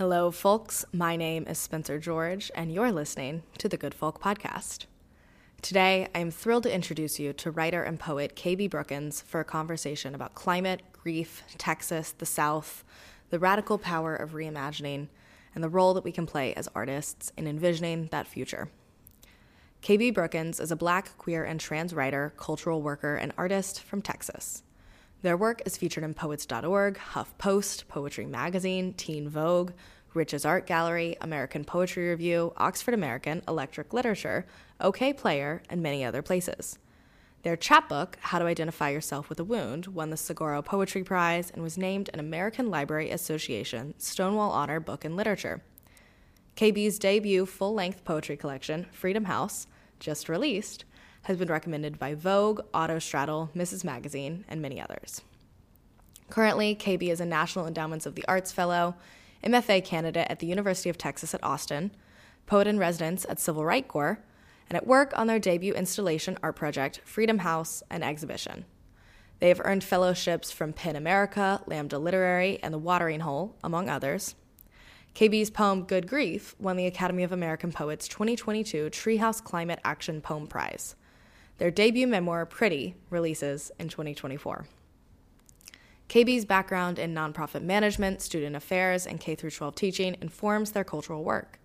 Hello, 0.00 0.30
folks. 0.30 0.86
My 0.94 1.14
name 1.14 1.44
is 1.46 1.58
Spencer 1.58 1.98
George, 1.98 2.50
and 2.54 2.72
you're 2.72 2.90
listening 2.90 3.42
to 3.58 3.68
the 3.68 3.76
Good 3.76 3.92
Folk 3.92 4.18
Podcast. 4.18 4.86
Today, 5.60 6.08
I 6.14 6.20
am 6.20 6.30
thrilled 6.30 6.62
to 6.62 6.74
introduce 6.74 7.20
you 7.20 7.34
to 7.34 7.50
writer 7.50 7.82
and 7.82 8.00
poet 8.00 8.34
KB 8.34 8.70
Brookins 8.70 9.20
for 9.20 9.40
a 9.40 9.44
conversation 9.44 10.14
about 10.14 10.34
climate, 10.34 10.80
grief, 10.94 11.42
Texas, 11.58 12.12
the 12.12 12.24
South, 12.24 12.82
the 13.28 13.38
radical 13.38 13.76
power 13.76 14.16
of 14.16 14.30
reimagining, 14.30 15.08
and 15.54 15.62
the 15.62 15.68
role 15.68 15.92
that 15.92 16.04
we 16.04 16.12
can 16.12 16.24
play 16.24 16.54
as 16.54 16.66
artists 16.74 17.30
in 17.36 17.46
envisioning 17.46 18.08
that 18.10 18.26
future. 18.26 18.70
KB 19.82 20.14
Brookins 20.14 20.60
is 20.60 20.70
a 20.70 20.76
black, 20.76 21.18
queer, 21.18 21.44
and 21.44 21.60
trans 21.60 21.92
writer, 21.92 22.32
cultural 22.38 22.80
worker, 22.80 23.16
and 23.16 23.34
artist 23.36 23.82
from 23.82 24.00
Texas. 24.00 24.62
Their 25.22 25.36
work 25.36 25.60
is 25.66 25.76
featured 25.76 26.04
in 26.04 26.14
Poets.org, 26.14 26.98
HuffPost, 27.12 27.88
Poetry 27.88 28.24
Magazine, 28.24 28.94
Teen 28.94 29.28
Vogue, 29.28 29.72
RichesArt 30.14 30.64
Gallery, 30.64 31.16
American 31.20 31.62
Poetry 31.62 32.08
Review, 32.08 32.54
Oxford 32.56 32.94
American, 32.94 33.42
Electric 33.46 33.92
Literature, 33.92 34.46
Okayplayer, 34.80 35.60
and 35.68 35.82
many 35.82 36.04
other 36.04 36.22
places. 36.22 36.78
Their 37.42 37.56
chapbook, 37.56 38.16
How 38.20 38.38
to 38.38 38.46
Identify 38.46 38.90
Yourself 38.90 39.28
with 39.28 39.38
a 39.38 39.44
Wound, 39.44 39.88
won 39.88 40.08
the 40.08 40.16
Saguaro 40.16 40.62
Poetry 40.62 41.04
Prize 41.04 41.50
and 41.50 41.62
was 41.62 41.76
named 41.76 42.08
an 42.12 42.20
American 42.20 42.70
Library 42.70 43.10
Association 43.10 43.94
Stonewall 43.98 44.50
Honor 44.50 44.80
Book 44.80 45.04
in 45.04 45.16
Literature. 45.16 45.62
KB's 46.56 46.98
debut 46.98 47.44
full 47.44 47.74
length 47.74 48.04
poetry 48.04 48.36
collection, 48.38 48.86
Freedom 48.90 49.24
House, 49.26 49.66
just 49.98 50.30
released, 50.30 50.84
has 51.22 51.36
been 51.36 51.48
recommended 51.48 51.98
by 51.98 52.14
Vogue, 52.14 52.60
Autostraddle, 52.72 53.54
Ms. 53.54 53.84
Magazine, 53.84 54.44
and 54.48 54.62
many 54.62 54.80
others. 54.80 55.22
Currently, 56.30 56.76
KB 56.76 57.10
is 57.10 57.20
a 57.20 57.26
National 57.26 57.66
Endowments 57.66 58.06
of 58.06 58.14
the 58.14 58.24
Arts 58.26 58.52
Fellow, 58.52 58.94
MFA 59.44 59.84
candidate 59.84 60.26
at 60.30 60.38
the 60.38 60.46
University 60.46 60.88
of 60.88 60.98
Texas 60.98 61.34
at 61.34 61.42
Austin, 61.42 61.90
poet 62.46 62.66
in 62.66 62.78
residence 62.78 63.26
at 63.28 63.40
Civil 63.40 63.64
Rights 63.64 63.88
Corps, 63.88 64.20
and 64.68 64.76
at 64.76 64.86
work 64.86 65.12
on 65.16 65.26
their 65.26 65.38
debut 65.38 65.74
installation 65.74 66.38
art 66.42 66.56
project, 66.56 67.00
Freedom 67.04 67.38
House, 67.38 67.82
and 67.90 68.04
exhibition. 68.04 68.64
They 69.40 69.48
have 69.48 69.60
earned 69.64 69.82
fellowships 69.82 70.52
from 70.52 70.72
PEN 70.72 70.96
America, 70.96 71.62
Lambda 71.66 71.98
Literary, 71.98 72.58
and 72.62 72.72
The 72.72 72.78
Watering 72.78 73.20
Hole, 73.20 73.56
among 73.64 73.88
others. 73.88 74.34
KB's 75.14 75.50
poem 75.50 75.84
Good 75.84 76.06
Grief 76.06 76.54
won 76.60 76.76
the 76.76 76.86
Academy 76.86 77.24
of 77.24 77.32
American 77.32 77.72
Poets 77.72 78.06
2022 78.06 78.90
Treehouse 78.90 79.42
Climate 79.42 79.80
Action 79.82 80.20
Poem 80.20 80.46
Prize. 80.46 80.94
Their 81.60 81.70
debut 81.70 82.06
memoir, 82.06 82.46
Pretty, 82.46 82.94
releases 83.10 83.70
in 83.78 83.90
2024. 83.90 84.64
KB's 86.08 86.46
background 86.46 86.98
in 86.98 87.14
nonprofit 87.14 87.60
management, 87.60 88.22
student 88.22 88.56
affairs, 88.56 89.06
and 89.06 89.20
K 89.20 89.36
12 89.36 89.74
teaching 89.74 90.16
informs 90.22 90.70
their 90.70 90.84
cultural 90.84 91.22
work. 91.22 91.58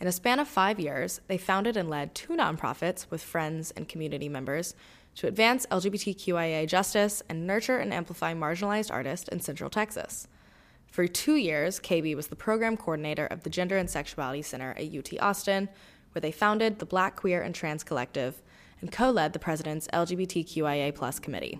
In 0.00 0.06
a 0.06 0.12
span 0.12 0.40
of 0.40 0.48
five 0.48 0.80
years, 0.80 1.20
they 1.28 1.36
founded 1.36 1.76
and 1.76 1.90
led 1.90 2.14
two 2.14 2.32
nonprofits 2.32 3.10
with 3.10 3.22
friends 3.22 3.72
and 3.72 3.86
community 3.86 4.30
members 4.30 4.74
to 5.16 5.26
advance 5.26 5.66
LGBTQIA 5.66 6.66
justice 6.66 7.22
and 7.28 7.46
nurture 7.46 7.76
and 7.76 7.92
amplify 7.92 8.32
marginalized 8.32 8.90
artists 8.90 9.28
in 9.28 9.40
Central 9.40 9.68
Texas. 9.68 10.28
For 10.90 11.06
two 11.06 11.36
years, 11.36 11.78
KB 11.78 12.16
was 12.16 12.28
the 12.28 12.36
program 12.36 12.78
coordinator 12.78 13.26
of 13.26 13.42
the 13.42 13.50
Gender 13.50 13.76
and 13.76 13.90
Sexuality 13.90 14.40
Center 14.40 14.70
at 14.78 14.96
UT 14.96 15.12
Austin, 15.20 15.68
where 16.12 16.22
they 16.22 16.32
founded 16.32 16.78
the 16.78 16.86
Black, 16.86 17.16
Queer, 17.16 17.42
and 17.42 17.54
Trans 17.54 17.84
Collective 17.84 18.40
and 18.80 18.92
co 18.92 19.10
led 19.10 19.32
the 19.32 19.38
president's 19.38 19.88
LGBTQIA 19.88 21.22
committee. 21.22 21.58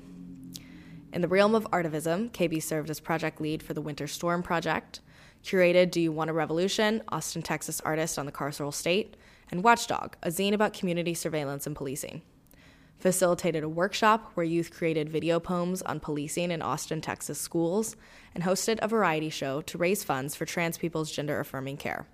In 1.13 1.23
the 1.23 1.29
realm 1.29 1.55
of 1.55 1.71
artivism, 1.71 2.31
KB 2.31 2.63
served 2.63 2.91
as 2.91 3.01
project 3.01 3.41
lead 3.41 3.63
for 3.63 3.75
the 3.75 3.81
Winter 3.81 4.07
Storm 4.07 4.43
Project, 4.43 5.01
curated 5.43 5.91
Do 5.91 6.01
You 6.01 6.13
Want 6.13 6.31
a 6.31 6.33
Revolution, 6.33 7.03
Austin, 7.09 7.43
Texas 7.43 7.81
artist 7.83 8.19
on 8.19 8.27
the 8.27 8.33
carceral 8.33 8.75
state, 8.75 9.17
and 9.51 9.63
Watchdog, 9.63 10.17
a 10.23 10.29
zine 10.29 10.53
about 10.53 10.73
community 10.73 11.15
surveillance 11.15 11.67
and 11.67 11.77
policing. 11.77 12.23
Facilitated 12.99 13.63
a 13.63 13.69
workshop 13.69 14.31
where 14.35 14.45
youth 14.45 14.71
created 14.71 15.09
video 15.09 15.39
poems 15.39 15.83
on 15.83 16.01
policing 16.01 16.51
in 16.51 16.63
Austin, 16.63 17.01
Texas 17.01 17.39
schools, 17.39 17.95
and 18.35 18.45
hosted 18.45 18.79
a 18.83 18.89
variety 18.89 19.31
show 19.31 19.61
to 19.63 19.79
raise 19.79 20.03
funds 20.03 20.35
for 20.35 20.45
trans 20.45 20.79
people's 20.79 21.13
gender 21.13 21.39
affirming 21.39 21.77
care. 21.77 22.07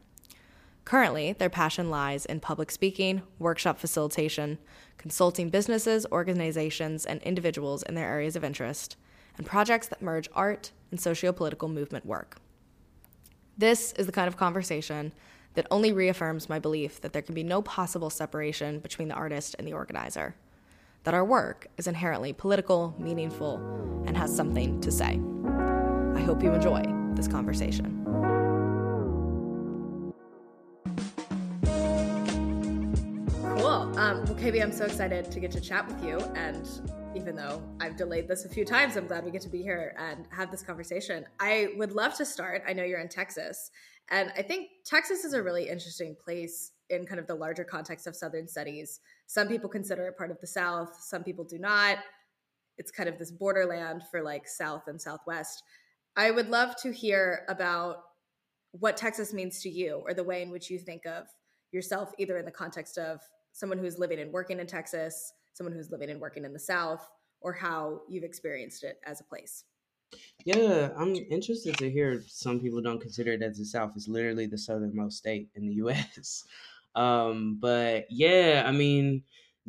Currently, 0.84 1.34
their 1.34 1.50
passion 1.50 1.90
lies 1.90 2.26
in 2.26 2.40
public 2.40 2.70
speaking, 2.70 3.22
workshop 3.38 3.78
facilitation, 3.78 4.58
consulting 4.98 5.48
businesses, 5.48 6.06
organizations, 6.10 7.06
and 7.06 7.22
individuals 7.22 7.82
in 7.82 7.94
their 7.94 8.08
areas 8.08 8.36
of 8.36 8.44
interest, 8.44 8.96
and 9.36 9.46
projects 9.46 9.86
that 9.88 10.02
merge 10.02 10.28
art 10.34 10.72
and 10.90 10.98
sociopolitical 10.98 11.72
movement 11.72 12.04
work. 12.04 12.38
This 13.56 13.92
is 13.92 14.06
the 14.06 14.12
kind 14.12 14.28
of 14.28 14.36
conversation 14.36 15.12
that 15.54 15.66
only 15.70 15.92
reaffirms 15.92 16.48
my 16.48 16.58
belief 16.58 17.00
that 17.00 17.12
there 17.12 17.22
can 17.22 17.34
be 17.34 17.44
no 17.44 17.62
possible 17.62 18.10
separation 18.10 18.80
between 18.80 19.08
the 19.08 19.14
artist 19.14 19.54
and 19.58 19.68
the 19.68 19.72
organizer, 19.72 20.34
that 21.04 21.14
our 21.14 21.24
work 21.24 21.68
is 21.76 21.86
inherently 21.86 22.32
political, 22.32 22.94
meaningful, 22.98 23.56
and 24.06 24.16
has 24.16 24.34
something 24.34 24.80
to 24.80 24.90
say. 24.90 25.20
I 26.14 26.20
hope 26.20 26.42
you 26.42 26.52
enjoy 26.52 26.82
this 27.14 27.28
conversation. 27.28 28.41
Well, 34.24 34.36
KB, 34.36 34.62
I'm 34.62 34.70
so 34.70 34.84
excited 34.84 35.32
to 35.32 35.40
get 35.40 35.50
to 35.50 35.60
chat 35.60 35.86
with 35.86 36.04
you. 36.04 36.16
And 36.36 36.68
even 37.16 37.34
though 37.34 37.60
I've 37.80 37.96
delayed 37.96 38.28
this 38.28 38.44
a 38.44 38.48
few 38.48 38.64
times, 38.64 38.96
I'm 38.96 39.08
glad 39.08 39.24
we 39.24 39.32
get 39.32 39.42
to 39.42 39.48
be 39.48 39.62
here 39.62 39.96
and 39.98 40.26
have 40.30 40.50
this 40.52 40.62
conversation. 40.62 41.24
I 41.40 41.70
would 41.76 41.90
love 41.90 42.14
to 42.18 42.24
start. 42.24 42.62
I 42.66 42.72
know 42.72 42.84
you're 42.84 43.00
in 43.00 43.08
Texas. 43.08 43.72
And 44.10 44.32
I 44.36 44.42
think 44.42 44.68
Texas 44.84 45.24
is 45.24 45.34
a 45.34 45.42
really 45.42 45.68
interesting 45.68 46.14
place 46.24 46.70
in 46.88 47.04
kind 47.04 47.18
of 47.18 47.26
the 47.26 47.34
larger 47.34 47.64
context 47.64 48.06
of 48.06 48.14
Southern 48.14 48.46
studies. 48.46 49.00
Some 49.26 49.48
people 49.48 49.68
consider 49.68 50.06
it 50.06 50.16
part 50.16 50.30
of 50.30 50.40
the 50.40 50.46
South, 50.46 50.96
some 51.00 51.24
people 51.24 51.44
do 51.44 51.58
not. 51.58 51.98
It's 52.78 52.92
kind 52.92 53.08
of 53.08 53.18
this 53.18 53.32
borderland 53.32 54.04
for 54.08 54.22
like 54.22 54.46
South 54.46 54.84
and 54.86 55.00
Southwest. 55.02 55.64
I 56.16 56.30
would 56.30 56.48
love 56.48 56.76
to 56.82 56.92
hear 56.92 57.44
about 57.48 57.96
what 58.70 58.96
Texas 58.96 59.32
means 59.32 59.60
to 59.62 59.68
you 59.68 60.02
or 60.06 60.14
the 60.14 60.24
way 60.24 60.42
in 60.42 60.50
which 60.50 60.70
you 60.70 60.78
think 60.78 61.06
of 61.06 61.26
yourself, 61.72 62.12
either 62.18 62.38
in 62.38 62.44
the 62.44 62.52
context 62.52 62.98
of 62.98 63.20
someone 63.52 63.78
who's 63.78 63.98
living 63.98 64.18
and 64.18 64.32
working 64.32 64.60
in 64.60 64.66
Texas, 64.66 65.32
someone 65.52 65.74
who's 65.74 65.90
living 65.90 66.10
and 66.10 66.20
working 66.20 66.44
in 66.44 66.52
the 66.52 66.58
South, 66.58 67.08
or 67.40 67.52
how 67.52 68.00
you've 68.08 68.24
experienced 68.24 68.84
it 68.84 68.98
as 69.06 69.20
a 69.20 69.24
place. 69.24 69.64
Yeah, 70.44 70.90
I'm 70.96 71.14
interested 71.14 71.76
to 71.78 71.90
hear 71.90 72.22
some 72.26 72.60
people 72.60 72.82
don't 72.82 73.00
consider 73.00 73.32
it 73.32 73.42
as 73.42 73.58
the 73.58 73.64
South. 73.64 73.92
It's 73.96 74.08
literally 74.08 74.46
the 74.46 74.58
southernmost 74.58 75.18
state 75.18 75.48
in 75.54 75.66
the 75.66 75.74
US. 75.84 76.44
Um, 76.94 77.58
but 77.60 78.06
yeah, 78.10 78.64
I 78.66 78.72
mean, 78.72 79.22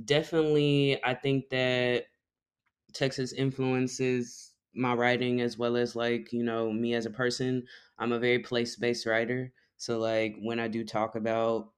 definitely, 0.04 1.04
I 1.04 1.14
think 1.14 1.50
that 1.50 2.06
Texas 2.94 3.34
influences 3.34 4.52
my 4.76 4.94
writing 4.94 5.42
as 5.42 5.58
well 5.58 5.78
as 5.78 5.96
like, 5.96 6.34
you 6.34 6.44
know, 6.44 6.72
me 6.72 6.96
as 6.96 7.06
a 7.06 7.12
person. 7.12 7.64
I'm 8.00 8.12
a 8.12 8.20
very 8.20 8.40
place 8.40 8.76
based 8.76 9.06
writer. 9.06 9.52
So, 9.78 10.00
like, 10.00 10.36
when 10.42 10.60
I 10.60 10.68
do 10.68 10.84
talk 10.84 11.16
about 11.16 11.73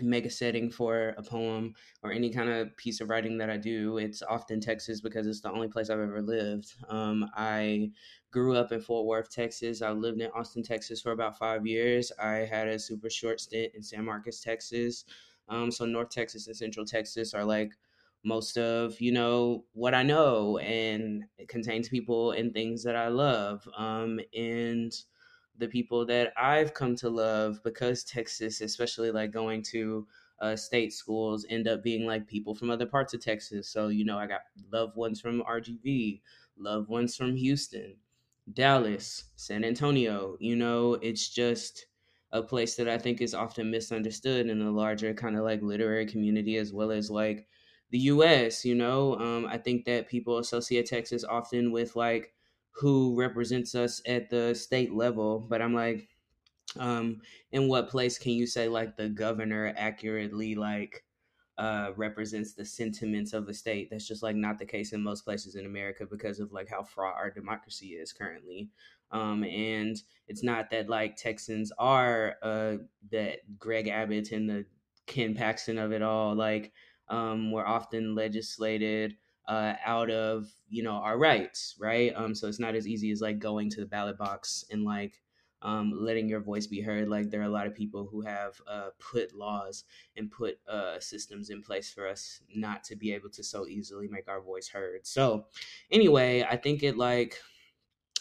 make 0.00 0.24
a 0.24 0.30
setting 0.30 0.70
for 0.70 1.14
a 1.18 1.22
poem 1.22 1.74
or 2.02 2.12
any 2.12 2.30
kind 2.30 2.48
of 2.48 2.76
piece 2.76 3.00
of 3.00 3.10
writing 3.10 3.36
that 3.38 3.50
I 3.50 3.56
do, 3.56 3.98
it's 3.98 4.22
often 4.22 4.60
Texas 4.60 5.00
because 5.00 5.26
it's 5.26 5.40
the 5.40 5.50
only 5.50 5.68
place 5.68 5.90
I've 5.90 6.00
ever 6.00 6.22
lived. 6.22 6.74
Um, 6.88 7.28
I 7.36 7.90
grew 8.30 8.56
up 8.56 8.72
in 8.72 8.80
Fort 8.80 9.06
Worth, 9.06 9.30
Texas. 9.30 9.82
I 9.82 9.90
lived 9.90 10.20
in 10.20 10.30
Austin, 10.30 10.62
Texas 10.62 11.00
for 11.00 11.12
about 11.12 11.38
five 11.38 11.66
years. 11.66 12.12
I 12.22 12.46
had 12.50 12.68
a 12.68 12.78
super 12.78 13.10
short 13.10 13.40
stint 13.40 13.72
in 13.74 13.82
San 13.82 14.04
Marcos, 14.04 14.40
Texas. 14.40 15.04
Um, 15.48 15.70
so 15.70 15.84
North 15.84 16.10
Texas 16.10 16.46
and 16.46 16.56
Central 16.56 16.86
Texas 16.86 17.34
are 17.34 17.44
like 17.44 17.72
most 18.22 18.58
of 18.58 19.00
you 19.00 19.12
know 19.12 19.64
what 19.72 19.94
I 19.94 20.02
know, 20.02 20.58
and 20.58 21.24
it 21.38 21.48
contains 21.48 21.88
people 21.88 22.32
and 22.32 22.52
things 22.52 22.84
that 22.84 22.94
I 22.94 23.08
love. 23.08 23.66
Um, 23.76 24.20
and 24.36 24.92
the 25.60 25.68
people 25.68 26.04
that 26.06 26.32
I've 26.36 26.74
come 26.74 26.96
to 26.96 27.08
love 27.08 27.60
because 27.62 28.02
Texas, 28.02 28.60
especially 28.60 29.10
like 29.10 29.30
going 29.30 29.62
to 29.64 30.06
uh, 30.40 30.56
state 30.56 30.92
schools, 30.92 31.46
end 31.50 31.68
up 31.68 31.82
being 31.82 32.06
like 32.06 32.26
people 32.26 32.54
from 32.54 32.70
other 32.70 32.86
parts 32.86 33.14
of 33.14 33.22
Texas. 33.22 33.68
So, 33.68 33.88
you 33.88 34.04
know, 34.04 34.18
I 34.18 34.26
got 34.26 34.40
loved 34.72 34.96
ones 34.96 35.20
from 35.20 35.42
RGV, 35.42 36.22
loved 36.56 36.88
ones 36.88 37.14
from 37.14 37.36
Houston, 37.36 37.96
Dallas, 38.52 39.24
San 39.36 39.64
Antonio. 39.64 40.36
You 40.40 40.56
know, 40.56 40.94
it's 40.94 41.28
just 41.28 41.86
a 42.32 42.42
place 42.42 42.76
that 42.76 42.88
I 42.88 42.96
think 42.96 43.20
is 43.20 43.34
often 43.34 43.70
misunderstood 43.70 44.48
in 44.48 44.58
the 44.58 44.70
larger 44.70 45.12
kind 45.12 45.36
of 45.36 45.44
like 45.44 45.62
literary 45.62 46.06
community 46.06 46.56
as 46.56 46.72
well 46.72 46.90
as 46.90 47.10
like 47.10 47.46
the 47.90 47.98
US, 47.98 48.64
you 48.64 48.74
know. 48.74 49.16
Um, 49.18 49.46
I 49.46 49.58
think 49.58 49.84
that 49.84 50.08
people 50.08 50.38
associate 50.38 50.86
Texas 50.86 51.24
often 51.24 51.70
with 51.70 51.96
like 51.96 52.32
who 52.72 53.18
represents 53.18 53.74
us 53.74 54.00
at 54.06 54.30
the 54.30 54.54
state 54.54 54.92
level, 54.92 55.40
but 55.40 55.60
I'm 55.60 55.74
like, 55.74 56.08
um, 56.78 57.20
in 57.52 57.68
what 57.68 57.88
place 57.88 58.18
can 58.18 58.32
you 58.32 58.46
say 58.46 58.68
like 58.68 58.96
the 58.96 59.08
governor 59.08 59.74
accurately 59.76 60.54
like 60.54 61.04
uh, 61.58 61.90
represents 61.96 62.54
the 62.54 62.64
sentiments 62.64 63.32
of 63.32 63.46
the 63.46 63.54
state? 63.54 63.88
That's 63.90 64.06
just 64.06 64.22
like 64.22 64.36
not 64.36 64.58
the 64.58 64.66
case 64.66 64.92
in 64.92 65.02
most 65.02 65.24
places 65.24 65.56
in 65.56 65.66
America 65.66 66.06
because 66.10 66.40
of 66.40 66.52
like 66.52 66.68
how 66.68 66.82
fraught 66.82 67.16
our 67.16 67.30
democracy 67.30 67.88
is 67.88 68.12
currently. 68.12 68.70
Um, 69.12 69.42
and 69.44 70.00
it's 70.28 70.44
not 70.44 70.70
that 70.70 70.88
like 70.88 71.16
Texans 71.16 71.72
are 71.78 72.36
uh, 72.42 72.76
that 73.10 73.38
Greg 73.58 73.88
Abbott 73.88 74.30
and 74.30 74.48
the 74.48 74.64
Ken 75.06 75.34
Paxton 75.34 75.78
of 75.78 75.92
it 75.92 76.02
all. 76.02 76.34
Like 76.36 76.72
um, 77.08 77.50
we're 77.50 77.66
often 77.66 78.14
legislated 78.14 79.16
uh, 79.46 79.74
out 79.84 80.10
of 80.10 80.48
you 80.68 80.82
know 80.82 80.92
our 80.92 81.18
rights, 81.18 81.76
right? 81.78 82.12
Um, 82.14 82.34
so 82.34 82.48
it's 82.48 82.60
not 82.60 82.74
as 82.74 82.86
easy 82.86 83.10
as 83.10 83.20
like 83.20 83.38
going 83.38 83.70
to 83.70 83.80
the 83.80 83.86
ballot 83.86 84.18
box 84.18 84.64
and 84.70 84.84
like 84.84 85.20
um, 85.62 85.92
letting 85.94 86.28
your 86.28 86.40
voice 86.40 86.66
be 86.66 86.80
heard. 86.80 87.08
Like 87.08 87.30
there 87.30 87.40
are 87.40 87.44
a 87.44 87.50
lot 87.50 87.66
of 87.66 87.74
people 87.74 88.08
who 88.10 88.22
have 88.22 88.60
uh, 88.66 88.90
put 88.98 89.34
laws 89.34 89.84
and 90.16 90.30
put 90.30 90.58
uh, 90.68 91.00
systems 91.00 91.50
in 91.50 91.62
place 91.62 91.92
for 91.92 92.08
us 92.08 92.40
not 92.54 92.84
to 92.84 92.96
be 92.96 93.12
able 93.12 93.30
to 93.30 93.42
so 93.42 93.66
easily 93.66 94.08
make 94.08 94.28
our 94.28 94.40
voice 94.40 94.68
heard. 94.68 95.06
So 95.06 95.46
anyway, 95.90 96.46
I 96.48 96.56
think 96.56 96.82
it 96.82 96.96
like 96.96 97.38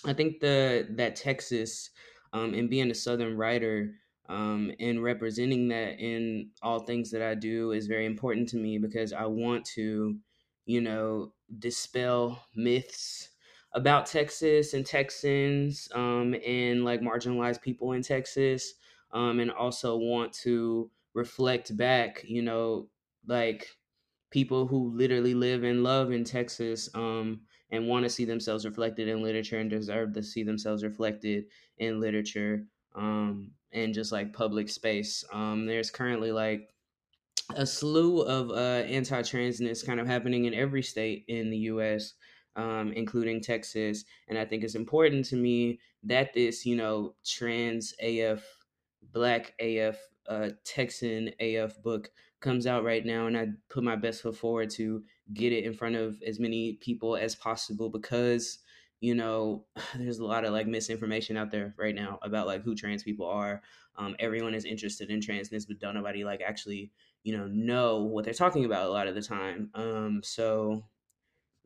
I 0.05 0.13
think 0.13 0.39
the 0.39 0.87
that 0.91 1.15
Texas 1.15 1.91
um, 2.33 2.53
and 2.53 2.69
being 2.69 2.91
a 2.91 2.95
Southern 2.95 3.37
writer 3.37 3.95
um, 4.29 4.71
and 4.79 5.03
representing 5.03 5.67
that 5.69 5.99
in 5.99 6.51
all 6.61 6.79
things 6.79 7.09
that 7.11 7.23
I 7.23 7.33
do 7.33 7.71
is 7.71 7.87
very 7.87 8.05
important 8.05 8.47
to 8.49 8.57
me 8.57 8.77
because 8.77 9.11
I 9.11 9.25
want 9.25 9.65
to, 9.73 10.17
you 10.69 10.81
know, 10.81 11.33
dispel 11.57 12.45
myths 12.55 13.29
about 13.73 14.05
Texas 14.05 14.75
and 14.75 14.85
Texans 14.85 15.89
um, 15.95 16.35
and 16.45 16.85
like 16.85 17.01
marginalized 17.01 17.59
people 17.63 17.93
in 17.93 18.03
Texas, 18.03 18.75
um, 19.11 19.39
and 19.39 19.49
also 19.49 19.97
want 19.97 20.31
to 20.31 20.91
reflect 21.15 21.75
back, 21.75 22.23
you 22.27 22.43
know, 22.43 22.87
like 23.25 23.65
people 24.29 24.67
who 24.67 24.95
literally 24.95 25.33
live 25.33 25.63
and 25.63 25.81
love 25.81 26.11
in 26.11 26.23
Texas 26.23 26.87
um, 26.93 27.41
and 27.71 27.87
want 27.87 28.03
to 28.03 28.09
see 28.09 28.25
themselves 28.25 28.63
reflected 28.63 29.07
in 29.07 29.23
literature 29.23 29.57
and 29.57 29.71
deserve 29.71 30.13
to 30.13 30.21
see 30.21 30.43
themselves 30.43 30.83
reflected 30.83 31.45
in 31.79 31.99
literature 31.99 32.63
um, 32.93 33.49
and 33.71 33.91
just 33.91 34.11
like 34.11 34.33
public 34.33 34.69
space. 34.69 35.23
Um, 35.33 35.65
there's 35.65 35.89
currently 35.89 36.31
like 36.31 36.69
a 37.55 37.65
slew 37.65 38.21
of 38.21 38.51
uh, 38.51 38.85
anti-transness 38.87 39.85
kind 39.85 39.99
of 39.99 40.07
happening 40.07 40.45
in 40.45 40.53
every 40.53 40.83
state 40.83 41.25
in 41.27 41.49
the 41.49 41.57
U.S., 41.57 42.13
um, 42.55 42.91
including 42.93 43.41
Texas. 43.41 44.03
And 44.27 44.37
I 44.37 44.45
think 44.45 44.63
it's 44.63 44.75
important 44.75 45.25
to 45.25 45.35
me 45.35 45.79
that 46.03 46.33
this, 46.33 46.65
you 46.65 46.75
know, 46.75 47.15
trans 47.25 47.93
AF, 48.01 48.43
Black 49.11 49.53
AF, 49.59 49.97
uh, 50.27 50.49
Texan 50.63 51.31
AF 51.39 51.81
book 51.81 52.11
comes 52.39 52.67
out 52.67 52.83
right 52.83 53.05
now, 53.05 53.27
and 53.27 53.37
I 53.37 53.47
put 53.69 53.83
my 53.83 53.95
best 53.95 54.21
foot 54.21 54.37
forward 54.37 54.69
to 54.71 55.03
get 55.33 55.51
it 55.51 55.65
in 55.65 55.73
front 55.73 55.95
of 55.95 56.21
as 56.25 56.39
many 56.39 56.73
people 56.81 57.15
as 57.15 57.35
possible 57.35 57.89
because 57.89 58.59
you 58.99 59.15
know 59.15 59.65
there's 59.95 60.19
a 60.19 60.25
lot 60.25 60.45
of 60.45 60.53
like 60.53 60.67
misinformation 60.67 61.37
out 61.37 61.51
there 61.51 61.73
right 61.77 61.95
now 61.95 62.19
about 62.21 62.47
like 62.47 62.63
who 62.63 62.75
trans 62.75 63.03
people 63.03 63.27
are 63.27 63.61
um, 63.97 64.15
everyone 64.19 64.53
is 64.53 64.65
interested 64.65 65.09
in 65.09 65.19
transness 65.19 65.67
but 65.67 65.79
don't 65.79 65.93
nobody 65.95 66.23
like 66.23 66.41
actually 66.41 66.91
you 67.23 67.37
know 67.37 67.47
know 67.47 68.03
what 68.03 68.25
they're 68.25 68.33
talking 68.33 68.65
about 68.65 68.85
a 68.85 68.89
lot 68.89 69.07
of 69.07 69.15
the 69.15 69.21
time 69.21 69.69
um, 69.73 70.21
so 70.23 70.83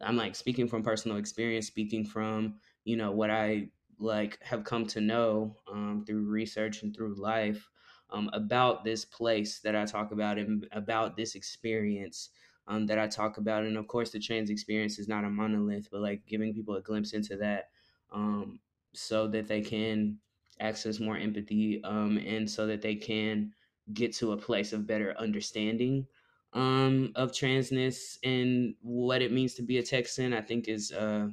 i'm 0.02 0.18
like 0.18 0.36
speaking 0.36 0.68
from 0.68 0.84
personal 0.84 1.18
experience 1.18 1.68
speaking 1.68 2.06
from 2.06 2.56
you 2.84 2.96
know 2.96 3.12
what 3.12 3.30
i 3.30 3.68
like 4.00 4.38
have 4.42 4.64
come 4.64 4.86
to 4.86 5.00
know 5.02 5.56
um, 5.72 6.04
through 6.06 6.24
research 6.24 6.84
and 6.84 6.96
through 6.96 7.16
life 7.16 7.70
um, 8.14 8.30
about 8.34 8.84
this 8.84 9.04
place 9.04 9.60
that 9.60 9.76
I 9.76 9.86
talk 9.86 10.12
about 10.12 10.38
and 10.38 10.68
about 10.72 11.18
this 11.18 11.36
experience 11.36 12.30
um, 12.68 12.86
that 12.86 13.00
I 13.00 13.08
talk 13.08 13.38
about. 13.38 13.64
And 13.64 13.76
of 13.76 13.88
course, 13.88 14.12
the 14.12 14.20
trans 14.20 14.50
experience 14.50 15.00
is 15.00 15.08
not 15.08 15.26
a 15.26 15.30
monolith, 15.30 15.90
but 15.92 16.02
like 16.02 16.26
giving 16.28 16.54
people 16.54 16.76
a 16.76 16.82
glimpse 16.82 17.14
into 17.14 17.36
that 17.38 17.70
um, 18.12 18.60
so 18.94 19.28
that 19.28 19.48
they 19.48 19.62
can 19.62 20.20
access 20.60 21.00
more 21.00 21.18
empathy 21.18 21.82
um, 21.84 22.18
and 22.18 22.50
so 22.50 22.68
that 22.68 22.82
they 22.82 22.96
can 22.96 23.52
get 23.92 24.14
to 24.16 24.32
a 24.32 24.38
place 24.38 24.72
of 24.72 24.88
better 24.88 25.14
understanding 25.18 26.08
um, 26.54 27.12
of 27.16 27.32
transness 27.32 28.18
and 28.24 28.76
what 28.82 29.22
it 29.22 29.32
means 29.32 29.56
to 29.56 29.64
be 29.64 29.80
a 29.80 29.84
Texan, 29.84 30.34
I 30.34 30.42
think 30.42 30.68
is 30.68 30.92
uh, 30.92 31.28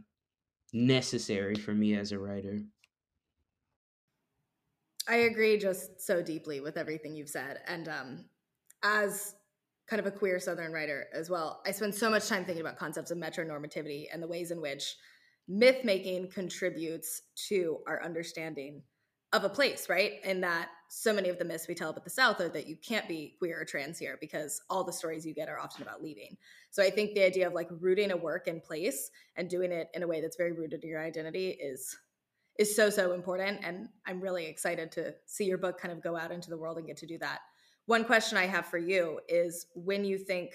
necessary 0.73 1.55
for 1.55 1.73
me 1.73 1.94
as 1.94 2.12
a 2.12 2.19
writer. 2.19 2.61
I 5.08 5.17
agree 5.17 5.58
just 5.58 6.00
so 6.00 6.23
deeply 6.23 6.61
with 6.61 6.76
everything 6.76 7.14
you've 7.14 7.29
said. 7.29 7.61
And 7.67 7.88
um, 7.88 8.25
as 8.82 9.35
kind 9.88 9.99
of 10.00 10.06
a 10.06 10.11
queer 10.11 10.38
Southern 10.38 10.73
writer 10.73 11.06
as 11.12 11.29
well, 11.29 11.62
I 11.67 11.73
spend 11.73 11.94
so 11.94 12.11
much 12.11 12.29
time 12.29 12.44
thinking 12.44 12.61
about 12.61 12.79
concepts 12.79 13.11
of 13.11 13.19
metronormativity 13.19 14.06
and 14.12 14.23
the 14.23 14.29
ways 14.29 14.50
in 14.50 14.61
which 14.61 14.97
myth 15.49 15.85
making 15.85 16.31
contributes 16.31 17.23
to 17.49 17.79
our 17.88 18.02
understanding 18.05 18.82
of 19.32 19.44
a 19.44 19.48
place, 19.48 19.88
right? 19.88 20.14
And 20.24 20.42
that 20.42 20.68
so 20.88 21.12
many 21.12 21.28
of 21.28 21.38
the 21.38 21.44
myths 21.44 21.68
we 21.68 21.74
tell 21.74 21.90
about 21.90 22.02
the 22.02 22.10
South 22.10 22.40
are 22.40 22.48
that 22.48 22.66
you 22.66 22.76
can't 22.76 23.06
be 23.06 23.36
queer 23.38 23.60
or 23.60 23.64
trans 23.64 23.98
here 23.98 24.18
because 24.20 24.60
all 24.68 24.82
the 24.82 24.92
stories 24.92 25.24
you 25.24 25.32
get 25.32 25.48
are 25.48 25.60
often 25.60 25.82
about 25.82 26.02
leaving. 26.02 26.36
So 26.70 26.82
I 26.82 26.90
think 26.90 27.14
the 27.14 27.22
idea 27.22 27.46
of 27.46 27.52
like 27.52 27.68
rooting 27.70 28.10
a 28.10 28.16
work 28.16 28.48
in 28.48 28.60
place 28.60 29.10
and 29.36 29.48
doing 29.48 29.70
it 29.70 29.88
in 29.94 30.02
a 30.02 30.06
way 30.08 30.20
that's 30.20 30.36
very 30.36 30.52
rooted 30.52 30.82
in 30.82 30.90
your 30.90 31.00
identity 31.00 31.50
is 31.50 31.96
is 32.58 32.76
so 32.76 32.90
so 32.90 33.12
important 33.12 33.58
and 33.64 33.88
i'm 34.06 34.20
really 34.20 34.46
excited 34.46 34.92
to 34.92 35.14
see 35.24 35.44
your 35.44 35.56
book 35.56 35.80
kind 35.80 35.92
of 35.92 36.02
go 36.02 36.16
out 36.16 36.30
into 36.30 36.50
the 36.50 36.58
world 36.58 36.76
and 36.76 36.86
get 36.86 36.96
to 36.96 37.06
do 37.06 37.16
that 37.16 37.40
one 37.86 38.04
question 38.04 38.36
i 38.36 38.46
have 38.46 38.66
for 38.66 38.76
you 38.76 39.18
is 39.28 39.66
when 39.74 40.04
you 40.04 40.18
think 40.18 40.50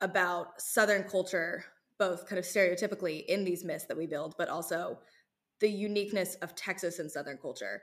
about 0.00 0.60
southern 0.60 1.04
culture 1.04 1.64
both 1.98 2.26
kind 2.26 2.38
of 2.38 2.44
stereotypically 2.44 3.24
in 3.26 3.44
these 3.44 3.64
myths 3.64 3.84
that 3.84 3.96
we 3.96 4.06
build 4.06 4.34
but 4.36 4.48
also 4.48 4.98
the 5.60 5.68
uniqueness 5.68 6.34
of 6.36 6.54
texas 6.56 6.98
and 6.98 7.10
southern 7.10 7.38
culture 7.38 7.82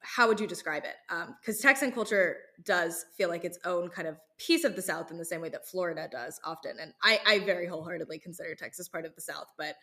how 0.00 0.28
would 0.28 0.38
you 0.38 0.46
describe 0.46 0.84
it 0.84 0.94
because 1.40 1.56
um, 1.56 1.62
texan 1.62 1.92
culture 1.92 2.36
does 2.64 3.04
feel 3.16 3.28
like 3.28 3.44
its 3.44 3.58
own 3.64 3.88
kind 3.88 4.06
of 4.06 4.16
piece 4.38 4.64
of 4.64 4.76
the 4.76 4.82
south 4.82 5.10
in 5.10 5.18
the 5.18 5.24
same 5.24 5.40
way 5.40 5.48
that 5.48 5.66
florida 5.66 6.08
does 6.10 6.40
often 6.44 6.76
and 6.80 6.92
i, 7.02 7.20
I 7.26 7.38
very 7.40 7.66
wholeheartedly 7.66 8.18
consider 8.20 8.54
texas 8.54 8.88
part 8.88 9.04
of 9.04 9.14
the 9.14 9.20
south 9.20 9.48
but 9.58 9.74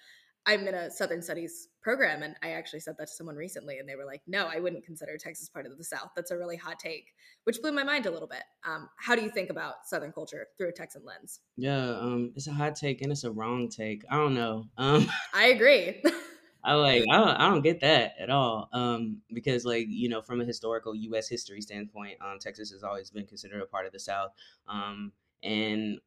I'm 0.48 0.68
in 0.68 0.76
a 0.76 0.92
Southern 0.92 1.24
Studies 1.24 1.70
program, 1.82 2.22
and 2.22 2.36
I 2.44 2.52
actually 2.52 2.80
said 2.80 2.96
that 3.00 3.08
to 3.08 3.14
someone 3.14 3.36
recently, 3.36 3.80
and 3.80 3.90
they 3.90 3.96
were 3.96 4.06
like, 4.06 4.22
"No, 4.28 4.46
I 4.46 4.60
wouldn't 4.60 4.86
consider 4.86 5.18
Texas 5.18 5.50
part 5.50 5.66
of 5.66 5.76
the 5.78 5.84
South." 5.84 6.12
That's 6.16 6.30
a 6.30 6.38
really 6.38 6.56
hot 6.56 6.78
take, 6.78 7.14
which 7.46 7.62
blew 7.62 7.72
my 7.72 7.84
mind 7.84 8.06
a 8.06 8.12
little 8.12 8.28
bit. 8.28 8.44
Um, 8.64 8.90
how 8.98 9.16
do 9.16 9.24
you 9.24 9.30
think 9.30 9.50
about 9.50 9.86
Southern 9.86 10.12
culture 10.12 10.48
through 10.58 10.70
a 10.70 10.72
Texan 10.72 11.04
lens? 11.04 11.40
Yeah, 11.58 11.98
um, 12.00 12.32
it's 12.36 12.48
a 12.48 12.54
hot 12.54 12.76
take 12.76 13.02
and 13.02 13.12
it's 13.12 13.24
a 13.24 13.32
wrong 13.32 13.70
take. 13.70 14.04
I 14.10 14.18
don't 14.18 14.36
know. 14.36 14.66
Um, 14.78 15.10
I 15.34 15.48
agree. 15.48 16.04
I 16.66 16.74
like 16.74 17.04
I 17.12 17.18
don't, 17.18 17.30
I 17.30 17.50
don't 17.50 17.62
get 17.62 17.82
that 17.82 18.14
at 18.20 18.30
all. 18.30 18.70
Um, 18.74 19.22
because 19.34 19.66
like 19.66 19.86
you 19.88 20.10
know, 20.10 20.22
from 20.22 20.42
a 20.42 20.46
historical 20.46 20.96
U.S. 20.96 21.30
history 21.30 21.62
standpoint, 21.62 22.18
um, 22.22 22.40
Texas 22.40 22.72
has 22.72 22.84
always 22.84 23.12
been 23.12 23.26
considered 23.28 23.62
a 23.62 23.66
part 23.68 23.86
of 23.86 23.92
the 23.92 24.00
South. 24.00 24.32
Um, 24.68 25.12
and 25.44 26.00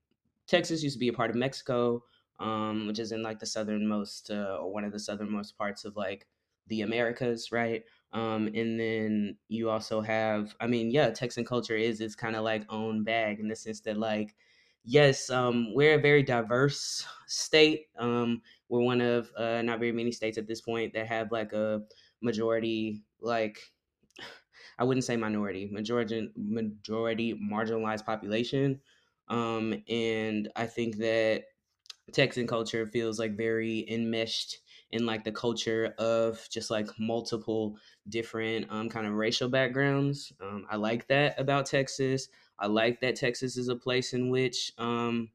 Texas 0.47 0.83
used 0.83 0.97
to 0.97 1.01
be 1.01 1.09
a 1.09 1.13
part 1.13 1.31
of 1.31 1.37
Mexico 1.37 2.03
um, 2.41 2.87
which 2.87 2.99
is 2.99 3.13
in 3.13 3.23
like 3.23 3.41
the 3.41 3.47
southernmost 3.47 4.31
uh, 4.31 4.59
or 4.61 4.73
one 4.73 4.85
of 4.85 4.93
the 4.93 4.99
southernmost 4.99 5.59
parts 5.59 5.85
of 5.85 5.97
like 5.97 6.27
the 6.69 6.83
Americas, 6.83 7.51
right? 7.51 7.85
Um, 8.13 8.47
and 8.55 8.79
then 8.79 9.37
you 9.49 9.71
also 9.71 10.01
have, 10.01 10.55
I 10.61 10.67
mean, 10.67 10.91
yeah, 10.91 11.11
Texan 11.11 11.45
culture 11.45 11.77
is 11.77 12.01
its 12.01 12.15
kind 12.15 12.37
of 12.37 12.45
like 12.45 12.65
own 12.69 13.03
bag 13.05 13.41
in 13.41 13.49
the 13.49 13.57
sense 13.57 13.81
that 13.81 13.97
like, 13.97 14.37
yes, 14.85 15.31
um, 15.31 15.75
we're 15.75 15.95
a 15.95 16.01
very 16.03 16.23
diverse 16.23 17.07
state. 17.27 17.87
Um, 17.99 18.43
we're 18.69 18.81
one 18.81 19.01
of 19.01 19.33
uh, 19.37 19.63
not 19.63 19.79
very 19.79 19.93
many 19.93 20.13
states 20.13 20.39
at 20.39 20.47
this 20.47 20.61
point 20.61 20.93
that 20.95 21.07
have 21.07 21.33
like 21.33 21.53
a 21.53 21.83
majority, 22.21 23.05
like 23.21 23.61
I 24.79 24.85
wouldn't 24.85 25.05
say 25.05 25.17
minority, 25.17 25.67
majority 25.67 26.31
majority 26.37 27.35
marginalized 27.35 28.05
population. 28.05 28.81
Um, 29.29 29.83
and 29.89 30.51
I 30.57 30.67
think 30.67 30.97
that 30.99 31.45
Texan 32.13 32.47
culture 32.47 32.87
feels 32.87 33.19
like 33.19 33.37
very 33.37 33.89
enmeshed 33.91 34.59
in 34.91 35.05
like 35.07 35.25
the 35.25 35.33
culture 35.33 35.95
of 35.99 36.47
just 36.51 36.71
like 36.71 36.89
multiple 36.99 37.79
different 38.09 38.67
um, 38.71 38.89
kind 38.89 39.07
of 39.07 39.13
racial 39.15 39.49
backgrounds. 39.49 40.33
Um, 40.41 40.67
I 40.71 40.77
like 40.77 41.09
that 41.09 41.39
about 41.39 41.67
Texas. 41.67 42.29
I 42.59 42.67
like 42.67 43.01
that 43.01 43.17
Texas 43.17 43.57
is 43.57 43.69
a 43.69 43.77
place 43.77 44.13
in 44.13 44.31
which 44.31 44.73
um, 44.79 45.31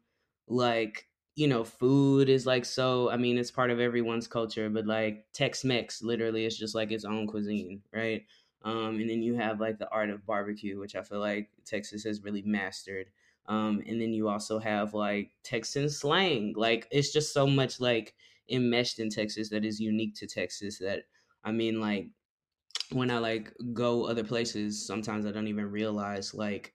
like 0.47 1.07
you 1.35 1.47
know 1.47 1.63
food 1.63 2.29
is 2.29 2.45
like 2.45 2.63
so 2.63 3.09
i 3.09 3.17
mean 3.17 3.39
it's 3.39 3.49
part 3.49 3.71
of 3.71 3.79
everyone's 3.79 4.27
culture 4.27 4.69
but 4.69 4.85
like 4.85 5.25
tex-mex 5.33 6.03
literally 6.03 6.45
is 6.45 6.55
just 6.55 6.75
like 6.75 6.91
its 6.91 7.05
own 7.05 7.25
cuisine 7.25 7.81
right 7.91 8.23
um, 8.63 8.99
and 8.99 9.09
then 9.09 9.23
you 9.23 9.33
have 9.33 9.59
like 9.59 9.79
the 9.79 9.89
art 9.89 10.11
of 10.11 10.23
barbecue 10.27 10.79
which 10.79 10.95
i 10.95 11.01
feel 11.01 11.17
like 11.17 11.49
texas 11.65 12.03
has 12.03 12.21
really 12.21 12.43
mastered 12.43 13.07
um, 13.47 13.83
and 13.85 13.99
then 13.99 14.13
you 14.13 14.29
also 14.29 14.59
have 14.59 14.93
like 14.93 15.31
Texan 15.43 15.89
slang. 15.89 16.53
Like 16.55 16.87
it's 16.91 17.11
just 17.11 17.33
so 17.33 17.45
much 17.45 17.79
like 17.79 18.15
enmeshed 18.49 18.99
in 18.99 19.09
Texas 19.09 19.49
that 19.49 19.65
is 19.65 19.79
unique 19.79 20.15
to 20.15 20.27
Texas 20.27 20.79
that 20.79 21.03
I 21.43 21.51
mean 21.51 21.81
like 21.81 22.07
when 22.91 23.11
I 23.11 23.17
like 23.17 23.53
go 23.73 24.05
other 24.05 24.23
places, 24.23 24.85
sometimes 24.85 25.25
I 25.25 25.31
don't 25.31 25.47
even 25.47 25.71
realize 25.71 26.33
like 26.33 26.73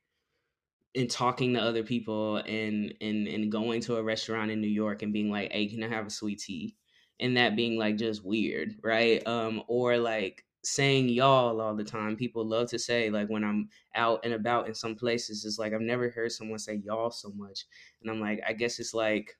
in 0.99 1.09
talking 1.09 1.55
to 1.55 1.61
other 1.61 1.83
people 1.85 2.39
and 2.39 2.95
and 3.01 3.29
and 3.29 3.53
going 3.53 3.81
to 3.83 3.97
a 3.97 4.03
restaurant 4.03 4.51
in 4.51 4.61
New 4.61 4.69
York 4.69 5.03
and 5.03 5.13
being 5.13 5.31
like, 5.31 5.53
"Hey, 5.53 5.69
can 5.69 5.83
I 5.85 5.89
have 5.89 6.07
a 6.07 6.11
sweet 6.11 6.41
tea?" 6.41 6.77
and 7.21 7.37
that 7.37 7.57
being 7.57 7.77
like 7.79 7.97
just 7.97 8.25
weird, 8.25 8.77
right? 8.83 9.25
Um, 9.27 9.63
or 9.69 9.99
like 9.99 10.45
saying 10.65 11.09
y'all 11.09 11.61
all 11.61 11.75
the 11.77 11.85
time. 11.85 12.17
People 12.17 12.45
love 12.47 12.69
to 12.71 12.79
say 12.79 13.11
like 13.11 13.29
when 13.29 13.45
I'm 13.45 13.69
out 13.95 14.21
and 14.25 14.35
about 14.35 14.69
in 14.69 14.75
some 14.75 14.95
places, 14.97 15.45
it's 15.45 15.59
like 15.59 15.73
I've 15.73 15.81
never 15.81 16.11
heard 16.11 16.33
someone 16.33 16.59
say 16.59 16.75
y'all 16.77 17.11
so 17.11 17.31
much, 17.31 17.67
and 18.03 18.11
I'm 18.11 18.21
like, 18.21 18.41
I 18.47 18.53
guess 18.53 18.79
it's 18.79 18.95
like 18.95 19.37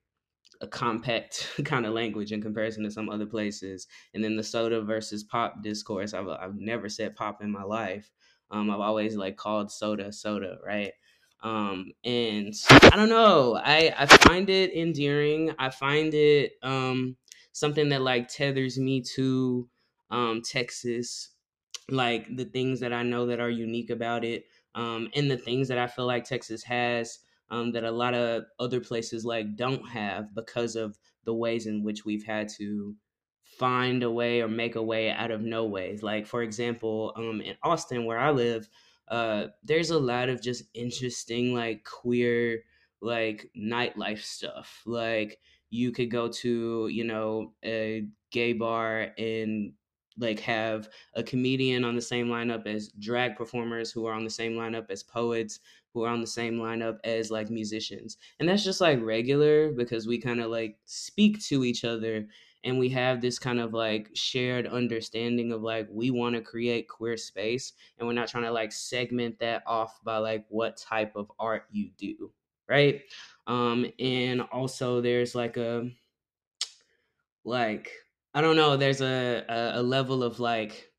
a 0.61 0.67
compact 0.67 1.53
kind 1.65 1.87
of 1.87 1.95
language 1.95 2.33
in 2.33 2.43
comparison 2.43 2.85
to 2.85 2.91
some 2.91 3.09
other 3.09 3.27
places. 3.27 3.87
And 4.15 4.25
then 4.25 4.37
the 4.37 4.43
soda 4.43 4.83
versus 4.83 5.25
pop 5.25 5.63
discourse, 5.63 6.15
I've 6.15 6.29
I've 6.29 6.57
never 6.57 6.89
said 6.89 7.17
pop 7.17 7.43
in 7.43 7.51
my 7.51 7.63
life. 7.63 8.11
Um, 8.51 8.71
I've 8.71 8.81
always 8.81 9.17
like 9.17 9.37
called 9.37 9.71
soda 9.71 10.13
soda, 10.13 10.59
right? 10.65 10.93
Um, 11.43 11.93
and 12.05 12.53
I 12.83 12.97
don't 12.97 13.09
know. 13.09 13.61
I 13.63 13.95
I 13.97 14.07
find 14.07 14.51
it 14.51 14.75
endearing. 14.75 15.55
I 15.59 15.71
find 15.71 16.13
it 16.15 16.53
um 16.63 17.17
something 17.53 17.89
that 17.91 18.03
like 18.03 18.29
tethers 18.29 18.79
me 18.79 19.03
to 19.17 19.69
um 20.11 20.43
Texas, 20.43 21.31
like 21.91 22.27
the 22.37 22.45
things 22.45 22.81
that 22.81 22.93
I 22.93 23.03
know 23.03 23.27
that 23.27 23.41
are 23.41 23.51
unique 23.51 23.91
about 23.91 24.25
it, 24.25 24.47
um, 24.75 25.09
and 25.15 25.31
the 25.31 25.39
things 25.39 25.69
that 25.69 25.79
I 25.79 25.87
feel 25.87 26.07
like 26.07 26.25
Texas 26.25 26.63
has 26.65 27.21
um, 27.51 27.73
that 27.73 27.85
a 27.85 27.91
lot 27.91 28.15
of 28.15 28.45
other 28.59 28.81
places 28.81 29.25
like 29.25 29.57
don't 29.57 29.87
have 29.89 30.35
because 30.35 30.77
of 30.77 30.99
the 31.25 31.35
ways 31.35 31.67
in 31.67 31.83
which 31.83 32.05
we've 32.05 32.25
had 32.25 32.49
to 32.59 32.95
find 33.59 34.03
a 34.03 34.11
way 34.11 34.41
or 34.43 34.49
make 34.49 34.77
a 34.77 34.83
way 34.83 35.11
out 35.11 35.31
of 35.31 35.41
no 35.41 35.65
ways. 35.65 36.03
Like 36.03 36.27
for 36.27 36.43
example, 36.43 37.13
um, 37.17 37.41
in 37.41 37.57
Austin 37.63 38.05
where 38.05 38.19
I 38.19 38.31
live, 38.31 38.69
uh, 39.11 39.49
there's 39.63 39.91
a 39.91 39.99
lot 39.99 40.29
of 40.29 40.43
just 40.43 40.65
interesting 40.75 41.55
like 41.55 41.85
queer 41.85 42.65
like 43.01 43.51
nightlife 43.57 44.23
stuff. 44.23 44.83
Like 44.87 45.41
you 45.71 45.93
could 45.93 46.11
go 46.11 46.29
to 46.29 46.89
you 46.89 47.05
know 47.05 47.55
a 47.65 48.09
gay 48.31 48.53
bar 48.53 49.13
and 49.19 49.75
like 50.17 50.41
have 50.41 50.89
a 51.15 51.23
comedian 51.23 51.85
on 51.85 51.95
the 51.95 52.03
same 52.03 52.27
lineup 52.27 52.67
as 52.67 52.89
drag 52.99 53.37
performers 53.37 53.93
who 53.93 54.05
are 54.07 54.13
on 54.13 54.25
the 54.25 54.31
same 54.31 54.53
lineup 54.55 54.91
as 54.91 55.03
poets 55.03 55.61
who 55.95 56.03
are 56.03 56.09
on 56.11 56.21
the 56.21 56.27
same 56.27 56.55
lineup 56.55 56.99
as 57.05 57.31
like 57.31 57.51
musicians. 57.51 58.17
And 58.41 58.49
that's 58.49 58.65
just 58.65 58.81
like 58.81 59.01
regular 59.01 59.73
because 59.73 60.07
we 60.07 60.21
kind 60.21 60.41
of 60.41 60.51
like 60.51 60.79
speak 60.85 61.41
to 61.45 61.65
each 61.65 61.85
other 61.85 62.27
and 62.65 62.79
we 62.79 62.89
have 62.91 63.21
this 63.21 63.39
kind 63.39 63.61
of 63.61 63.73
like 63.73 64.11
shared 64.15 64.67
understanding 64.67 65.53
of 65.53 65.63
like 65.63 65.89
we 65.91 66.11
want 66.11 66.35
to 66.35 66.43
create 66.43 66.89
queer 66.89 67.17
space 67.17 67.73
and 67.99 68.07
we're 68.07 68.15
not 68.15 68.29
trying 68.29 68.45
to 68.45 68.53
like 68.53 68.73
segment 68.73 69.39
that 69.39 69.63
off 69.67 70.03
by 70.05 70.19
like 70.19 70.47
what 70.49 70.77
type 70.77 71.15
of 71.17 71.31
art 71.39 71.67
you 71.71 71.91
do, 71.97 72.33
right? 72.69 73.03
Um 73.47 73.87
and 73.99 74.43
also 74.43 75.01
there's 75.01 75.35
like 75.35 75.57
a 75.57 75.91
like 77.45 77.93
I 78.35 78.41
don't 78.41 78.57
know, 78.57 78.77
there's 78.77 79.01
a 79.01 79.45
a, 79.49 79.81
a 79.81 79.83
level 79.83 80.23
of 80.23 80.41
like 80.41 80.93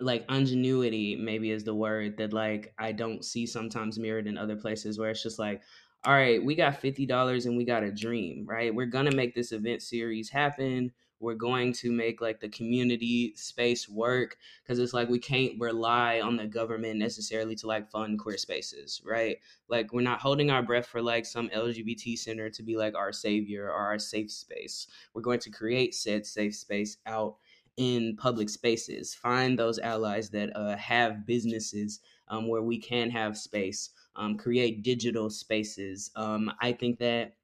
like 0.00 0.24
ingenuity 0.28 1.14
maybe 1.16 1.50
is 1.50 1.64
the 1.64 1.74
word 1.74 2.16
that 2.16 2.32
like 2.32 2.74
I 2.78 2.92
don't 2.92 3.24
see 3.24 3.46
sometimes 3.46 3.98
mirrored 3.98 4.26
in 4.26 4.36
other 4.36 4.56
places 4.56 4.98
where 4.98 5.10
it's 5.10 5.22
just 5.22 5.38
like 5.38 5.62
all 6.04 6.14
right 6.14 6.42
we 6.42 6.54
got 6.54 6.80
$50 6.80 7.46
and 7.46 7.56
we 7.56 7.64
got 7.64 7.82
a 7.82 7.92
dream 7.92 8.46
right 8.46 8.74
we're 8.74 8.86
gonna 8.86 9.14
make 9.14 9.34
this 9.34 9.52
event 9.52 9.82
series 9.82 10.30
happen 10.30 10.92
we're 11.20 11.34
going 11.34 11.70
to 11.74 11.92
make 11.92 12.22
like 12.22 12.40
the 12.40 12.48
community 12.48 13.34
space 13.36 13.86
work 13.86 14.38
because 14.62 14.78
it's 14.78 14.94
like 14.94 15.10
we 15.10 15.18
can't 15.18 15.60
rely 15.60 16.20
on 16.22 16.36
the 16.36 16.46
government 16.46 16.98
necessarily 16.98 17.54
to 17.54 17.66
like 17.66 17.90
fund 17.90 18.18
queer 18.18 18.38
spaces 18.38 19.02
right 19.04 19.36
like 19.68 19.92
we're 19.92 20.00
not 20.00 20.20
holding 20.20 20.50
our 20.50 20.62
breath 20.62 20.86
for 20.86 21.02
like 21.02 21.26
some 21.26 21.50
lgbt 21.50 22.18
center 22.18 22.48
to 22.48 22.62
be 22.62 22.76
like 22.76 22.94
our 22.94 23.12
savior 23.12 23.66
or 23.66 23.72
our 23.72 23.98
safe 23.98 24.30
space 24.30 24.86
we're 25.12 25.20
going 25.20 25.40
to 25.40 25.50
create 25.50 25.94
said 25.94 26.24
safe 26.24 26.56
space 26.56 26.96
out 27.06 27.36
in 27.80 28.14
public 28.16 28.50
spaces. 28.50 29.14
Find 29.14 29.58
those 29.58 29.78
allies 29.78 30.28
that 30.30 30.54
uh, 30.54 30.76
have 30.76 31.24
businesses 31.24 32.00
um, 32.28 32.46
where 32.46 32.60
we 32.60 32.78
can 32.78 33.08
have 33.10 33.38
space. 33.38 33.90
Um, 34.16 34.36
create 34.36 34.82
digital 34.82 35.30
spaces. 35.30 36.10
Um, 36.16 36.52
I 36.60 36.72
think 36.72 36.98
that 36.98 37.36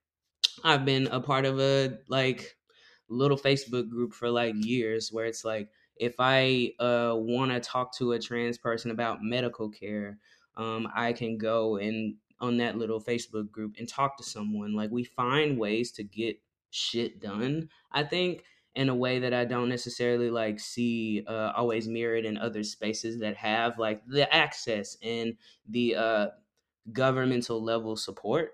I've 0.65 0.85
been 0.85 1.07
a 1.09 1.21
part 1.21 1.45
of 1.45 1.61
a 1.61 1.99
like 2.09 2.57
little 3.09 3.39
Facebook 3.39 3.89
group 3.89 4.13
for 4.13 4.29
like 4.29 4.55
years 4.57 5.13
where 5.13 5.27
it's 5.27 5.45
like 5.45 5.69
if 5.97 6.15
I 6.19 6.73
uh, 6.79 7.15
want 7.17 7.53
to 7.53 7.61
talk 7.61 7.95
to 7.97 8.13
a 8.13 8.19
trans 8.19 8.59
person 8.59 8.91
about 8.91 9.23
medical 9.23 9.71
care, 9.71 10.19
um, 10.57 10.89
I 10.95 11.13
can 11.13 11.39
go 11.39 11.77
and 11.77 12.17
on 12.41 12.59
that 12.59 12.77
little 12.77 13.01
Facebook 13.01 13.51
group 13.51 13.77
and 13.79 13.89
talk 13.89 14.17
to 14.19 14.23
someone. 14.23 14.75
Like 14.75 14.91
we 14.91 15.05
find 15.05 15.59
ways 15.59 15.93
to 15.93 16.05
get 16.05 16.39
shit 16.71 17.21
done. 17.21 17.71
I 17.93 18.03
think 18.05 18.45
in 18.75 18.91
a 18.91 18.95
way 18.95 19.19
that 19.21 19.33
I 19.33 19.47
don't 19.47 19.71
necessarily 19.71 20.31
like 20.31 20.61
see 20.61 21.25
uh, 21.27 21.53
always 21.57 21.89
mirrored 21.89 22.27
in 22.27 22.37
other 22.37 22.63
spaces 22.63 23.21
that 23.21 23.37
have 23.37 23.79
like 23.79 24.03
the 24.07 24.33
access 24.35 24.99
and 25.03 25.37
the 25.67 25.97
uh, 25.97 26.27
governmental 26.93 27.63
level 27.63 27.97
support. 27.97 28.53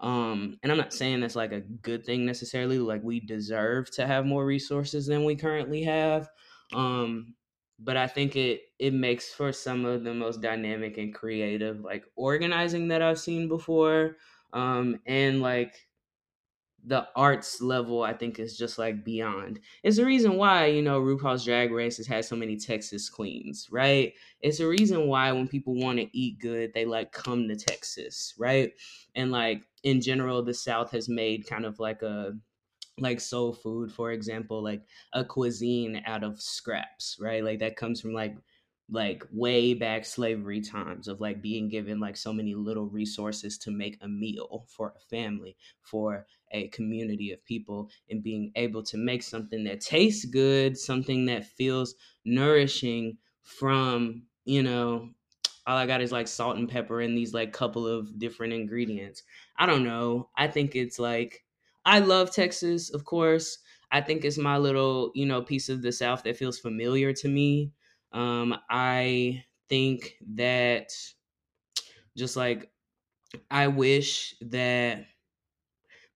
Um, 0.00 0.58
and 0.62 0.70
I'm 0.70 0.78
not 0.78 0.92
saying 0.92 1.20
that's 1.20 1.36
like 1.36 1.52
a 1.52 1.60
good 1.60 2.04
thing 2.04 2.26
necessarily. 2.26 2.78
Like 2.78 3.02
we 3.02 3.20
deserve 3.20 3.90
to 3.92 4.06
have 4.06 4.26
more 4.26 4.44
resources 4.44 5.06
than 5.06 5.24
we 5.24 5.36
currently 5.36 5.82
have. 5.84 6.28
Um, 6.74 7.34
but 7.78 7.96
I 7.96 8.06
think 8.06 8.36
it 8.36 8.62
it 8.78 8.94
makes 8.94 9.32
for 9.32 9.52
some 9.52 9.84
of 9.84 10.04
the 10.04 10.14
most 10.14 10.40
dynamic 10.40 10.96
and 10.98 11.14
creative 11.14 11.80
like 11.80 12.04
organizing 12.16 12.88
that 12.88 13.02
I've 13.02 13.18
seen 13.18 13.48
before. 13.48 14.16
Um, 14.52 15.00
and 15.06 15.40
like 15.40 15.83
the 16.86 17.06
arts 17.16 17.60
level 17.60 18.02
I 18.02 18.12
think 18.12 18.38
is 18.38 18.56
just 18.56 18.78
like 18.78 19.04
beyond. 19.04 19.60
It's 19.82 19.96
the 19.96 20.04
reason 20.04 20.36
why, 20.36 20.66
you 20.66 20.82
know, 20.82 21.00
RuPaul's 21.00 21.44
Drag 21.44 21.72
Race 21.72 21.96
has 21.96 22.06
had 22.06 22.24
so 22.24 22.36
many 22.36 22.56
Texas 22.56 23.08
queens, 23.08 23.68
right? 23.70 24.12
It's 24.40 24.58
the 24.58 24.68
reason 24.68 25.06
why 25.06 25.32
when 25.32 25.48
people 25.48 25.74
want 25.74 25.98
to 25.98 26.16
eat 26.16 26.38
good, 26.40 26.72
they 26.74 26.84
like 26.84 27.12
come 27.12 27.48
to 27.48 27.56
Texas, 27.56 28.34
right? 28.38 28.72
And 29.14 29.32
like 29.32 29.62
in 29.82 30.00
general, 30.00 30.42
the 30.42 30.54
South 30.54 30.90
has 30.90 31.08
made 31.08 31.46
kind 31.46 31.64
of 31.64 31.78
like 31.78 32.02
a 32.02 32.32
like 32.98 33.20
soul 33.20 33.52
food, 33.52 33.92
for 33.92 34.12
example, 34.12 34.62
like 34.62 34.82
a 35.12 35.24
cuisine 35.24 36.02
out 36.06 36.22
of 36.22 36.40
scraps, 36.40 37.16
right? 37.20 37.42
Like 37.42 37.58
that 37.60 37.76
comes 37.76 38.00
from 38.00 38.12
like 38.12 38.36
like 38.90 39.24
way 39.32 39.72
back 39.72 40.04
slavery 40.04 40.60
times 40.60 41.08
of 41.08 41.20
like 41.20 41.40
being 41.40 41.68
given 41.68 41.98
like 42.00 42.16
so 42.16 42.32
many 42.32 42.54
little 42.54 42.86
resources 42.86 43.56
to 43.56 43.70
make 43.70 43.96
a 44.02 44.08
meal 44.08 44.66
for 44.68 44.92
a 44.94 45.00
family 45.00 45.56
for 45.80 46.26
a 46.50 46.68
community 46.68 47.32
of 47.32 47.42
people 47.44 47.88
and 48.10 48.22
being 48.22 48.52
able 48.56 48.82
to 48.82 48.98
make 48.98 49.22
something 49.22 49.64
that 49.64 49.80
tastes 49.80 50.26
good 50.26 50.76
something 50.76 51.24
that 51.24 51.46
feels 51.46 51.94
nourishing 52.26 53.16
from 53.42 54.26
you 54.44 54.62
know 54.62 55.10
all 55.66 55.76
i 55.76 55.86
got 55.86 56.00
is 56.00 56.12
like 56.12 56.28
salt 56.28 56.56
and 56.56 56.68
pepper 56.68 57.00
and 57.00 57.16
these 57.16 57.34
like 57.34 57.52
couple 57.52 57.86
of 57.86 58.18
different 58.18 58.52
ingredients. 58.52 59.22
I 59.56 59.66
don't 59.66 59.84
know. 59.84 60.30
I 60.36 60.48
think 60.48 60.74
it's 60.76 60.98
like 60.98 61.44
i 61.86 61.98
love 61.98 62.30
texas 62.30 62.90
of 62.90 63.04
course. 63.04 63.58
I 63.90 64.00
think 64.00 64.24
it's 64.24 64.38
my 64.38 64.58
little 64.58 65.12
you 65.14 65.26
know 65.26 65.42
piece 65.42 65.68
of 65.68 65.82
the 65.82 65.92
south 65.92 66.24
that 66.24 66.36
feels 66.36 66.58
familiar 66.58 67.12
to 67.14 67.28
me 67.28 67.72
um, 68.14 68.56
I 68.70 69.44
think 69.68 70.16
that 70.36 70.92
just 72.16 72.36
like 72.36 72.72
I 73.50 73.68
wish 73.68 74.36
that 74.42 75.06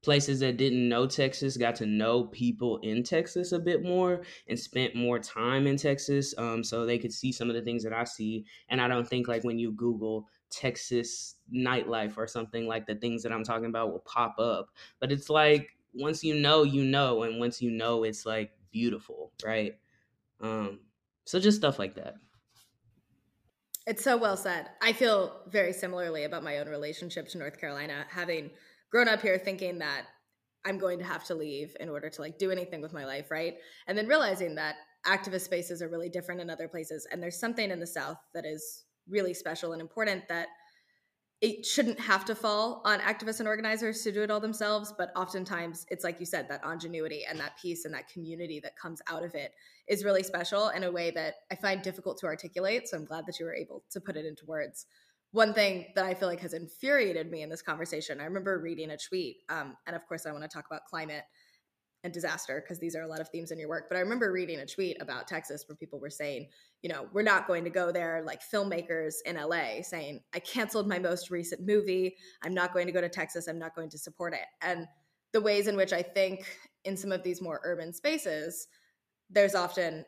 places 0.03 0.41
that 0.41 0.57
didn't 0.57 0.89
know 0.89 1.07
Texas 1.07 1.57
got 1.57 1.75
to 1.77 1.87
know 1.87 2.25
people 2.27 2.79
in 2.79 3.03
Texas 3.03 3.51
a 3.51 3.59
bit 3.59 3.83
more 3.83 4.23
and 4.47 4.59
spent 4.59 4.95
more 4.95 5.19
time 5.19 5.67
in 5.67 5.77
Texas 5.77 6.35
um, 6.39 6.63
so 6.63 6.87
they 6.87 6.99
could 6.99 7.13
see 7.13 7.33
some 7.33 7.49
of 7.51 7.57
the 7.57 7.63
things 7.63 7.83
that 7.83 7.93
I 7.93 8.05
see. 8.05 8.47
And 8.69 8.81
I 8.81 8.87
don't 8.87 9.09
think 9.09 9.27
like 9.27 9.43
when 9.43 9.59
you 9.59 9.73
Google 9.73 10.29
Texas 10.51 11.37
nightlife 11.53 12.17
or 12.17 12.27
something 12.29 12.67
like 12.67 12.87
the 12.87 12.95
things 12.95 13.23
that 13.25 13.33
I'm 13.33 13.43
talking 13.43 13.67
about 13.67 13.91
will 13.91 14.01
pop 14.01 14.39
up. 14.39 14.71
But 15.01 15.11
it's 15.11 15.29
like 15.29 15.77
once 15.93 16.23
you 16.23 16.35
know, 16.35 16.63
you 16.63 16.85
know, 16.85 17.25
and 17.25 17.41
once 17.41 17.61
you 17.61 17.71
know, 17.71 18.05
it's 18.05 18.25
like 18.25 18.53
beautiful, 18.71 19.33
right? 19.45 19.81
Um, 20.41 20.81
so 21.29 21.39
just 21.39 21.59
stuff 21.59 21.79
like 21.79 21.95
that. 21.97 22.15
It's 23.87 24.03
so 24.03 24.17
well 24.17 24.39
said. 24.39 24.71
I 24.81 24.95
feel 24.95 25.43
very 25.47 25.75
similarly 25.75 26.25
about 26.25 26.43
my 26.43 26.57
own 26.57 26.71
relationship 26.71 27.29
to 27.29 27.39
North 27.39 27.61
Carolina, 27.61 28.07
having 28.09 28.49
grown 28.91 29.09
up 29.09 29.21
here 29.21 29.37
thinking 29.37 29.81
that 29.81 30.05
I'm 30.65 30.79
going 30.79 30.99
to 31.01 31.05
have 31.05 31.25
to 31.25 31.35
leave 31.35 31.77
in 31.81 31.91
order 31.91 32.09
to 32.09 32.23
like 32.23 32.39
do 32.39 32.51
anything 32.51 32.81
with 32.81 32.95
my 32.95 33.05
life, 33.05 33.31
right? 33.31 33.57
And 33.87 33.99
then 33.99 34.07
realizing 34.07 34.55
that 34.55 34.77
activist 35.07 35.43
spaces 35.43 35.83
are 35.83 35.91
really 35.91 36.09
different 36.09 36.41
in 36.41 36.49
other 36.49 36.67
places 36.67 37.07
and 37.13 37.23
there's 37.23 37.39
something 37.39 37.71
in 37.71 37.79
the 37.79 37.87
south 37.87 38.17
that 38.33 38.47
is 38.47 38.85
really 39.07 39.35
special 39.35 39.73
and 39.73 39.83
important 39.83 40.27
that 40.29 40.49
it 41.41 41.65
shouldn't 41.65 42.01
have 42.01 42.25
to 42.25 42.35
fall 42.35 42.83
on 42.85 42.99
activists 43.01 43.39
and 43.39 43.49
organizers 43.49 44.03
to 44.03 44.11
do 44.11 44.23
it 44.23 44.31
all 44.31 44.41
themselves 44.41 44.93
but 44.97 45.13
oftentimes 45.15 45.87
it's 45.91 46.03
like 46.03 46.19
you 46.19 46.27
said 46.27 46.49
that 46.49 46.61
ingenuity 46.65 47.25
and 47.29 47.39
that 47.39 47.57
peace 47.61 47.85
and 47.85 47.95
that 47.95 48.09
community 48.09 48.59
that 48.61 48.77
comes 48.77 49.01
out 49.09 49.23
of 49.23 49.35
it 49.35 49.53
is 49.87 50.05
really 50.05 50.23
special 50.23 50.69
in 50.71 50.85
a 50.85 50.91
way 50.91 51.11
that 51.11 51.35
i 51.53 51.55
find 51.55 51.83
difficult 51.83 52.19
to 52.19 52.27
articulate 52.27 52.89
so 52.89 52.97
i'm 52.97 53.05
glad 53.05 53.25
that 53.27 53.39
you 53.39 53.47
were 53.47 53.55
able 53.55 53.85
to 53.91 54.01
put 54.01 54.17
it 54.17 54.27
into 54.27 54.45
words. 54.47 54.87
One 55.33 55.53
thing 55.53 55.87
that 55.95 56.07
i 56.07 56.15
feel 56.15 56.29
like 56.29 56.41
has 56.41 56.55
infuriated 56.55 57.31
me 57.31 57.43
in 57.43 57.51
this 57.51 57.63
conversation 57.63 58.21
i 58.21 58.25
remember 58.25 58.59
reading 58.59 58.91
a 58.91 58.97
tweet 58.97 59.39
um, 59.49 59.77
and 59.87 59.95
of 59.95 60.07
course 60.09 60.27
i 60.27 60.33
want 60.33 60.43
to 60.43 60.49
talk 60.49 60.65
about 60.67 60.87
climate 60.87 61.25
and 62.05 62.13
disaster 62.13 62.63
because 62.63 62.79
these 62.79 62.95
are 62.95 63.03
a 63.03 63.07
lot 63.07 63.21
of 63.21 63.29
themes 63.29 63.51
in 63.51 63.59
your 63.59 63.69
work. 63.69 63.87
But 63.89 63.97
I 63.97 64.01
remember 64.01 64.31
reading 64.31 64.61
a 64.61 64.67
tweet 64.67 64.97
about 65.01 65.27
Texas 65.27 65.65
where 65.67 65.77
people 65.77 65.99
were 65.99 66.11
saying, 66.11 66.49
you 66.83 66.89
know, 66.89 67.09
we're 67.13 67.23
not 67.23 67.47
going 67.47 67.65
to 67.65 67.71
go 67.71 67.91
there, 67.91 68.23
like 68.25 68.41
filmmakers 68.43 69.15
in 69.27 69.37
LA 69.37 69.83
saying, 69.83 70.21
I 70.35 70.39
canceled 70.39 70.89
my 70.89 70.99
most 70.99 71.31
recent 71.31 71.67
movie. 71.67 72.17
I'm 72.43 72.55
not 72.55 72.73
going 72.73 72.87
to 72.87 72.93
go 72.93 73.01
to 73.01 73.09
Texas. 73.09 73.49
I'm 73.49 73.59
not 73.59 73.75
going 73.75 73.91
to 73.91 73.99
support 73.99 74.33
it. 74.35 74.47
And 74.63 74.87
the 75.33 75.41
ways 75.41 75.67
in 75.67 75.77
which 75.77 75.93
I 75.93 76.03
think 76.03 76.45
in 76.85 76.97
some 76.97 77.13
of 77.13 77.23
these 77.23 77.43
more 77.43 77.61
urban 77.65 77.93
spaces, 77.93 78.69
there's 79.29 79.55
often 79.55 80.05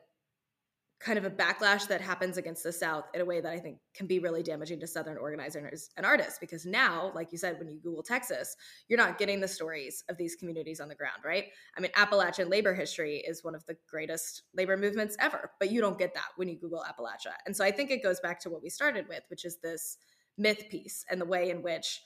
kind 1.01 1.19
of 1.19 1.25
a 1.25 1.31
backlash 1.31 1.89
that 1.89 2.03
happens 2.03 2.37
against 2.37 2.63
the 2.63 2.73
South 2.73 3.07
in 3.15 3.23
a 3.23 3.25
way 3.25 3.41
that 3.41 3.51
I 3.51 3.59
think 3.59 3.79
can 3.95 4.07
be 4.07 4.19
really 4.19 4.43
damaging 4.43 4.79
to 4.81 4.87
Southern 4.87 5.17
organizers 5.17 5.89
and 5.97 6.05
artists. 6.05 6.39
Because 6.39 6.67
now, 6.67 7.11
like 7.15 7.33
you 7.33 7.39
said, 7.39 7.59
when 7.59 7.71
you 7.71 7.81
Google 7.81 8.03
Texas, 8.03 8.55
you're 8.87 8.99
not 8.99 9.17
getting 9.17 9.41
the 9.41 9.49
stories 9.49 10.05
of 10.11 10.19
these 10.19 10.37
communities 10.37 10.79
on 10.79 10.89
the 10.89 10.95
ground, 10.95 11.23
right? 11.25 11.47
I 11.77 11.81
mean, 11.81 11.91
Appalachian 11.97 12.51
labor 12.51 12.75
history 12.75 13.17
is 13.17 13.43
one 13.43 13.55
of 13.55 13.65
the 13.65 13.77
greatest 13.89 14.43
labor 14.55 14.77
movements 14.77 15.17
ever, 15.19 15.53
but 15.59 15.71
you 15.71 15.81
don't 15.81 15.99
get 15.99 16.13
that 16.13 16.29
when 16.37 16.49
you 16.49 16.59
Google 16.59 16.85
Appalachia. 16.87 17.33
And 17.47 17.57
so 17.57 17.65
I 17.65 17.71
think 17.71 17.91
it 17.91 18.03
goes 18.03 18.21
back 18.21 18.39
to 18.41 18.51
what 18.51 18.63
we 18.63 18.69
started 18.69 19.09
with, 19.09 19.23
which 19.29 19.47
is 19.47 19.57
this 19.57 19.97
myth 20.37 20.65
piece 20.71 21.05
and 21.11 21.19
the 21.19 21.27
way 21.27 21.49
in 21.49 21.63
which 21.63 22.03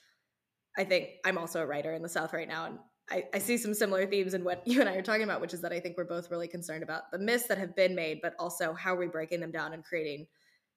I 0.77 0.85
think 0.85 1.09
I'm 1.25 1.37
also 1.37 1.61
a 1.61 1.65
writer 1.65 1.93
in 1.93 2.01
the 2.01 2.09
South 2.09 2.33
right 2.33 2.47
now, 2.47 2.65
and 2.65 2.79
I, 3.09 3.25
I, 3.33 3.39
see 3.39 3.57
some 3.57 3.73
similar 3.73 4.07
themes 4.07 4.33
in 4.33 4.43
what 4.43 4.63
you 4.67 4.79
and 4.79 4.89
I 4.89 4.95
are 4.95 5.01
talking 5.01 5.23
about, 5.23 5.41
which 5.41 5.53
is 5.53 5.61
that 5.61 5.71
I 5.71 5.79
think 5.79 5.97
we're 5.97 6.05
both 6.05 6.31
really 6.31 6.47
concerned 6.47 6.83
about 6.83 7.11
the 7.11 7.19
myths 7.19 7.47
that 7.47 7.57
have 7.57 7.75
been 7.75 7.95
made, 7.95 8.19
but 8.21 8.33
also 8.39 8.73
how 8.73 8.95
are 8.95 8.99
we 8.99 9.07
breaking 9.07 9.39
them 9.39 9.51
down 9.51 9.73
and 9.73 9.83
creating 9.83 10.27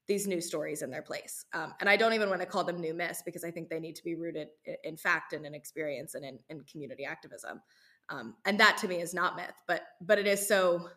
these 0.08 0.26
new 0.26 0.40
stories 0.40 0.80
in 0.80 0.90
their 0.90 1.02
place. 1.02 1.44
Um, 1.52 1.74
and 1.80 1.88
I 1.88 1.96
don't 1.96 2.14
even 2.14 2.30
want 2.30 2.40
to 2.40 2.46
call 2.46 2.64
them 2.64 2.80
new 2.80 2.94
myths 2.94 3.22
because 3.24 3.44
I 3.44 3.50
think 3.50 3.68
they 3.68 3.78
need 3.78 3.94
to 3.96 4.04
be 4.04 4.14
rooted 4.14 4.48
in 4.82 4.96
fact 4.96 5.34
and 5.34 5.44
in 5.44 5.54
experience 5.54 6.14
and 6.14 6.24
in, 6.24 6.38
in 6.48 6.62
community 6.62 7.04
activism. 7.04 7.60
Um, 8.08 8.34
and 8.46 8.58
that 8.58 8.78
to 8.78 8.88
me 8.88 9.02
is 9.02 9.12
not 9.12 9.36
myth, 9.36 9.52
but 9.66 9.82
but 10.00 10.18
it 10.18 10.26
is 10.26 10.48
so 10.48 10.88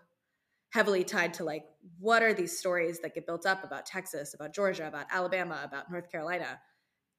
heavily 0.72 1.04
tied 1.04 1.34
to 1.34 1.44
like 1.44 1.66
what 2.00 2.24
are 2.24 2.34
these 2.34 2.58
stories 2.58 3.02
that 3.02 3.14
get 3.14 3.26
built 3.26 3.46
up 3.46 3.66
about 3.66 3.86
Texas, 3.86 4.34
about 4.34 4.56
Georgia, 4.56 4.88
about 4.88 5.08
Alabama, 5.12 5.60
about 5.64 5.92
North 5.92 6.10
Carolina, 6.10 6.58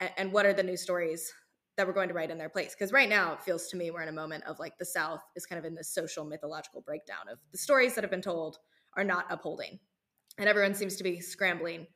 and, 0.00 0.10
and 0.16 0.32
what 0.32 0.46
are 0.46 0.54
the 0.54 0.62
new 0.62 0.78
stories 0.78 1.30
that 1.76 1.86
we're 1.86 1.92
going 1.92 2.08
to 2.08 2.14
write 2.14 2.30
in 2.30 2.38
their 2.38 2.48
place. 2.48 2.74
Because 2.74 2.92
right 2.92 3.08
now 3.08 3.32
it 3.32 3.42
feels 3.42 3.68
to 3.68 3.76
me 3.76 3.90
we're 3.90 4.02
in 4.02 4.08
a 4.08 4.12
moment 4.12 4.44
of 4.44 4.58
like 4.58 4.76
the 4.78 4.84
South 4.84 5.22
is 5.36 5.46
kind 5.46 5.58
of 5.58 5.64
in 5.64 5.74
this 5.74 5.92
social 5.92 6.24
mythological 6.24 6.82
breakdown 6.82 7.28
of 7.30 7.38
the 7.50 7.58
stories 7.58 7.94
that 7.94 8.04
have 8.04 8.10
been 8.10 8.22
told 8.22 8.58
are 8.96 9.04
not 9.04 9.26
upholding. 9.30 9.78
And 10.38 10.48
everyone 10.48 10.74
seems 10.74 10.96
to 10.96 11.04
be 11.04 11.20
scrambling 11.20 11.86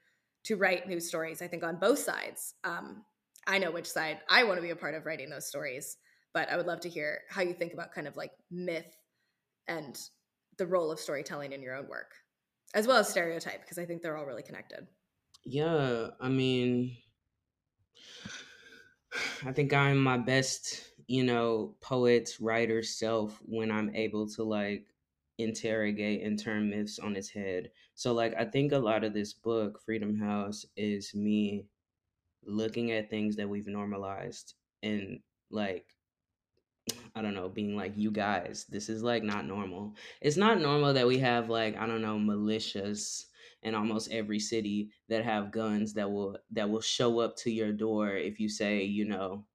to 0.45 0.57
write 0.57 0.89
new 0.89 1.01
stories, 1.01 1.43
I 1.43 1.49
think, 1.49 1.65
on 1.65 1.77
both 1.77 1.99
sides. 1.99 2.55
Um, 2.65 3.05
I 3.47 3.59
know 3.59 3.71
which 3.71 3.89
side 3.89 4.21
I 4.29 4.45
want 4.45 4.59
to 4.59 4.63
be 4.63 4.71
a 4.71 4.77
part 4.77 4.95
of 4.95 5.07
writing 5.07 5.31
those 5.31 5.47
stories, 5.49 5.97
but 6.33 6.51
I 6.51 6.57
would 6.57 6.67
love 6.67 6.81
to 6.81 6.89
hear 6.89 7.21
how 7.31 7.43
you 7.43 7.55
think 7.55 7.73
about 7.73 7.93
kind 7.93 8.07
of 8.07 8.17
like 8.17 8.33
myth 8.51 8.97
and 9.69 9.99
the 10.59 10.67
role 10.67 10.91
of 10.91 11.01
storytelling 11.01 11.53
in 11.53 11.63
your 11.63 11.75
own 11.75 11.89
work, 11.89 12.13
as 12.75 12.87
well 12.87 12.99
as 12.99 13.09
stereotype, 13.09 13.63
because 13.63 13.79
I 13.79 13.85
think 13.85 14.03
they're 14.03 14.17
all 14.17 14.25
really 14.25 14.43
connected. 14.43 14.87
Yeah, 15.45 16.09
I 16.21 16.29
mean, 16.29 16.97
I 19.45 19.53
think 19.53 19.73
I'm 19.73 19.99
my 19.99 20.19
best, 20.19 20.85
you 21.07 21.25
know, 21.25 21.75
poet, 21.81 22.31
writer 22.41 22.83
self 22.83 23.41
when 23.45 23.71
I'm 23.71 23.95
able 23.95 24.29
to 24.31 24.43
like 24.43 24.87
interrogate 25.39 26.23
and 26.23 26.39
turn 26.39 26.71
myths 26.71 26.99
on 26.99 27.17
its 27.17 27.29
head. 27.29 27.71
So 27.95 28.13
like 28.13 28.35
I 28.39 28.45
think 28.45 28.73
a 28.73 28.79
lot 28.79 29.05
of 29.05 29.15
this 29.15 29.33
book, 29.33 29.81
Freedom 29.85 30.17
House, 30.17 30.67
is 30.77 31.15
me 31.15 31.67
looking 32.45 32.93
at 32.93 33.11
things 33.11 33.37
that 33.37 33.49
we've 33.49 33.67
normalized 33.67 34.55
and 34.83 35.21
like 35.51 35.87
I 37.17 37.23
don't 37.23 37.35
know, 37.35 37.49
being 37.49 37.77
like, 37.77 37.95
you 37.97 38.11
guys, 38.11 38.67
this 38.69 38.89
is 38.89 39.03
like 39.03 39.23
not 39.23 39.47
normal. 39.47 39.97
It's 40.21 40.37
not 40.37 40.61
normal 40.61 40.93
that 40.93 41.07
we 41.07 41.19
have 41.19 41.49
like, 41.49 41.77
I 41.77 41.87
don't 41.87 42.03
know, 42.03 42.17
militias 42.17 43.25
in 43.67 43.77
almost 43.77 44.13
every 44.13 44.41
city 44.41 44.93
that 45.11 45.25
have 45.27 45.53
guns 45.53 45.95
that 45.95 46.11
will 46.11 46.39
that 46.53 46.71
will 46.71 46.83
show 46.83 47.21
up 47.21 47.37
to 47.39 47.53
your 47.53 47.73
door 47.73 48.11
if 48.17 48.41
you 48.41 48.49
say, 48.49 48.85
you 48.85 49.07
know, 49.07 49.47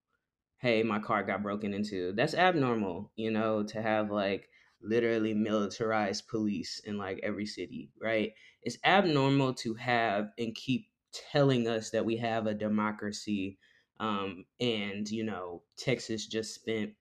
hey, 0.59 0.83
my 0.83 0.99
car 0.99 1.23
got 1.23 1.43
broken 1.43 1.73
into. 1.73 2.13
That's 2.13 2.35
abnormal, 2.35 3.11
you 3.15 3.31
know, 3.31 3.63
to 3.63 3.81
have 3.81 4.11
like 4.11 4.49
literally 4.81 5.33
militarized 5.33 6.27
police 6.27 6.81
in 6.85 6.97
like 6.97 7.19
every 7.23 7.45
city, 7.45 7.91
right? 8.01 8.33
It's 8.63 8.77
abnormal 8.85 9.53
to 9.55 9.73
have 9.75 10.29
and 10.37 10.55
keep 10.55 10.87
telling 11.31 11.67
us 11.67 11.89
that 11.91 12.05
we 12.05 12.17
have 12.17 12.47
a 12.47 12.53
democracy 12.53 13.57
um 13.99 14.45
and, 14.59 15.09
you 15.09 15.23
know, 15.23 15.63
Texas 15.77 16.27
just 16.27 16.55
spent 16.55 16.91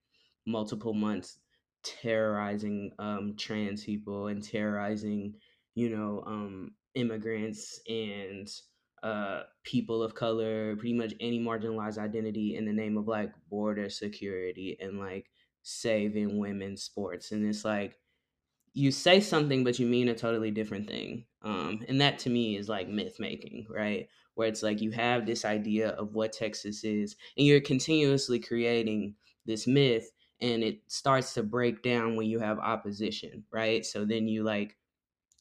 multiple 0.45 0.93
months 0.93 1.39
terrorizing 1.83 2.91
um 2.99 3.35
trans 3.37 3.83
people 3.85 4.27
and 4.27 4.43
terrorizing, 4.43 5.35
you 5.75 5.89
know, 5.89 6.23
um 6.27 6.71
immigrants 6.95 7.79
and 7.87 8.51
uh, 9.03 9.43
people 9.63 10.03
of 10.03 10.13
color, 10.13 10.75
pretty 10.75 10.93
much 10.93 11.13
any 11.19 11.39
marginalized 11.39 11.97
identity 11.97 12.55
in 12.55 12.65
the 12.65 12.73
name 12.73 12.97
of 12.97 13.07
like 13.07 13.31
border 13.49 13.89
security 13.89 14.77
and 14.79 14.99
like 14.99 15.31
saving 15.63 16.37
women's 16.37 16.83
sports. 16.83 17.31
And 17.31 17.45
it's 17.45 17.65
like 17.65 17.97
you 18.73 18.91
say 18.91 19.19
something, 19.19 19.63
but 19.63 19.79
you 19.79 19.87
mean 19.87 20.07
a 20.07 20.15
totally 20.15 20.51
different 20.51 20.87
thing. 20.87 21.25
Um, 21.41 21.83
and 21.87 21.99
that 22.01 22.19
to 22.19 22.29
me 22.29 22.57
is 22.57 22.69
like 22.69 22.87
myth 22.87 23.17
making, 23.19 23.67
right? 23.69 24.07
Where 24.35 24.47
it's 24.47 24.63
like 24.63 24.81
you 24.81 24.91
have 24.91 25.25
this 25.25 25.43
idea 25.43 25.89
of 25.89 26.13
what 26.13 26.31
Texas 26.33 26.83
is, 26.83 27.15
and 27.37 27.45
you're 27.45 27.61
continuously 27.61 28.39
creating 28.39 29.15
this 29.45 29.67
myth, 29.67 30.09
and 30.39 30.63
it 30.63 30.81
starts 30.87 31.33
to 31.33 31.43
break 31.43 31.83
down 31.83 32.15
when 32.15 32.27
you 32.27 32.39
have 32.39 32.59
opposition, 32.59 33.43
right? 33.51 33.85
So 33.85 34.05
then 34.05 34.27
you 34.27 34.43
like 34.43 34.77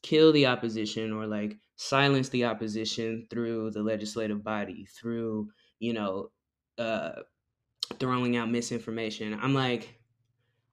kill 0.03 0.33
the 0.33 0.47
opposition 0.47 1.13
or 1.13 1.27
like 1.27 1.59
silence 1.77 2.29
the 2.31 2.45
opposition 2.45 3.27
through 3.31 3.71
the 3.71 3.83
legislative 3.83 4.43
body 4.45 4.87
through 4.87 5.49
you 5.79 5.93
know 5.93 6.31
uh 6.79 7.13
throwing 7.99 8.37
out 8.37 8.51
misinformation. 8.51 9.39
I'm 9.41 9.55
like 9.55 9.97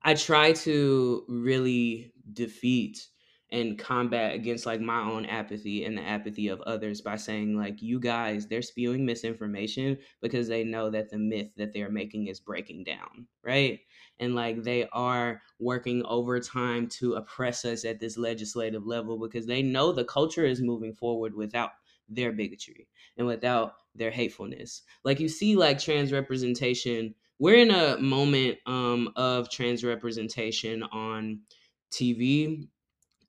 i 0.03 0.13
try 0.13 0.53
to 0.53 1.25
really 1.27 2.13
defeat 2.33 3.07
and 3.51 3.79
combat 3.79 4.35
against 4.35 4.65
like 4.65 4.81
my 4.81 4.99
own 4.99 5.25
apathy 5.25 5.85
and 5.85 5.97
the 5.97 6.01
apathy 6.01 6.49
of 6.49 6.61
others 6.61 7.01
by 7.01 7.15
saying 7.15 7.57
like 7.57 7.81
you 7.81 7.99
guys 7.99 8.45
they're 8.45 8.61
spewing 8.61 9.05
misinformation 9.05 9.97
because 10.21 10.47
they 10.47 10.63
know 10.63 10.89
that 10.89 11.09
the 11.09 11.17
myth 11.17 11.47
that 11.55 11.71
they're 11.73 11.89
making 11.89 12.27
is 12.27 12.39
breaking 12.39 12.83
down 12.83 13.25
right? 13.47 13.79
And 14.19 14.35
like 14.35 14.61
they 14.63 14.87
are 14.91 15.41
working 15.57 16.03
overtime 16.05 16.87
to 16.87 17.13
oppress 17.13 17.63
us 17.65 17.85
at 17.85 17.99
this 17.99 18.17
legislative 18.17 18.85
level 18.85 19.17
because 19.17 19.47
they 19.47 19.61
know 19.61 19.91
the 19.91 20.03
culture 20.03 20.45
is 20.45 20.61
moving 20.61 20.93
forward 20.93 21.33
without 21.33 21.71
their 22.09 22.33
bigotry 22.33 22.87
and 23.17 23.25
without 23.25 23.73
their 23.95 24.11
hatefulness. 24.11 24.81
Like 25.03 25.19
you 25.19 25.29
see 25.29 25.55
like 25.55 25.79
trans 25.79 26.11
representation 26.11 27.15
we're 27.39 27.55
in 27.55 27.69
a 27.69 27.97
moment 27.99 28.57
um, 28.65 29.09
of 29.15 29.49
trans 29.49 29.83
representation 29.83 30.81
on 30.83 31.39
tv 31.91 32.67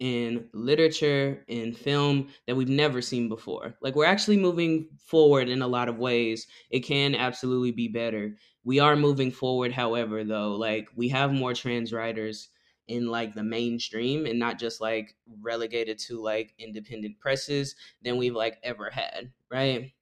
in 0.01 0.49
literature 0.53 1.45
in 1.49 1.73
film 1.73 2.29
that 2.47 2.57
we've 2.57 2.69
never 2.69 3.03
seen 3.03 3.29
before. 3.29 3.75
Like 3.81 3.97
we're 3.97 4.05
actually 4.05 4.37
moving 4.37 4.89
forward 4.99 5.49
in 5.49 5.63
a 5.63 5.67
lot 5.67 5.89
of 5.89 5.99
ways. 5.99 6.47
It 6.71 6.81
can 6.81 7.15
absolutely 7.15 7.73
be 7.73 7.89
better. 7.89 8.37
We 8.65 8.79
are 8.81 8.97
moving 8.97 9.31
forward 9.31 9.73
however 9.73 10.25
though 10.25 10.55
like 10.55 10.89
we 10.95 11.09
have 11.09 11.33
more 11.33 11.55
trans 11.55 11.93
writers 11.93 12.49
in 12.87 13.09
like 13.09 13.35
the 13.35 13.43
mainstream 13.43 14.25
and 14.25 14.39
not 14.39 14.59
just 14.59 14.81
like 14.81 15.15
relegated 15.41 15.99
to 15.99 16.23
like 16.23 16.55
independent 16.59 17.19
presses 17.19 17.75
than 18.03 18.17
we've 18.17 18.37
like 18.37 18.59
ever 18.63 18.91
had 18.91 19.33
right? 19.51 19.93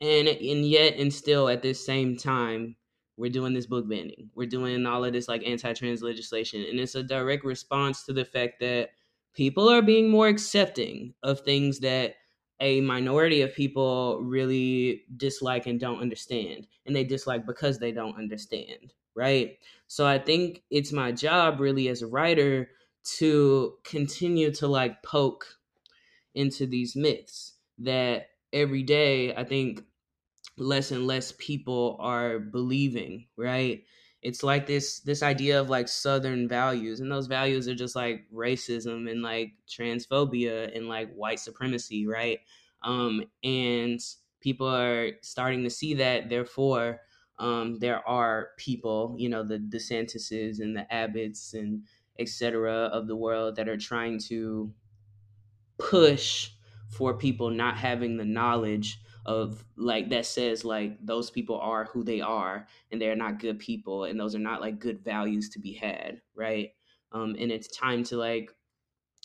And 0.00 0.28
and 0.28 0.66
yet 0.66 0.96
and 0.96 1.12
still 1.12 1.48
at 1.48 1.62
this 1.62 1.84
same 1.84 2.16
time 2.16 2.76
we're 3.16 3.30
doing 3.30 3.54
this 3.54 3.66
book 3.66 3.88
banning. 3.88 4.30
We're 4.34 4.48
doing 4.48 4.86
all 4.86 5.04
of 5.04 5.12
this 5.12 5.28
like 5.28 5.46
anti-trans 5.46 6.02
legislation. 6.02 6.64
And 6.68 6.80
it's 6.80 6.96
a 6.96 7.02
direct 7.02 7.44
response 7.44 8.04
to 8.06 8.12
the 8.12 8.24
fact 8.24 8.58
that 8.60 8.90
people 9.34 9.68
are 9.68 9.82
being 9.82 10.10
more 10.10 10.28
accepting 10.28 11.14
of 11.22 11.40
things 11.40 11.80
that 11.80 12.16
a 12.60 12.80
minority 12.80 13.42
of 13.42 13.54
people 13.54 14.20
really 14.22 15.04
dislike 15.16 15.66
and 15.66 15.80
don't 15.80 16.00
understand 16.00 16.66
and 16.86 16.94
they 16.94 17.04
dislike 17.04 17.44
because 17.46 17.78
they 17.78 17.92
don't 17.92 18.16
understand 18.16 18.92
right? 19.16 19.58
So 19.86 20.06
i 20.06 20.18
think 20.18 20.64
it's 20.70 20.92
my 20.92 21.12
job 21.12 21.60
really 21.60 21.88
as 21.88 22.02
a 22.02 22.06
writer 22.06 22.70
to 23.18 23.74
continue 23.84 24.50
to 24.52 24.66
like 24.66 25.02
poke 25.02 25.46
into 26.34 26.66
these 26.66 26.96
myths 26.96 27.54
that 27.78 28.28
every 28.52 28.82
day 28.82 29.34
i 29.34 29.44
think 29.44 29.82
less 30.56 30.90
and 30.90 31.06
less 31.06 31.32
people 31.38 31.96
are 32.00 32.38
believing 32.38 33.26
right 33.36 33.84
it's 34.24 34.42
like 34.42 34.66
this 34.66 35.00
this 35.00 35.22
idea 35.22 35.60
of 35.60 35.68
like 35.68 35.86
southern 35.86 36.48
values 36.48 36.98
and 36.98 37.12
those 37.12 37.26
values 37.26 37.68
are 37.68 37.74
just 37.74 37.94
like 37.94 38.24
racism 38.32 39.08
and 39.10 39.22
like 39.22 39.52
transphobia 39.68 40.74
and 40.74 40.88
like 40.88 41.14
white 41.14 41.38
supremacy 41.38 42.06
right 42.06 42.40
um 42.82 43.22
and 43.44 44.00
people 44.40 44.66
are 44.66 45.10
starting 45.22 45.62
to 45.62 45.70
see 45.70 45.94
that 45.94 46.30
therefore 46.30 47.00
um 47.38 47.78
there 47.80 48.06
are 48.08 48.48
people 48.56 49.14
you 49.18 49.28
know 49.28 49.42
the 49.44 49.58
desantises 49.58 50.58
and 50.58 50.74
the 50.74 50.86
abbotts 50.92 51.52
and 51.52 51.82
etc. 52.18 52.86
of 52.86 53.06
the 53.08 53.16
world 53.16 53.56
that 53.56 53.68
are 53.68 53.76
trying 53.76 54.18
to 54.18 54.72
push 55.78 56.52
for 56.88 57.14
people 57.18 57.50
not 57.50 57.76
having 57.76 58.16
the 58.16 58.24
knowledge 58.24 59.00
of 59.26 59.64
like 59.76 60.10
that 60.10 60.26
says 60.26 60.64
like 60.64 60.98
those 61.04 61.30
people 61.30 61.58
are 61.58 61.86
who 61.86 62.04
they 62.04 62.20
are 62.20 62.66
and 62.90 63.00
they're 63.00 63.16
not 63.16 63.38
good 63.38 63.58
people 63.58 64.04
and 64.04 64.18
those 64.20 64.34
are 64.34 64.40
not 64.40 64.60
like 64.60 64.78
good 64.78 65.02
values 65.02 65.48
to 65.50 65.58
be 65.58 65.72
had 65.72 66.20
right? 66.34 66.70
Um 67.12 67.36
and 67.38 67.50
it's 67.52 67.68
time 67.68 68.04
to 68.04 68.16
like 68.16 68.50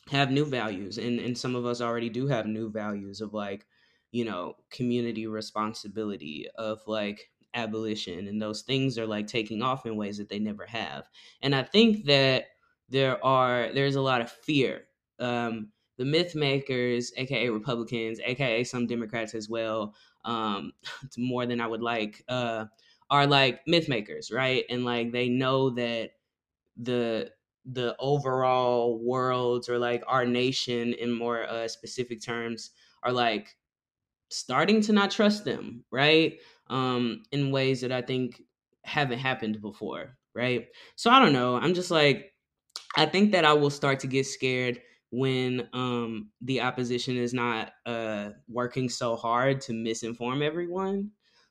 have 0.09 0.31
new 0.31 0.45
values 0.45 0.97
and 0.97 1.19
and 1.19 1.37
some 1.37 1.55
of 1.55 1.65
us 1.65 1.81
already 1.81 2.09
do 2.09 2.27
have 2.27 2.45
new 2.47 2.69
values 2.69 3.21
of 3.21 3.33
like 3.33 3.67
you 4.11 4.25
know 4.25 4.55
community 4.71 5.27
responsibility 5.27 6.47
of 6.55 6.81
like 6.87 7.31
abolition 7.53 8.27
and 8.27 8.41
those 8.41 8.61
things 8.61 8.97
are 8.97 9.07
like 9.07 9.27
taking 9.27 9.61
off 9.61 9.85
in 9.85 9.95
ways 9.95 10.17
that 10.17 10.29
they 10.29 10.39
never 10.39 10.65
have. 10.65 11.09
And 11.41 11.55
i 11.55 11.63
think 11.63 12.05
that 12.05 12.47
there 12.89 13.23
are 13.23 13.71
there's 13.73 13.95
a 13.95 14.01
lot 14.01 14.21
of 14.21 14.31
fear 14.31 14.87
um 15.19 15.71
the 15.99 16.05
myth 16.05 16.35
makers 16.35 17.13
aka 17.17 17.49
republicans 17.51 18.19
aka 18.25 18.63
some 18.65 18.87
democrats 18.87 19.35
as 19.35 19.49
well 19.49 19.95
um 20.25 20.73
more 21.19 21.45
than 21.45 21.61
i 21.61 21.67
would 21.67 21.83
like 21.83 22.25
uh 22.29 22.65
are 23.11 23.27
like 23.27 23.61
myth 23.67 23.89
makers 23.89 24.31
right? 24.31 24.65
And 24.69 24.85
like 24.85 25.11
they 25.13 25.29
know 25.29 25.71
that 25.71 26.11
the 26.77 27.31
the 27.65 27.95
overall 27.99 28.99
worlds 28.99 29.69
or 29.69 29.79
like 29.79 30.03
our 30.07 30.25
nation 30.25 30.93
in 30.93 31.13
more 31.13 31.43
uh, 31.43 31.67
specific 31.67 32.21
terms 32.21 32.71
are 33.03 33.13
like 33.13 33.57
starting 34.29 34.81
to 34.81 34.93
not 34.93 35.11
trust 35.11 35.45
them 35.45 35.85
right? 35.91 36.39
Um 36.67 37.23
in 37.31 37.51
ways 37.51 37.81
that 37.81 37.91
i 37.91 38.01
think 38.01 38.43
haven't 38.85 39.19
happened 39.19 39.61
before 39.61 40.17
right? 40.35 40.67
So 40.95 41.11
i 41.11 41.19
don't 41.19 41.33
know. 41.33 41.55
I'm 41.57 41.73
just 41.73 41.91
like 41.91 42.33
i 42.97 43.05
think 43.05 43.31
that 43.33 43.45
i 43.45 43.53
will 43.53 43.69
start 43.71 43.99
to 44.01 44.07
get 44.07 44.25
scared 44.25 44.81
when 45.11 45.67
um 45.73 46.29
the 46.41 46.61
opposition 46.61 47.17
is 47.17 47.33
not 47.33 47.71
uh 47.85 48.29
working 48.47 48.87
so 48.87 49.15
hard 49.15 49.59
to 49.59 49.73
misinform 49.73 50.43
everyone 50.43 51.09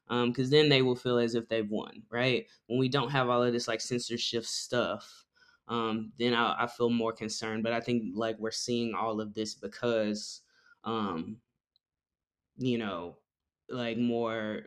um 0.09 0.31
because 0.31 0.49
then 0.49 0.68
they 0.68 0.81
will 0.81 0.94
feel 0.94 1.18
as 1.18 1.35
if 1.35 1.49
they've 1.49 1.71
won 1.71 2.03
right 2.11 2.47
when 2.68 2.79
we 2.79 2.88
don't 2.88 3.11
have 3.11 3.29
all 3.29 3.42
of 3.42 3.53
this 3.53 3.66
like 3.66 3.81
censorship 3.81 4.44
stuff 4.44 5.25
um, 5.68 6.12
then 6.18 6.35
I, 6.35 6.57
I, 6.61 6.66
feel 6.66 6.90
more 6.90 7.12
concerned. 7.12 7.62
But 7.62 7.73
I 7.73 7.81
think 7.81 8.14
like 8.14 8.38
we're 8.38 8.51
seeing 8.51 8.94
all 8.94 9.21
of 9.21 9.35
this 9.35 9.55
because, 9.55 10.40
um, 10.85 11.37
you 12.57 12.79
know, 12.79 13.16
like 13.68 13.99
more 13.99 14.62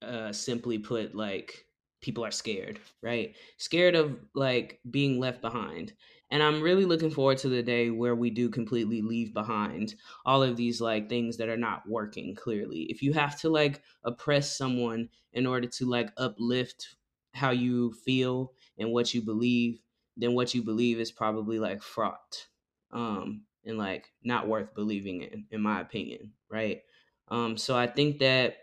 uh, 0.00 0.32
simply 0.32 0.78
put, 0.78 1.14
like 1.14 1.66
people 2.00 2.24
are 2.24 2.30
scared, 2.30 2.80
right? 3.02 3.36
Scared 3.58 3.94
of 3.94 4.18
like 4.34 4.80
being 4.90 5.20
left 5.20 5.42
behind. 5.42 5.92
And 6.30 6.42
I'm 6.42 6.60
really 6.60 6.84
looking 6.84 7.10
forward 7.10 7.38
to 7.38 7.48
the 7.48 7.62
day 7.62 7.90
where 7.90 8.14
we 8.14 8.30
do 8.30 8.50
completely 8.50 9.00
leave 9.00 9.32
behind 9.32 9.94
all 10.26 10.42
of 10.42 10.56
these 10.56 10.80
like 10.80 11.08
things 11.08 11.38
that 11.38 11.48
are 11.48 11.56
not 11.56 11.88
working 11.88 12.34
clearly. 12.34 12.82
If 12.90 13.02
you 13.02 13.12
have 13.14 13.38
to 13.40 13.48
like 13.48 13.82
oppress 14.04 14.56
someone 14.56 15.08
in 15.32 15.46
order 15.46 15.68
to 15.68 15.86
like 15.86 16.12
uplift 16.18 16.96
how 17.34 17.50
you 17.50 17.92
feel 17.92 18.52
and 18.76 18.92
what 18.92 19.14
you 19.14 19.22
believe, 19.22 19.80
then 20.16 20.34
what 20.34 20.54
you 20.54 20.62
believe 20.62 21.00
is 21.00 21.12
probably 21.12 21.58
like 21.58 21.82
fraught 21.82 22.48
um 22.90 23.44
and 23.64 23.76
like 23.78 24.12
not 24.22 24.48
worth 24.48 24.74
believing 24.74 25.22
in 25.22 25.46
in 25.50 25.60
my 25.60 25.80
opinion 25.80 26.32
right 26.48 26.82
um 27.28 27.56
so 27.56 27.76
i 27.76 27.86
think 27.86 28.18
that 28.18 28.56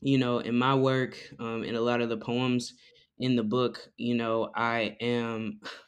you 0.00 0.18
know 0.18 0.38
in 0.38 0.56
my 0.56 0.74
work 0.74 1.18
um 1.40 1.64
in 1.64 1.74
a 1.74 1.80
lot 1.80 2.00
of 2.00 2.08
the 2.08 2.16
poems 2.16 2.74
in 3.18 3.36
the 3.36 3.42
book 3.44 3.90
you 3.96 4.14
know 4.14 4.50
i 4.54 4.96
am 5.00 5.60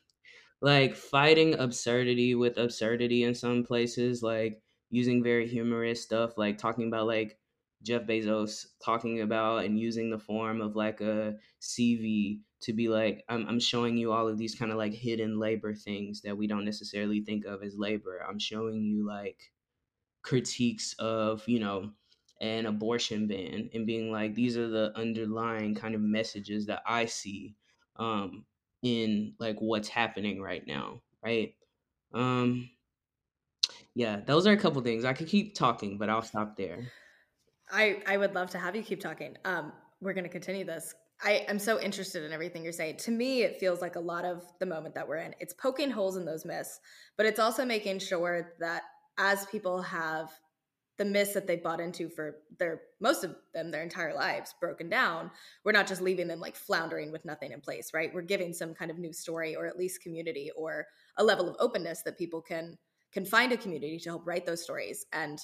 like 0.61 0.95
fighting 0.97 1.55
absurdity 1.55 2.35
with 2.35 2.59
absurdity 2.59 3.25
in 3.25 3.35
some 3.35 3.65
places 3.65 4.23
like 4.23 4.63
using 4.91 5.23
very 5.23 5.47
humorous 5.47 6.03
stuff 6.03 6.37
like 6.37 6.59
talking 6.59 6.89
about 6.89 7.07
like 7.07 7.39
Jeff 7.83 8.03
Bezos 8.03 8.67
talking 8.85 9.21
about 9.21 9.65
and 9.65 9.79
using 9.79 10.11
the 10.11 10.19
form 10.19 10.61
of 10.61 10.75
like 10.75 11.01
a 11.01 11.37
CV 11.61 12.41
to 12.61 12.73
be 12.73 12.89
like, 12.89 13.25
I'm, 13.29 13.47
I'm 13.47 13.61
showing 13.61 13.97
you 13.97 14.13
all 14.13 14.27
of 14.27 14.37
these 14.37 14.55
kind 14.55 14.73
of 14.73 14.79
like 14.79 14.93
hidden 14.93 15.39
labor 15.39 15.75
things 15.75 16.23
that 16.23 16.37
we 16.37 16.49
don't 16.49 16.65
necessarily 16.65 17.21
think 17.21 17.45
of 17.45 17.63
as 17.63 17.77
labor. 17.79 18.21
I'm 18.29 18.39
showing 18.39 18.83
you 18.83 19.07
like 19.07 19.53
critiques 20.23 20.95
of, 20.99 21.47
you 21.49 21.61
know, 21.61 21.93
an 22.41 22.67
abortion 22.67 23.27
ban 23.27 23.71
and 23.75 23.87
being 23.87 24.11
like, 24.11 24.35
these 24.35 24.57
are 24.57 24.69
the 24.69 24.93
underlying 24.97 25.75
kind 25.75 25.95
of 25.95 26.01
messages 26.01 26.67
that 26.67 26.83
I 26.87 27.07
see 27.07 27.57
um, 27.97 28.45
in 28.83 29.35
like 29.39 29.57
what's 29.61 29.89
happening 29.89 30.41
right 30.41 30.67
now, 30.67 31.01
right? 31.23 31.55
Um, 32.13 32.71
yeah, 33.95 34.21
those 34.25 34.47
are 34.47 34.53
a 34.53 34.57
couple 34.57 34.81
things. 34.83 35.05
I 35.05 35.13
could 35.13 35.29
keep 35.29 35.55
talking, 35.55 35.99
but 35.99 36.09
I'll 36.09 36.23
stop 36.23 36.57
there. 36.57 36.93
I 37.71 38.03
I 38.07 38.17
would 38.17 38.35
love 38.35 38.51
to 38.51 38.59
have 38.59 38.77
you 38.77 38.83
keep 38.83 39.01
talking. 39.01 39.37
Um, 39.45 39.73
we're 40.01 40.15
going 40.15 40.25
to 40.25 40.31
continue 40.31 40.65
this. 40.65 40.95
I 41.23 41.45
am 41.49 41.59
so 41.59 41.81
interested 41.81 42.23
in 42.23 42.33
everything 42.33 42.63
you're 42.63 42.73
saying. 42.73 42.99
To 42.99 43.11
me, 43.11 43.43
it 43.43 43.59
feels 43.59 43.81
like 43.81 43.97
a 43.97 44.01
lot 44.01 44.25
of 44.25 44.45
the 44.61 44.67
moment 44.67 44.95
that 44.95 45.09
we're 45.09 45.17
in. 45.17 45.35
It's 45.41 45.53
poking 45.53 45.91
holes 45.91 46.17
in 46.17 46.25
those 46.25 46.45
myths, 46.45 46.79
but 47.17 47.27
it's 47.27 47.41
also 47.41 47.65
making 47.65 47.99
sure 47.99 48.55
that 48.61 48.83
as 49.19 49.45
people 49.47 49.83
have 49.83 50.31
the 50.99 51.05
myths 51.05 51.33
that 51.33 51.47
they 51.47 51.57
bought 51.57 51.81
into 51.81 52.09
for 52.09 52.37
their 52.59 52.83
most 53.01 53.25
of 53.25 53.35
them 53.55 53.71
their 53.71 53.83
entire 53.83 54.15
lives 54.15 54.55
broken 54.61 54.89
down 54.89 55.31
we're 55.65 55.73
not 55.73 55.87
just 55.87 56.03
leaving 56.03 56.29
them 56.29 56.41
like 56.41 56.57
floundering 56.57 57.11
with 57.13 57.25
nothing 57.25 57.53
in 57.53 57.61
place 57.61 57.93
right 57.95 58.13
we're 58.13 58.23
giving 58.23 58.53
some 58.53 58.75
kind 58.75 58.91
of 58.91 58.99
new 58.99 59.13
story 59.13 59.55
or 59.57 59.67
at 59.67 59.79
least 59.79 60.03
community 60.03 60.51
or 60.57 60.87
a 61.17 61.25
level 61.25 61.49
of 61.49 61.57
openness 61.61 62.03
that 62.03 62.19
people 62.19 62.43
can 62.43 62.77
can 63.13 63.25
find 63.25 63.53
a 63.53 63.57
community 63.57 63.99
to 63.99 64.11
help 64.11 64.27
write 64.27 64.45
those 64.45 64.63
stories 64.63 65.07
and 65.13 65.41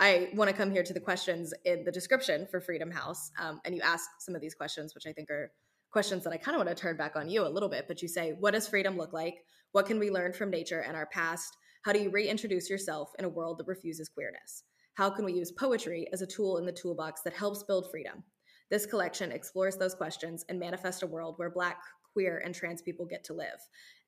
I 0.00 0.30
want 0.34 0.48
to 0.48 0.56
come 0.56 0.70
here 0.70 0.84
to 0.84 0.92
the 0.92 1.00
questions 1.00 1.52
in 1.64 1.82
the 1.82 1.90
description 1.90 2.46
for 2.48 2.60
Freedom 2.60 2.88
House. 2.88 3.32
Um, 3.36 3.60
and 3.64 3.74
you 3.74 3.80
ask 3.80 4.08
some 4.20 4.36
of 4.36 4.40
these 4.40 4.54
questions, 4.54 4.94
which 4.94 5.06
I 5.08 5.12
think 5.12 5.28
are 5.28 5.50
questions 5.90 6.22
that 6.22 6.32
I 6.32 6.36
kind 6.36 6.54
of 6.54 6.64
want 6.64 6.68
to 6.68 6.80
turn 6.80 6.96
back 6.96 7.16
on 7.16 7.28
you 7.28 7.44
a 7.44 7.48
little 7.48 7.68
bit. 7.68 7.86
But 7.88 8.00
you 8.00 8.06
say, 8.06 8.34
What 8.38 8.52
does 8.52 8.68
freedom 8.68 8.96
look 8.96 9.12
like? 9.12 9.34
What 9.72 9.86
can 9.86 9.98
we 9.98 10.10
learn 10.10 10.32
from 10.32 10.50
nature 10.50 10.80
and 10.80 10.96
our 10.96 11.06
past? 11.06 11.56
How 11.84 11.92
do 11.92 12.00
you 12.00 12.10
reintroduce 12.10 12.70
yourself 12.70 13.10
in 13.18 13.24
a 13.24 13.28
world 13.28 13.58
that 13.58 13.66
refuses 13.66 14.08
queerness? 14.08 14.62
How 14.98 15.08
can 15.08 15.24
we 15.24 15.32
use 15.32 15.52
poetry 15.52 16.08
as 16.12 16.22
a 16.22 16.26
tool 16.26 16.58
in 16.58 16.66
the 16.66 16.72
toolbox 16.72 17.20
that 17.20 17.32
helps 17.32 17.62
build 17.62 17.88
freedom? 17.88 18.24
This 18.68 18.84
collection 18.84 19.30
explores 19.30 19.76
those 19.76 19.94
questions 19.94 20.44
and 20.48 20.58
manifests 20.58 21.04
a 21.04 21.06
world 21.06 21.34
where 21.36 21.50
Black, 21.50 21.78
queer, 22.12 22.42
and 22.44 22.52
trans 22.52 22.82
people 22.82 23.06
get 23.06 23.22
to 23.26 23.32
live. 23.32 23.60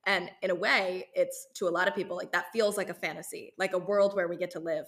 And 0.05 0.29
in 0.41 0.49
a 0.49 0.55
way, 0.55 1.07
it's 1.13 1.47
to 1.53 1.69
a 1.69 1.71
lot 1.71 1.87
of 1.87 1.95
people 1.95 2.17
like 2.17 2.33
that 2.33 2.51
feels 2.51 2.75
like 2.75 2.89
a 2.89 2.93
fantasy, 2.93 3.53
like 3.57 3.71
a 3.71 3.77
world 3.77 4.17
where 4.17 4.27
we 4.27 4.35
get 4.35 4.51
to 4.51 4.59
live 4.59 4.83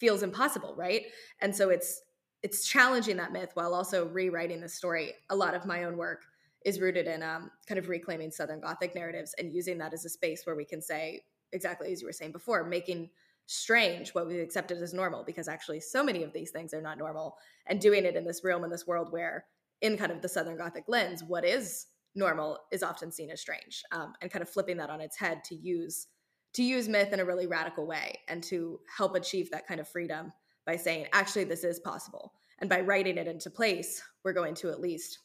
feels 0.00 0.24
impossible, 0.24 0.74
right? 0.76 1.02
And 1.40 1.54
so 1.54 1.70
it's 1.70 2.02
it's 2.42 2.66
challenging 2.66 3.18
that 3.18 3.32
myth 3.32 3.52
while 3.54 3.74
also 3.74 4.08
rewriting 4.08 4.60
the 4.60 4.68
story. 4.68 5.12
A 5.30 5.36
lot 5.36 5.54
of 5.54 5.66
my 5.66 5.84
own 5.84 5.96
work 5.96 6.24
is 6.64 6.80
rooted 6.80 7.06
in 7.06 7.22
um, 7.22 7.52
kind 7.68 7.78
of 7.78 7.88
reclaiming 7.88 8.32
Southern 8.32 8.60
Gothic 8.60 8.96
narratives 8.96 9.36
and 9.38 9.54
using 9.54 9.78
that 9.78 9.94
as 9.94 10.04
a 10.04 10.08
space 10.08 10.44
where 10.44 10.56
we 10.56 10.64
can 10.64 10.82
say 10.82 11.22
exactly 11.52 11.92
as 11.92 12.00
you 12.00 12.08
were 12.08 12.12
saying 12.12 12.32
before, 12.32 12.64
making 12.64 13.10
strange 13.46 14.14
what 14.14 14.26
we've 14.26 14.40
accepted 14.40 14.80
as 14.80 14.94
normal 14.94 15.22
because 15.24 15.48
actually 15.48 15.80
so 15.80 16.02
many 16.02 16.22
of 16.22 16.32
these 16.32 16.50
things 16.50 16.72
are 16.72 16.80
not 16.80 16.96
normal 16.96 17.36
and 17.66 17.80
doing 17.80 18.04
it 18.04 18.16
in 18.16 18.24
this 18.24 18.42
realm 18.42 18.64
in 18.64 18.70
this 18.70 18.86
world 18.86 19.12
where 19.12 19.44
in 19.82 19.98
kind 19.98 20.10
of 20.10 20.22
the 20.22 20.28
southern 20.28 20.56
gothic 20.56 20.84
lens 20.88 21.22
what 21.22 21.44
is 21.44 21.86
normal 22.14 22.58
is 22.72 22.82
often 22.82 23.12
seen 23.12 23.30
as 23.30 23.40
strange 23.40 23.82
um, 23.92 24.14
and 24.22 24.30
kind 24.30 24.42
of 24.42 24.48
flipping 24.48 24.78
that 24.78 24.88
on 24.88 25.00
its 25.00 25.18
head 25.18 25.44
to 25.44 25.54
use 25.54 26.06
to 26.54 26.62
use 26.62 26.88
myth 26.88 27.12
in 27.12 27.20
a 27.20 27.24
really 27.24 27.46
radical 27.46 27.86
way 27.86 28.18
and 28.28 28.42
to 28.44 28.80
help 28.96 29.14
achieve 29.14 29.50
that 29.50 29.66
kind 29.66 29.80
of 29.80 29.88
freedom 29.88 30.32
by 30.64 30.76
saying, 30.76 31.06
actually, 31.12 31.44
this 31.44 31.64
is 31.64 31.80
possible. 31.80 32.32
And 32.60 32.70
by 32.70 32.80
writing 32.80 33.18
it 33.18 33.26
into 33.26 33.50
place, 33.50 34.02
we're 34.24 34.32
going 34.32 34.54
to 34.56 34.70
at 34.70 34.80
least 34.80 35.18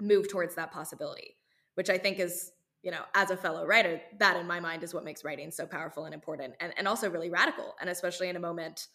move 0.00 0.28
towards 0.28 0.54
that 0.54 0.70
possibility, 0.70 1.36
which 1.74 1.90
I 1.90 1.98
think 1.98 2.18
is, 2.18 2.52
you 2.82 2.90
know, 2.90 3.02
as 3.14 3.30
a 3.30 3.36
fellow 3.36 3.66
writer, 3.66 4.00
that 4.18 4.36
in 4.36 4.46
my 4.46 4.60
mind 4.60 4.82
is 4.82 4.94
what 4.94 5.04
makes 5.04 5.24
writing 5.24 5.50
so 5.50 5.66
powerful 5.66 6.04
and 6.06 6.14
important 6.14 6.54
and, 6.60 6.72
and 6.76 6.88
also 6.88 7.10
really 7.10 7.30
radical. 7.30 7.74
And 7.80 7.90
especially 7.90 8.28
in 8.28 8.36
a 8.36 8.40
moment, 8.40 8.88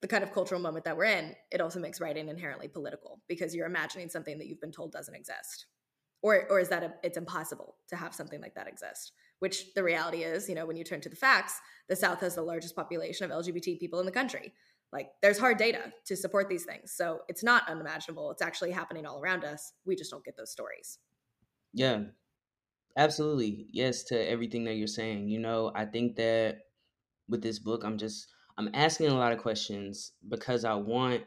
the 0.00 0.08
kind 0.08 0.24
of 0.24 0.32
cultural 0.32 0.60
moment 0.60 0.84
that 0.84 0.96
we're 0.96 1.04
in, 1.04 1.34
it 1.52 1.60
also 1.60 1.78
makes 1.78 2.00
writing 2.00 2.28
inherently 2.28 2.66
political 2.66 3.20
because 3.28 3.54
you're 3.54 3.66
imagining 3.66 4.08
something 4.08 4.38
that 4.38 4.48
you've 4.48 4.60
been 4.60 4.72
told 4.72 4.90
doesn't 4.90 5.14
exist. 5.14 5.66
Or, 6.22 6.46
or 6.50 6.58
is 6.60 6.68
that 6.70 6.82
a, 6.82 6.94
it's 7.02 7.16
impossible 7.16 7.76
to 7.88 7.96
have 7.96 8.14
something 8.14 8.40
like 8.40 8.54
that 8.54 8.66
exist? 8.68 9.12
which 9.42 9.74
the 9.74 9.82
reality 9.82 10.18
is, 10.18 10.48
you 10.48 10.54
know, 10.54 10.64
when 10.64 10.76
you 10.76 10.84
turn 10.84 11.00
to 11.00 11.08
the 11.08 11.16
facts, 11.16 11.60
the 11.88 11.96
South 11.96 12.20
has 12.20 12.36
the 12.36 12.42
largest 12.42 12.76
population 12.76 13.28
of 13.28 13.44
LGBT 13.44 13.80
people 13.80 13.98
in 13.98 14.06
the 14.06 14.12
country. 14.12 14.52
Like 14.92 15.08
there's 15.20 15.36
hard 15.36 15.58
data 15.58 15.92
to 16.04 16.16
support 16.16 16.48
these 16.48 16.64
things. 16.64 16.92
So 16.92 17.22
it's 17.26 17.42
not 17.42 17.68
unimaginable. 17.68 18.30
It's 18.30 18.40
actually 18.40 18.70
happening 18.70 19.04
all 19.04 19.20
around 19.20 19.42
us. 19.42 19.72
We 19.84 19.96
just 19.96 20.12
don't 20.12 20.24
get 20.24 20.36
those 20.36 20.52
stories. 20.52 21.00
Yeah. 21.74 22.02
Absolutely. 22.96 23.66
Yes 23.70 24.02
to 24.04 24.28
everything 24.28 24.64
that 24.64 24.74
you're 24.74 24.86
saying. 24.86 25.28
You 25.28 25.38
know, 25.38 25.72
I 25.74 25.86
think 25.86 26.16
that 26.16 26.60
with 27.28 27.42
this 27.42 27.58
book 27.58 27.84
I'm 27.84 27.98
just 27.98 28.28
I'm 28.58 28.70
asking 28.74 29.08
a 29.08 29.16
lot 29.16 29.32
of 29.32 29.40
questions 29.40 30.12
because 30.28 30.64
I 30.64 30.74
want 30.74 31.24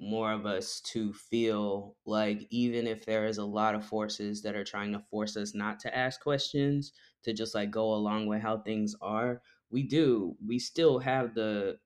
more 0.00 0.32
of 0.32 0.46
us 0.46 0.80
to 0.82 1.12
feel 1.14 1.96
like 2.06 2.46
even 2.50 2.86
if 2.86 3.06
there 3.06 3.26
is 3.26 3.38
a 3.38 3.44
lot 3.44 3.74
of 3.74 3.86
forces 3.86 4.42
that 4.42 4.56
are 4.56 4.64
trying 4.64 4.92
to 4.92 5.00
force 5.10 5.36
us 5.36 5.54
not 5.54 5.80
to 5.80 5.96
ask 5.96 6.20
questions 6.20 6.92
to 7.24 7.32
just 7.32 7.54
like 7.54 7.70
go 7.70 7.94
along 7.94 8.26
with 8.26 8.42
how 8.42 8.58
things 8.58 8.96
are 9.02 9.42
we 9.70 9.82
do 9.84 10.36
we 10.46 10.58
still 10.58 10.98
have 11.00 11.34
the 11.34 11.78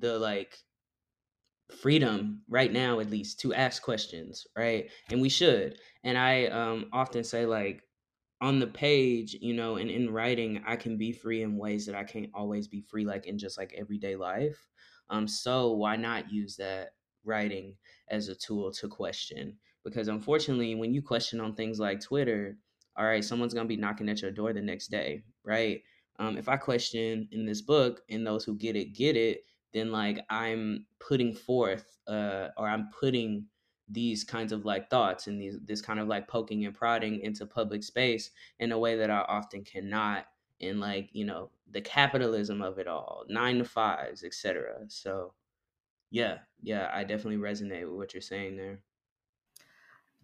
the 0.00 0.18
like 0.18 0.58
freedom 1.80 2.42
right 2.48 2.70
now 2.72 3.00
at 3.00 3.08
least 3.10 3.40
to 3.40 3.54
ask 3.54 3.82
questions 3.82 4.46
right 4.56 4.90
and 5.10 5.20
we 5.22 5.28
should 5.28 5.78
and 6.04 6.18
i 6.18 6.44
um 6.46 6.84
often 6.92 7.24
say 7.24 7.46
like 7.46 7.82
on 8.42 8.58
the 8.58 8.66
page 8.66 9.36
you 9.40 9.54
know 9.54 9.76
and 9.76 9.88
in 9.88 10.10
writing 10.10 10.60
i 10.66 10.74
can 10.74 10.98
be 10.98 11.12
free 11.12 11.42
in 11.42 11.56
ways 11.56 11.86
that 11.86 11.94
i 11.94 12.02
can't 12.02 12.28
always 12.34 12.66
be 12.66 12.82
free 12.82 13.04
like 13.04 13.26
in 13.26 13.38
just 13.38 13.56
like 13.56 13.72
everyday 13.78 14.16
life. 14.16 14.68
Um 15.08 15.28
so 15.28 15.72
why 15.72 15.96
not 15.96 16.30
use 16.30 16.56
that 16.56 16.94
writing 17.24 17.76
as 18.08 18.28
a 18.28 18.34
tool 18.34 18.72
to 18.72 18.88
question? 18.88 19.56
Because 19.84 20.08
unfortunately 20.08 20.74
when 20.74 20.92
you 20.92 21.02
question 21.02 21.40
on 21.40 21.54
things 21.54 21.78
like 21.78 22.00
twitter 22.00 22.58
all 22.96 23.06
right 23.06 23.24
someone's 23.24 23.54
gonna 23.54 23.68
be 23.68 23.76
knocking 23.76 24.08
at 24.08 24.20
your 24.20 24.32
door 24.32 24.52
the 24.52 24.60
next 24.60 24.88
day 24.88 25.22
right? 25.44 25.82
Um, 26.18 26.36
if 26.36 26.48
i 26.48 26.56
question 26.56 27.28
in 27.32 27.46
this 27.46 27.62
book 27.62 28.02
and 28.10 28.26
those 28.26 28.44
who 28.44 28.56
get 28.56 28.76
it 28.76 28.92
get 28.92 29.16
it 29.16 29.44
then 29.72 29.90
like 29.90 30.24
I'm 30.28 30.86
putting 31.00 31.34
forth 31.34 31.96
uh, 32.06 32.48
or 32.56 32.68
I'm 32.68 32.90
putting 32.98 33.46
these 33.88 34.24
kinds 34.24 34.52
of 34.52 34.64
like 34.64 34.88
thoughts 34.88 35.26
and 35.26 35.40
these 35.40 35.58
this 35.64 35.82
kind 35.82 36.00
of 36.00 36.08
like 36.08 36.28
poking 36.28 36.64
and 36.64 36.74
prodding 36.74 37.20
into 37.20 37.46
public 37.46 37.82
space 37.82 38.30
in 38.58 38.72
a 38.72 38.78
way 38.78 38.96
that 38.96 39.10
I 39.10 39.24
often 39.28 39.64
cannot 39.64 40.26
in 40.60 40.80
like 40.80 41.10
you 41.12 41.24
know 41.24 41.50
the 41.70 41.80
capitalism 41.80 42.62
of 42.62 42.78
it 42.78 42.86
all 42.86 43.24
nine 43.28 43.58
to 43.58 43.64
fives 43.64 44.24
etc 44.24 44.76
so 44.88 45.32
yeah 46.10 46.38
yeah 46.62 46.90
I 46.92 47.04
definitely 47.04 47.38
resonate 47.38 47.82
with 47.82 47.96
what 47.96 48.14
you're 48.14 48.20
saying 48.20 48.56
there 48.56 48.80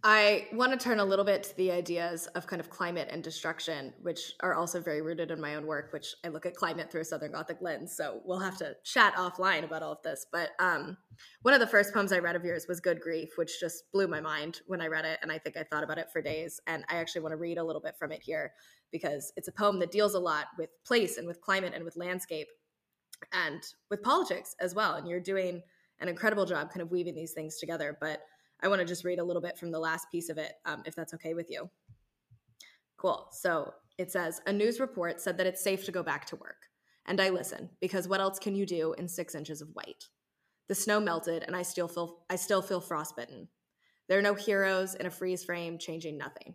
I 0.05 0.47
want 0.53 0.71
to 0.71 0.79
turn 0.79 1.01
a 1.01 1.05
little 1.05 1.25
bit 1.25 1.43
to 1.43 1.57
the 1.57 1.73
ideas 1.73 2.29
of 2.29 2.47
kind 2.47 2.61
of 2.61 2.71
climate 2.71 3.09
and 3.11 3.21
destruction, 3.21 3.93
which 4.01 4.33
are 4.41 4.55
also 4.55 4.81
very 4.81 5.03
rooted 5.03 5.33
in 5.33 5.41
my 5.41 5.57
own 5.57 5.67
work, 5.67 5.93
which 5.93 6.15
I 6.25 6.29
look 6.29 6.47
at 6.47 6.55
climate 6.55 6.89
through 6.91 7.01
a 7.01 7.05
Southern 7.05 7.33
Gothic 7.33 7.59
lens. 7.61 7.97
So 7.97 8.21
we'll 8.25 8.39
have 8.39 8.57
to 8.59 8.77
chat 8.85 9.15
offline 9.17 9.65
about 9.65 9.83
all 9.83 9.93
of 9.93 10.03
this. 10.03 10.27
But 10.31 10.51
um, 10.61 10.97
one 11.43 11.53
of 11.53 11.59
the 11.59 11.67
first 11.67 11.93
poems 11.93 12.13
I 12.13 12.21
read 12.21 12.37
of 12.37 12.45
yours 12.45 12.67
was 12.69 12.79
Good 12.79 13.01
Grief, 13.01 13.31
which 13.35 13.59
just 13.59 13.91
blew 13.93 14.07
my 14.07 14.21
mind 14.21 14.61
when 14.69 14.81
I 14.81 14.87
read 14.87 15.05
it. 15.05 15.19
And 15.23 15.33
I 15.33 15.39
think 15.39 15.57
I 15.57 15.65
thought 15.65 15.83
about 15.83 15.99
it 15.99 16.13
for 16.13 16.23
days. 16.23 16.61
And 16.69 16.85
I 16.89 16.97
actually 16.97 17.23
want 17.23 17.33
to 17.33 17.37
read 17.37 17.59
a 17.59 17.65
little 17.65 17.83
bit 17.83 17.97
from 17.99 18.13
it 18.13 18.23
here 18.23 18.53
because 18.93 19.33
it's 19.37 19.49
a 19.49 19.53
poem 19.53 19.81
that 19.81 19.91
deals 19.91 20.15
a 20.15 20.21
lot 20.21 20.47
with 20.57 20.71
place 20.87 21.19
and 21.19 21.27
with 21.27 21.41
climate 21.41 21.73
and 21.75 21.85
with 21.85 21.97
landscape 21.97 22.47
and 23.33 23.63
with 23.91 24.05
politics 24.05 24.55
as 24.61 24.77
well. 24.77 24.95
And 24.95 25.09
you're 25.09 25.19
doing 25.19 25.61
an 26.01 26.09
incredible 26.09 26.47
job 26.47 26.71
kind 26.71 26.83
of 26.83 26.93
weaving 26.93 27.17
these 27.17 27.33
things 27.33 27.59
together. 27.59 27.99
But 28.01 28.21
I 28.63 28.69
want 28.69 28.81
to 28.81 28.87
just 28.87 29.05
read 29.05 29.19
a 29.19 29.25
little 29.25 29.43
bit 29.43 29.59
from 29.59 29.71
the 29.71 29.79
last 29.79 30.11
piece 30.11 30.29
of 30.29 30.39
it, 30.39 30.53
um, 30.65 30.83
if 30.85 30.95
that's 30.95 31.15
okay 31.15 31.35
with 31.35 31.51
you. 31.51 31.71
Cool. 32.97 33.29
So 33.31 33.73
it 33.99 34.11
says 34.11 34.41
A 34.47 34.53
news 34.53 34.81
report 34.81 35.21
said 35.21 35.39
that 35.39 35.47
it's 35.47 35.63
safe 35.63 35.85
to 35.85 35.93
go 35.93 36.03
back 36.03 36.27
to 36.27 36.37
work. 36.37 36.67
And 37.07 37.21
I 37.21 37.31
listen, 37.31 37.71
because 37.81 38.09
what 38.09 38.21
else 38.21 38.39
can 38.39 38.55
you 38.55 38.67
do 38.67 38.93
in 38.95 39.09
six 39.09 39.35
inches 39.35 39.63
of 39.63 39.69
white? 39.73 40.05
The 40.69 40.75
snow 40.75 41.01
melted, 41.01 41.45
and 41.45 41.57
I 41.57 41.63
still 41.63 41.89
feel, 41.89 42.19
I 42.29 42.37
still 42.37 42.61
feel 42.61 42.81
frostbitten. 42.81 43.49
There 44.09 44.19
are 44.19 44.23
no 44.23 44.35
heroes 44.35 44.95
in 44.95 45.07
a 45.07 45.11
freeze 45.11 45.45
frame 45.45 45.79
changing 45.79 46.19
nothing. 46.19 46.55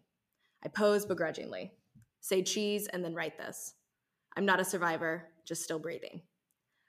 I 0.64 0.70
pose 0.70 1.06
begrudgingly, 1.06 1.72
say 2.22 2.44
cheese, 2.44 2.88
and 2.88 3.04
then 3.04 3.16
write 3.16 3.38
this. 3.38 3.74
I'm 4.36 4.46
not 4.46 4.60
a 4.60 4.66
survivor, 4.66 5.30
just 5.46 5.64
still 5.64 5.80
breathing. 5.80 6.22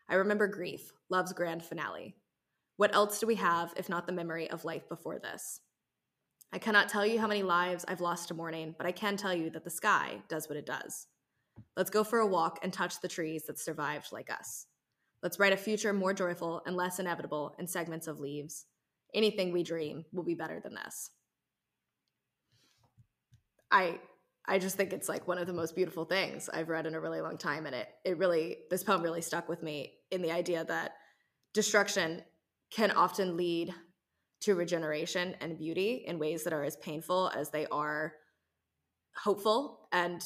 I 0.09 0.16
remember 0.16 0.46
grief, 0.46 0.92
love's 1.09 1.33
grand 1.33 1.64
finale. 1.64 2.16
What 2.76 2.94
else 2.94 3.20
do 3.20 3.26
we 3.26 3.37
have 3.37 3.72
if 3.76 3.88
not 3.88 4.06
the 4.06 4.12
memory 4.12 4.50
of 4.50 4.64
life 4.64 4.88
before 4.88 5.18
this? 5.18 5.60
I 6.52 6.58
cannot 6.58 6.88
tell 6.88 7.06
you 7.06 7.20
how 7.20 7.26
many 7.26 7.42
lives 7.42 7.84
I've 7.87 8.00
lost 8.00 8.28
to 8.28 8.34
mourning, 8.34 8.74
but 8.76 8.87
I 8.87 8.92
can 8.92 9.16
tell 9.16 9.34
you 9.34 9.50
that 9.50 9.64
the 9.64 9.70
sky 9.70 10.22
does 10.28 10.48
what 10.48 10.58
it 10.58 10.66
does. 10.66 11.06
Let's 11.76 11.90
go 11.90 12.04
for 12.04 12.18
a 12.18 12.26
walk 12.26 12.58
and 12.62 12.72
touch 12.72 13.00
the 13.00 13.08
trees 13.08 13.44
that 13.46 13.58
survived 13.58 14.12
like 14.12 14.30
us. 14.30 14.66
Let's 15.22 15.38
write 15.38 15.52
a 15.52 15.56
future 15.56 15.92
more 15.92 16.12
joyful 16.12 16.62
and 16.66 16.76
less 16.76 16.98
inevitable 16.98 17.54
in 17.58 17.66
segments 17.66 18.06
of 18.06 18.20
leaves. 18.20 18.66
Anything 19.14 19.52
we 19.52 19.62
dream 19.62 20.04
will 20.12 20.24
be 20.24 20.34
better 20.34 20.60
than 20.60 20.74
this. 20.74 21.10
I 23.70 23.98
I 24.46 24.58
just 24.58 24.76
think 24.76 24.92
it's 24.92 25.08
like 25.08 25.26
one 25.26 25.38
of 25.38 25.46
the 25.46 25.54
most 25.54 25.74
beautiful 25.74 26.04
things 26.04 26.50
I've 26.52 26.68
read 26.68 26.87
in 26.87 26.94
a 26.94 27.00
really 27.00 27.20
long 27.20 27.38
time 27.38 27.66
and 27.66 27.74
it 27.74 27.88
it 28.04 28.18
really 28.18 28.58
this 28.70 28.84
poem 28.84 29.02
really 29.02 29.22
stuck 29.22 29.48
with 29.48 29.62
me 29.62 29.94
in 30.10 30.20
the 30.22 30.30
idea 30.30 30.64
that 30.64 30.92
destruction 31.54 32.22
can 32.74 32.90
often 32.90 33.37
lead 33.37 33.72
to 34.40 34.54
regeneration 34.54 35.34
and 35.40 35.56
beauty 35.56 36.04
in 36.06 36.18
ways 36.18 36.44
that 36.44 36.52
are 36.52 36.64
as 36.64 36.76
painful 36.76 37.30
as 37.34 37.50
they 37.50 37.66
are 37.66 38.14
hopeful 39.16 39.88
and 39.92 40.20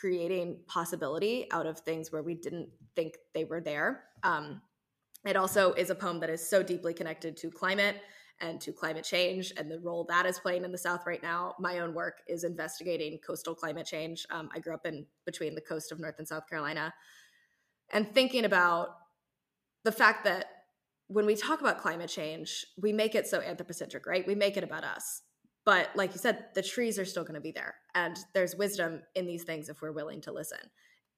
creating 0.00 0.58
possibility 0.66 1.46
out 1.52 1.66
of 1.66 1.78
things 1.80 2.10
where 2.10 2.22
we 2.22 2.34
didn't 2.34 2.68
think 2.96 3.14
they 3.34 3.44
were 3.44 3.60
there. 3.60 4.04
Um, 4.22 4.60
it 5.24 5.36
also 5.36 5.72
is 5.74 5.90
a 5.90 5.94
poem 5.94 6.18
that 6.20 6.30
is 6.30 6.46
so 6.46 6.62
deeply 6.62 6.92
connected 6.92 7.36
to 7.38 7.50
climate 7.50 7.96
and 8.40 8.60
to 8.60 8.72
climate 8.72 9.04
change 9.04 9.52
and 9.56 9.70
the 9.70 9.78
role 9.78 10.04
that 10.08 10.26
is 10.26 10.40
playing 10.40 10.64
in 10.64 10.72
the 10.72 10.78
South 10.78 11.06
right 11.06 11.22
now. 11.22 11.54
My 11.60 11.78
own 11.78 11.94
work 11.94 12.22
is 12.26 12.42
investigating 12.42 13.18
coastal 13.24 13.54
climate 13.54 13.86
change. 13.86 14.26
Um, 14.30 14.48
I 14.52 14.58
grew 14.58 14.74
up 14.74 14.84
in 14.84 15.06
between 15.24 15.54
the 15.54 15.60
coast 15.60 15.92
of 15.92 16.00
North 16.00 16.16
and 16.18 16.26
South 16.26 16.48
Carolina 16.48 16.92
and 17.92 18.12
thinking 18.12 18.44
about 18.44 18.96
the 19.84 19.92
fact 19.92 20.24
that 20.24 20.46
when 21.12 21.26
we 21.26 21.36
talk 21.36 21.60
about 21.60 21.80
climate 21.80 22.08
change, 22.08 22.66
we 22.80 22.92
make 22.92 23.14
it 23.14 23.26
so 23.26 23.40
anthropocentric, 23.40 24.06
right? 24.06 24.26
We 24.26 24.34
make 24.34 24.56
it 24.56 24.64
about 24.64 24.84
us. 24.84 25.22
But 25.64 25.90
like 25.94 26.12
you 26.12 26.18
said, 26.18 26.46
the 26.54 26.62
trees 26.62 26.98
are 26.98 27.04
still 27.04 27.22
going 27.22 27.34
to 27.34 27.40
be 27.40 27.52
there. 27.52 27.74
And 27.94 28.16
there's 28.34 28.56
wisdom 28.56 29.02
in 29.14 29.26
these 29.26 29.44
things 29.44 29.68
if 29.68 29.80
we're 29.80 29.92
willing 29.92 30.20
to 30.22 30.32
listen, 30.32 30.58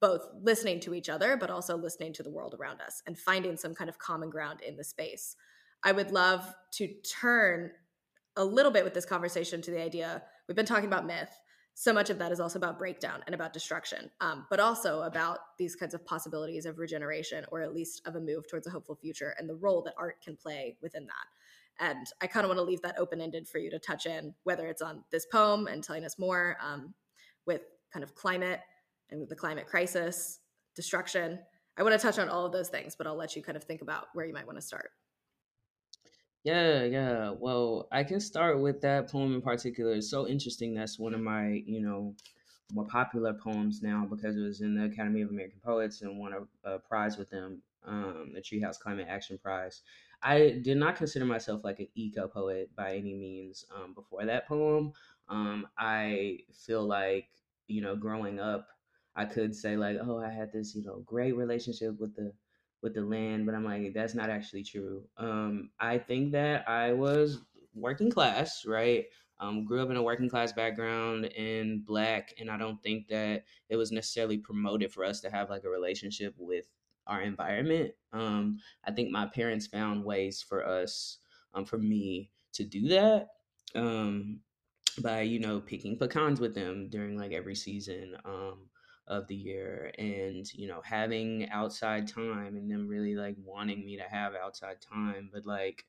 both 0.00 0.26
listening 0.42 0.80
to 0.80 0.94
each 0.94 1.08
other, 1.08 1.36
but 1.36 1.50
also 1.50 1.76
listening 1.76 2.12
to 2.14 2.22
the 2.22 2.30
world 2.30 2.54
around 2.58 2.80
us 2.80 3.02
and 3.06 3.18
finding 3.18 3.56
some 3.56 3.74
kind 3.74 3.88
of 3.88 3.98
common 3.98 4.30
ground 4.30 4.60
in 4.60 4.76
the 4.76 4.84
space. 4.84 5.36
I 5.82 5.92
would 5.92 6.10
love 6.10 6.54
to 6.72 6.88
turn 7.20 7.70
a 8.36 8.44
little 8.44 8.72
bit 8.72 8.84
with 8.84 8.94
this 8.94 9.06
conversation 9.06 9.62
to 9.62 9.70
the 9.70 9.82
idea 9.82 10.22
we've 10.48 10.56
been 10.56 10.66
talking 10.66 10.86
about 10.86 11.06
myth 11.06 11.30
so 11.74 11.92
much 11.92 12.08
of 12.08 12.18
that 12.18 12.30
is 12.30 12.38
also 12.38 12.58
about 12.58 12.78
breakdown 12.78 13.22
and 13.26 13.34
about 13.34 13.52
destruction, 13.52 14.10
um, 14.20 14.46
but 14.48 14.60
also 14.60 15.02
about 15.02 15.38
these 15.58 15.74
kinds 15.74 15.92
of 15.92 16.04
possibilities 16.06 16.66
of 16.66 16.78
regeneration 16.78 17.44
or 17.50 17.62
at 17.62 17.74
least 17.74 18.02
of 18.06 18.14
a 18.14 18.20
move 18.20 18.48
towards 18.48 18.66
a 18.68 18.70
hopeful 18.70 18.94
future 18.94 19.34
and 19.38 19.48
the 19.48 19.56
role 19.56 19.82
that 19.82 19.94
art 19.98 20.22
can 20.22 20.36
play 20.36 20.76
within 20.80 21.06
that. 21.06 21.84
And 21.84 22.06
I 22.20 22.28
kind 22.28 22.44
of 22.44 22.48
want 22.48 22.58
to 22.58 22.64
leave 22.64 22.82
that 22.82 22.98
open 22.98 23.20
ended 23.20 23.48
for 23.48 23.58
you 23.58 23.70
to 23.70 23.80
touch 23.80 24.06
in, 24.06 24.34
whether 24.44 24.68
it's 24.68 24.82
on 24.82 25.02
this 25.10 25.26
poem 25.26 25.66
and 25.66 25.82
telling 25.82 26.04
us 26.04 26.16
more 26.16 26.56
um, 26.62 26.94
with 27.44 27.62
kind 27.92 28.04
of 28.04 28.14
climate 28.14 28.60
and 29.10 29.28
the 29.28 29.34
climate 29.34 29.66
crisis, 29.66 30.38
destruction. 30.76 31.40
I 31.76 31.82
want 31.82 31.92
to 31.92 31.98
touch 31.98 32.20
on 32.20 32.28
all 32.28 32.46
of 32.46 32.52
those 32.52 32.68
things, 32.68 32.94
but 32.94 33.08
I'll 33.08 33.16
let 33.16 33.34
you 33.34 33.42
kind 33.42 33.56
of 33.56 33.64
think 33.64 33.82
about 33.82 34.06
where 34.14 34.24
you 34.24 34.32
might 34.32 34.46
want 34.46 34.58
to 34.58 34.62
start. 34.62 34.90
Yeah, 36.44 36.84
yeah. 36.84 37.30
Well, 37.30 37.88
I 37.90 38.04
can 38.04 38.20
start 38.20 38.60
with 38.60 38.80
that 38.82 39.10
poem 39.10 39.34
in 39.34 39.40
particular. 39.42 39.92
It's 39.94 40.10
so 40.10 40.28
interesting. 40.28 40.74
That's 40.74 40.98
one 40.98 41.14
of 41.14 41.20
my, 41.20 41.62
you 41.66 41.80
know, 41.80 42.14
more 42.72 42.86
popular 42.86 43.34
poems 43.34 43.82
now 43.82 44.06
because 44.08 44.36
it 44.36 44.40
was 44.42 44.60
in 44.60 44.74
the 44.74 44.84
Academy 44.86 45.22
of 45.22 45.30
American 45.30 45.60
Poets 45.64 46.02
and 46.02 46.18
won 46.18 46.34
a, 46.34 46.70
a 46.70 46.78
prize 46.80 47.16
with 47.18 47.30
them, 47.30 47.62
um, 47.86 48.32
the 48.34 48.40
Treehouse 48.42 48.78
Climate 48.78 49.06
Action 49.08 49.38
Prize. 49.38 49.82
I 50.22 50.60
did 50.62 50.78
not 50.78 50.96
consider 50.96 51.24
myself 51.26 51.64
like 51.64 51.80
an 51.80 51.88
eco 51.94 52.28
poet 52.28 52.70
by 52.76 52.94
any 52.96 53.14
means 53.14 53.64
um, 53.74 53.94
before 53.94 54.26
that 54.26 54.46
poem. 54.48 54.92
Um, 55.28 55.66
I 55.78 56.40
feel 56.66 56.84
like, 56.86 57.28
you 57.68 57.80
know, 57.80 57.96
growing 57.96 58.38
up, 58.40 58.68
I 59.16 59.24
could 59.26 59.54
say 59.54 59.76
like, 59.76 59.98
oh, 60.02 60.18
I 60.18 60.30
had 60.30 60.52
this, 60.52 60.74
you 60.74 60.82
know, 60.82 61.00
great 61.06 61.36
relationship 61.36 61.98
with 62.00 62.14
the 62.16 62.32
with 62.84 62.94
the 62.94 63.00
land, 63.00 63.46
but 63.46 63.54
I'm 63.54 63.64
like, 63.64 63.94
that's 63.94 64.14
not 64.14 64.30
actually 64.30 64.62
true. 64.62 65.02
Um, 65.16 65.70
I 65.80 65.98
think 65.98 66.32
that 66.32 66.68
I 66.68 66.92
was 66.92 67.40
working 67.74 68.10
class, 68.10 68.64
right? 68.66 69.06
Um, 69.40 69.64
grew 69.64 69.82
up 69.82 69.90
in 69.90 69.96
a 69.96 70.02
working 70.02 70.28
class 70.28 70.52
background 70.52 71.24
and 71.36 71.84
black, 71.84 72.34
and 72.38 72.50
I 72.50 72.58
don't 72.58 72.80
think 72.82 73.08
that 73.08 73.44
it 73.70 73.76
was 73.76 73.90
necessarily 73.90 74.36
promoted 74.36 74.92
for 74.92 75.02
us 75.02 75.20
to 75.22 75.30
have 75.30 75.50
like 75.50 75.64
a 75.64 75.68
relationship 75.70 76.34
with 76.38 76.66
our 77.06 77.22
environment. 77.22 77.92
Um, 78.12 78.58
I 78.84 78.92
think 78.92 79.10
my 79.10 79.26
parents 79.26 79.66
found 79.66 80.04
ways 80.04 80.44
for 80.46 80.64
us, 80.64 81.18
um, 81.54 81.64
for 81.64 81.78
me 81.78 82.30
to 82.52 82.64
do 82.64 82.88
that. 82.88 83.28
Um, 83.74 84.40
by 85.02 85.22
you 85.22 85.40
know 85.40 85.58
picking 85.58 85.98
pecans 85.98 86.38
with 86.38 86.54
them 86.54 86.88
during 86.88 87.18
like 87.18 87.32
every 87.32 87.56
season 87.56 88.16
um 88.24 88.68
of 89.06 89.26
the 89.26 89.34
year 89.34 89.92
and 89.98 90.52
you 90.54 90.66
know 90.66 90.80
having 90.84 91.48
outside 91.50 92.08
time 92.08 92.56
and 92.56 92.70
them 92.70 92.88
really 92.88 93.14
like 93.14 93.36
wanting 93.38 93.84
me 93.84 93.96
to 93.96 94.02
have 94.04 94.34
outside 94.34 94.80
time 94.80 95.28
but 95.32 95.44
like 95.46 95.84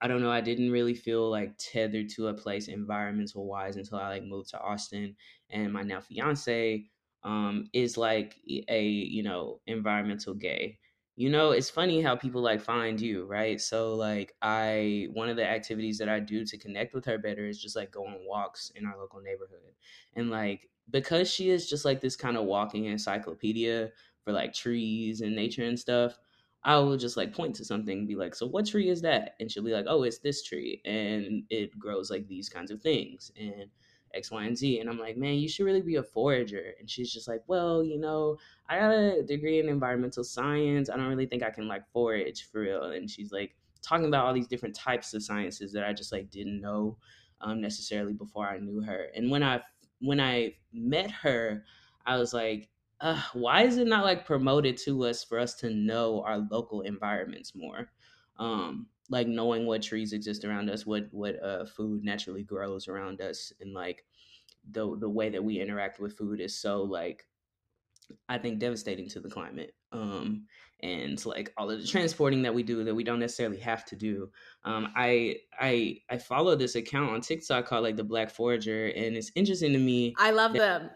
i 0.00 0.08
don't 0.08 0.22
know 0.22 0.30
i 0.30 0.40
didn't 0.40 0.70
really 0.70 0.94
feel 0.94 1.30
like 1.30 1.54
tethered 1.58 2.08
to 2.08 2.28
a 2.28 2.34
place 2.34 2.68
environmental 2.68 3.46
wise 3.46 3.76
until 3.76 3.98
i 3.98 4.08
like 4.08 4.24
moved 4.24 4.50
to 4.50 4.60
austin 4.60 5.16
and 5.50 5.72
my 5.72 5.82
now 5.82 6.00
fiance 6.00 6.84
um 7.24 7.68
is 7.72 7.96
like 7.96 8.40
a 8.68 8.84
you 8.84 9.22
know 9.22 9.60
environmental 9.66 10.34
gay 10.34 10.78
you 11.16 11.30
know, 11.30 11.50
it's 11.52 11.70
funny 11.70 12.02
how 12.02 12.14
people 12.16 12.42
like 12.42 12.60
find 12.60 13.00
you, 13.00 13.24
right? 13.24 13.60
So 13.60 13.94
like 13.94 14.36
I 14.42 15.08
one 15.12 15.28
of 15.30 15.36
the 15.36 15.46
activities 15.48 15.98
that 15.98 16.08
I 16.10 16.20
do 16.20 16.44
to 16.44 16.58
connect 16.58 16.94
with 16.94 17.06
her 17.06 17.18
better 17.18 17.46
is 17.46 17.60
just 17.60 17.74
like 17.76 17.90
go 17.90 18.06
on 18.06 18.26
walks 18.26 18.70
in 18.74 18.84
our 18.86 18.98
local 18.98 19.20
neighborhood. 19.20 19.74
And 20.14 20.30
like 20.30 20.70
because 20.90 21.30
she 21.30 21.50
is 21.50 21.68
just 21.68 21.84
like 21.84 22.00
this 22.00 22.16
kind 22.16 22.36
of 22.36 22.44
walking 22.44 22.84
encyclopedia 22.84 23.92
for 24.24 24.32
like 24.32 24.52
trees 24.52 25.20
and 25.22 25.34
nature 25.34 25.64
and 25.64 25.78
stuff, 25.78 26.18
I 26.62 26.76
will 26.78 26.96
just 26.96 27.16
like 27.16 27.32
point 27.32 27.54
to 27.56 27.64
something 27.64 27.98
and 28.00 28.08
be 28.08 28.16
like, 28.16 28.34
"So 28.34 28.46
what 28.46 28.66
tree 28.66 28.88
is 28.88 29.02
that?" 29.02 29.36
And 29.40 29.50
she'll 29.50 29.62
be 29.64 29.72
like, 29.72 29.86
"Oh, 29.88 30.02
it's 30.02 30.18
this 30.18 30.42
tree 30.42 30.82
and 30.84 31.44
it 31.50 31.78
grows 31.78 32.10
like 32.10 32.26
these 32.28 32.48
kinds 32.48 32.70
of 32.70 32.82
things." 32.82 33.30
And 33.36 33.70
X, 34.16 34.30
Y, 34.30 34.44
and 34.44 34.56
Z. 34.56 34.80
And 34.80 34.88
I'm 34.88 34.98
like, 34.98 35.16
man, 35.16 35.34
you 35.34 35.48
should 35.48 35.66
really 35.66 35.82
be 35.82 35.96
a 35.96 36.02
forager. 36.02 36.74
And 36.80 36.88
she's 36.88 37.12
just 37.12 37.28
like, 37.28 37.42
well, 37.46 37.84
you 37.84 37.98
know, 37.98 38.38
I 38.68 38.78
got 38.78 38.90
a 38.90 39.22
degree 39.22 39.60
in 39.60 39.68
environmental 39.68 40.24
science. 40.24 40.90
I 40.90 40.96
don't 40.96 41.08
really 41.08 41.26
think 41.26 41.42
I 41.42 41.50
can 41.50 41.68
like 41.68 41.86
forage 41.92 42.48
for 42.50 42.62
real. 42.62 42.84
And 42.84 43.10
she's 43.10 43.32
like 43.32 43.56
talking 43.82 44.06
about 44.06 44.26
all 44.26 44.34
these 44.34 44.48
different 44.48 44.74
types 44.74 45.14
of 45.14 45.22
sciences 45.22 45.72
that 45.72 45.84
I 45.84 45.92
just 45.92 46.12
like 46.12 46.30
didn't 46.30 46.60
know 46.60 46.96
um, 47.40 47.60
necessarily 47.60 48.12
before 48.12 48.48
I 48.48 48.58
knew 48.58 48.80
her. 48.82 49.08
And 49.14 49.30
when 49.30 49.42
I 49.42 49.60
when 50.00 50.20
I 50.20 50.54
met 50.72 51.10
her, 51.10 51.64
I 52.04 52.18
was 52.18 52.32
like, 52.32 52.68
uh, 53.00 53.20
why 53.32 53.62
is 53.62 53.76
it 53.76 53.86
not 53.86 54.04
like 54.04 54.24
promoted 54.24 54.76
to 54.78 55.04
us 55.04 55.22
for 55.22 55.38
us 55.38 55.54
to 55.56 55.70
know 55.70 56.22
our 56.22 56.38
local 56.38 56.82
environments 56.82 57.54
more? 57.54 57.90
Um, 58.38 58.86
like 59.08 59.26
knowing 59.26 59.66
what 59.66 59.82
trees 59.82 60.12
exist 60.12 60.44
around 60.44 60.70
us, 60.70 60.86
what 60.86 61.08
what 61.12 61.42
uh, 61.42 61.64
food 61.66 62.04
naturally 62.04 62.42
grows 62.42 62.88
around 62.88 63.20
us, 63.20 63.52
and 63.60 63.72
like 63.74 64.04
the 64.70 64.96
the 64.98 65.08
way 65.08 65.30
that 65.30 65.44
we 65.44 65.60
interact 65.60 66.00
with 66.00 66.16
food 66.16 66.40
is 66.40 66.58
so 66.60 66.82
like 66.82 67.24
I 68.28 68.38
think 68.38 68.58
devastating 68.58 69.08
to 69.10 69.20
the 69.20 69.28
climate. 69.28 69.74
Um, 69.92 70.46
and 70.80 71.24
like 71.24 71.52
all 71.56 71.70
of 71.70 71.80
the 71.80 71.86
transporting 71.86 72.42
that 72.42 72.54
we 72.54 72.62
do 72.62 72.84
that 72.84 72.94
we 72.94 73.04
don't 73.04 73.18
necessarily 73.18 73.58
have 73.58 73.84
to 73.86 73.96
do. 73.96 74.30
Um, 74.64 74.92
I 74.94 75.36
I 75.58 75.98
I 76.10 76.18
follow 76.18 76.54
this 76.54 76.74
account 76.74 77.10
on 77.10 77.20
TikTok 77.20 77.66
called 77.66 77.84
like 77.84 77.96
the 77.96 78.04
Black 78.04 78.30
Forager, 78.30 78.86
and 78.88 79.16
it's 79.16 79.32
interesting 79.34 79.72
to 79.72 79.78
me. 79.78 80.14
I 80.18 80.30
love 80.32 80.52
them. 80.52 80.90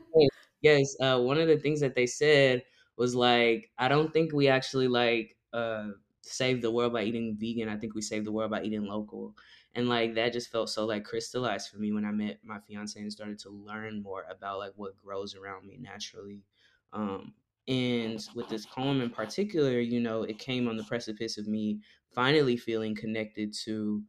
yes, 0.62 0.96
uh, 1.00 1.18
one 1.20 1.38
of 1.38 1.48
the 1.48 1.58
things 1.58 1.80
that 1.80 1.94
they 1.94 2.06
said 2.06 2.62
was 2.96 3.14
like, 3.14 3.70
I 3.78 3.88
don't 3.88 4.12
think 4.12 4.32
we 4.32 4.48
actually 4.48 4.88
like 4.88 5.36
uh, 5.52 5.88
save 6.22 6.62
the 6.62 6.70
world 6.70 6.92
by 6.92 7.02
eating 7.02 7.36
vegan. 7.38 7.68
I 7.68 7.76
think 7.76 7.94
we 7.94 8.02
save 8.02 8.24
the 8.24 8.32
world 8.32 8.50
by 8.50 8.62
eating 8.62 8.84
local. 8.84 9.34
And 9.78 9.88
like 9.88 10.14
that 10.14 10.32
just 10.32 10.50
felt 10.50 10.70
so 10.70 10.84
like 10.86 11.04
crystallized 11.04 11.70
for 11.70 11.78
me 11.78 11.92
when 11.92 12.04
I 12.04 12.10
met 12.10 12.40
my 12.42 12.58
fiance 12.58 13.00
and 13.00 13.12
started 13.12 13.38
to 13.40 13.50
learn 13.50 14.02
more 14.02 14.24
about 14.28 14.58
like 14.58 14.72
what 14.74 14.96
grows 14.96 15.36
around 15.36 15.66
me 15.68 15.78
naturally. 15.78 16.44
Um, 16.92 17.34
and 17.68 18.26
with 18.34 18.48
this 18.48 18.66
poem 18.66 19.00
in 19.00 19.10
particular, 19.10 19.78
you 19.78 20.00
know, 20.00 20.24
it 20.24 20.40
came 20.40 20.66
on 20.66 20.76
the 20.76 20.82
precipice 20.82 21.38
of 21.38 21.46
me 21.46 21.80
finally 22.12 22.56
feeling 22.56 22.96
connected 22.96 23.54
to 23.66 24.02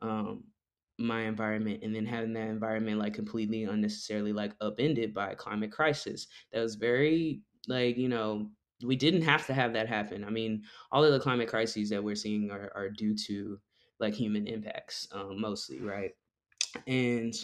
um, 0.00 0.48
my 0.98 1.22
environment 1.22 1.84
and 1.84 1.94
then 1.94 2.06
having 2.06 2.32
that 2.32 2.48
environment 2.48 2.98
like 2.98 3.14
completely 3.14 3.64
unnecessarily 3.64 4.32
like 4.32 4.54
upended 4.60 5.14
by 5.14 5.30
a 5.30 5.36
climate 5.36 5.70
crisis 5.72 6.26
that 6.52 6.60
was 6.60 6.74
very 6.74 7.42
like 7.68 7.96
you 7.96 8.08
know 8.08 8.50
we 8.84 8.96
didn't 8.96 9.22
have 9.22 9.46
to 9.46 9.54
have 9.54 9.74
that 9.74 9.88
happen. 9.88 10.24
I 10.24 10.30
mean, 10.30 10.64
all 10.90 11.04
of 11.04 11.12
the 11.12 11.20
climate 11.20 11.48
crises 11.48 11.90
that 11.90 12.02
we're 12.02 12.16
seeing 12.16 12.50
are, 12.50 12.72
are 12.74 12.90
due 12.90 13.14
to 13.26 13.60
like 14.02 14.14
human 14.14 14.46
impacts, 14.46 15.08
um, 15.12 15.40
mostly, 15.40 15.80
right? 15.80 16.10
And 16.86 17.34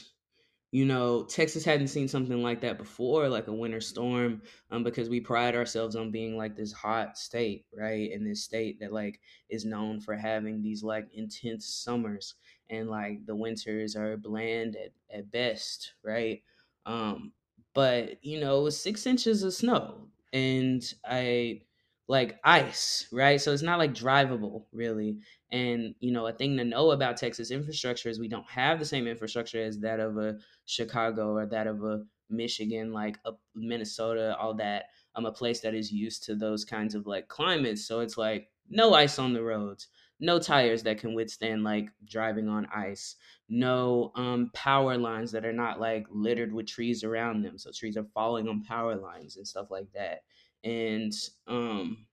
you 0.71 0.85
know, 0.85 1.25
Texas 1.25 1.65
hadn't 1.65 1.89
seen 1.89 2.09
something 2.09 2.43
like 2.43 2.61
that 2.61 2.77
before, 2.77 3.29
like 3.29 3.47
a 3.47 3.53
winter 3.53 3.81
storm, 3.81 4.43
um, 4.71 4.85
because 4.85 5.09
we 5.09 5.19
pride 5.19 5.55
ourselves 5.55 5.97
on 5.97 6.11
being 6.11 6.37
like 6.37 6.57
this 6.57 6.73
hot 6.73 7.17
state, 7.17 7.65
right? 7.75 8.11
In 8.13 8.23
this 8.23 8.45
state 8.45 8.79
that 8.81 8.93
like 8.93 9.19
is 9.49 9.65
known 9.65 9.99
for 9.99 10.15
having 10.15 10.61
these 10.63 10.83
like 10.83 11.09
intense 11.15 11.67
summers 11.67 12.35
and 12.69 12.91
like 12.91 13.25
the 13.25 13.35
winters 13.35 13.97
are 13.97 14.19
bland 14.19 14.77
at, 14.77 14.93
at 15.17 15.31
best, 15.31 15.95
right? 16.05 16.43
Um, 16.85 17.33
but 17.75 18.23
you 18.23 18.39
know, 18.39 18.61
it 18.61 18.65
was 18.65 18.79
six 18.79 19.07
inches 19.07 19.43
of 19.43 19.55
snow 19.55 20.09
and 20.35 20.83
I 21.03 21.63
like 22.09 22.39
ice, 22.45 23.07
right? 23.11 23.41
So 23.41 23.53
it's 23.53 23.63
not 23.63 23.79
like 23.79 23.95
drivable 23.95 24.65
really. 24.73 25.19
And 25.51 25.95
you 26.01 26.13
know, 26.13 26.27
a 26.27 26.33
thing 26.33 26.57
to 26.57 26.65
know 26.65 26.91
about 26.91 27.17
Texas 27.17 27.51
infrastructure 27.51 28.09
is 28.09 28.19
we 28.19 28.29
don't 28.29 28.49
have 28.49 28.79
the 28.79 28.85
same 28.85 29.07
infrastructure 29.07 29.63
as 29.63 29.79
that 29.81 30.01
of 30.01 30.19
a 30.19 30.37
Chicago 30.67 31.35
or 31.35 31.47
that 31.47 31.67
of 31.67 31.83
a 31.83 32.05
Michigan, 32.31 32.93
like 32.93 33.19
a 33.25 33.33
Minnesota, 33.55 34.37
all 34.39 34.55
that. 34.55 34.87
I'm 35.15 35.27
a 35.27 35.33
place 35.33 35.61
that 35.61 35.75
is 35.75 35.91
used 35.91 36.25
to 36.25 36.35
those 36.35 36.65
kinds 36.65 36.95
of 36.95 37.07
like 37.07 37.29
climates. 37.29 37.87
So 37.87 38.01
it's 38.01 38.19
like 38.19 38.51
no 38.69 38.95
ice 38.95 39.19
on 39.19 39.33
the 39.33 39.43
roads, 39.43 39.89
no 40.21 40.39
tires 40.39 40.83
that 40.83 40.99
can 40.99 41.15
withstand 41.15 41.65
like 41.65 41.89
driving 42.05 42.49
on 42.49 42.67
ice, 42.75 43.17
no 43.49 44.13
um, 44.15 44.51
power 44.55 44.99
lines 44.99 45.33
that 45.33 45.47
are 45.47 45.53
not 45.53 45.81
like 45.81 46.07
littered 46.11 46.53
with 46.53 46.67
trees 46.67 47.05
around 47.05 47.43
them. 47.43 47.59
So 47.59 47.71
trees 47.73 47.97
are 47.97 48.07
falling 48.15 48.49
on 48.49 48.63
power 48.63 48.97
lines 48.97 49.37
and 49.37 49.49
stuff 49.49 49.71
like 49.71 49.91
that. 49.95 50.25
And 50.65 51.13
um, 51.47 52.07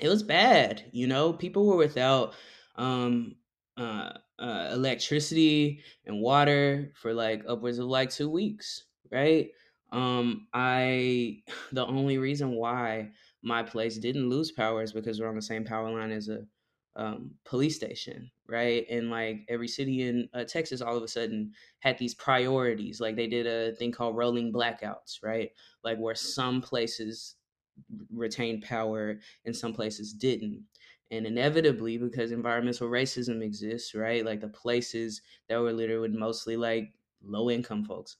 it 0.00 0.08
was 0.08 0.22
bad, 0.22 0.84
you 0.92 1.06
know, 1.06 1.32
people 1.32 1.66
were 1.66 1.76
without 1.76 2.34
um, 2.76 3.36
uh, 3.76 4.12
uh, 4.38 4.70
electricity 4.72 5.82
and 6.06 6.20
water 6.20 6.92
for 6.94 7.12
like 7.12 7.42
upwards 7.48 7.78
of 7.78 7.86
like 7.86 8.10
two 8.10 8.30
weeks, 8.30 8.84
right? 9.10 9.48
Um, 9.92 10.46
I, 10.52 11.42
the 11.72 11.86
only 11.86 12.18
reason 12.18 12.52
why 12.52 13.10
my 13.42 13.62
place 13.62 13.98
didn't 13.98 14.28
lose 14.28 14.52
power 14.52 14.82
is 14.82 14.92
because 14.92 15.20
we're 15.20 15.28
on 15.28 15.36
the 15.36 15.42
same 15.42 15.64
power 15.64 15.90
line 15.90 16.10
as 16.10 16.28
a 16.28 16.40
um, 16.96 17.30
police 17.44 17.76
station, 17.76 18.30
right? 18.48 18.84
And 18.90 19.10
like 19.10 19.44
every 19.48 19.68
city 19.68 20.02
in 20.02 20.28
uh, 20.34 20.44
Texas, 20.44 20.80
all 20.80 20.96
of 20.96 21.02
a 21.02 21.08
sudden 21.08 21.52
had 21.78 21.96
these 21.96 22.14
priorities. 22.14 23.00
Like 23.00 23.14
they 23.14 23.28
did 23.28 23.46
a 23.46 23.74
thing 23.76 23.92
called 23.92 24.16
rolling 24.16 24.52
blackouts, 24.52 25.22
right? 25.22 25.50
Like 25.84 25.98
where 25.98 26.16
some 26.16 26.60
places 26.60 27.36
retained 28.12 28.62
power 28.62 29.18
and 29.44 29.56
some 29.56 29.72
places 29.72 30.12
didn't. 30.12 30.62
And 31.10 31.26
inevitably, 31.26 31.96
because 31.96 32.32
environmental 32.32 32.88
racism 32.88 33.42
exists, 33.42 33.94
right? 33.94 34.24
Like 34.24 34.40
the 34.40 34.48
places 34.48 35.22
that 35.48 35.60
were 35.60 35.72
littered 35.72 36.00
with 36.00 36.12
mostly 36.12 36.56
like 36.56 36.92
low 37.22 37.50
income 37.50 37.84
folks, 37.84 38.16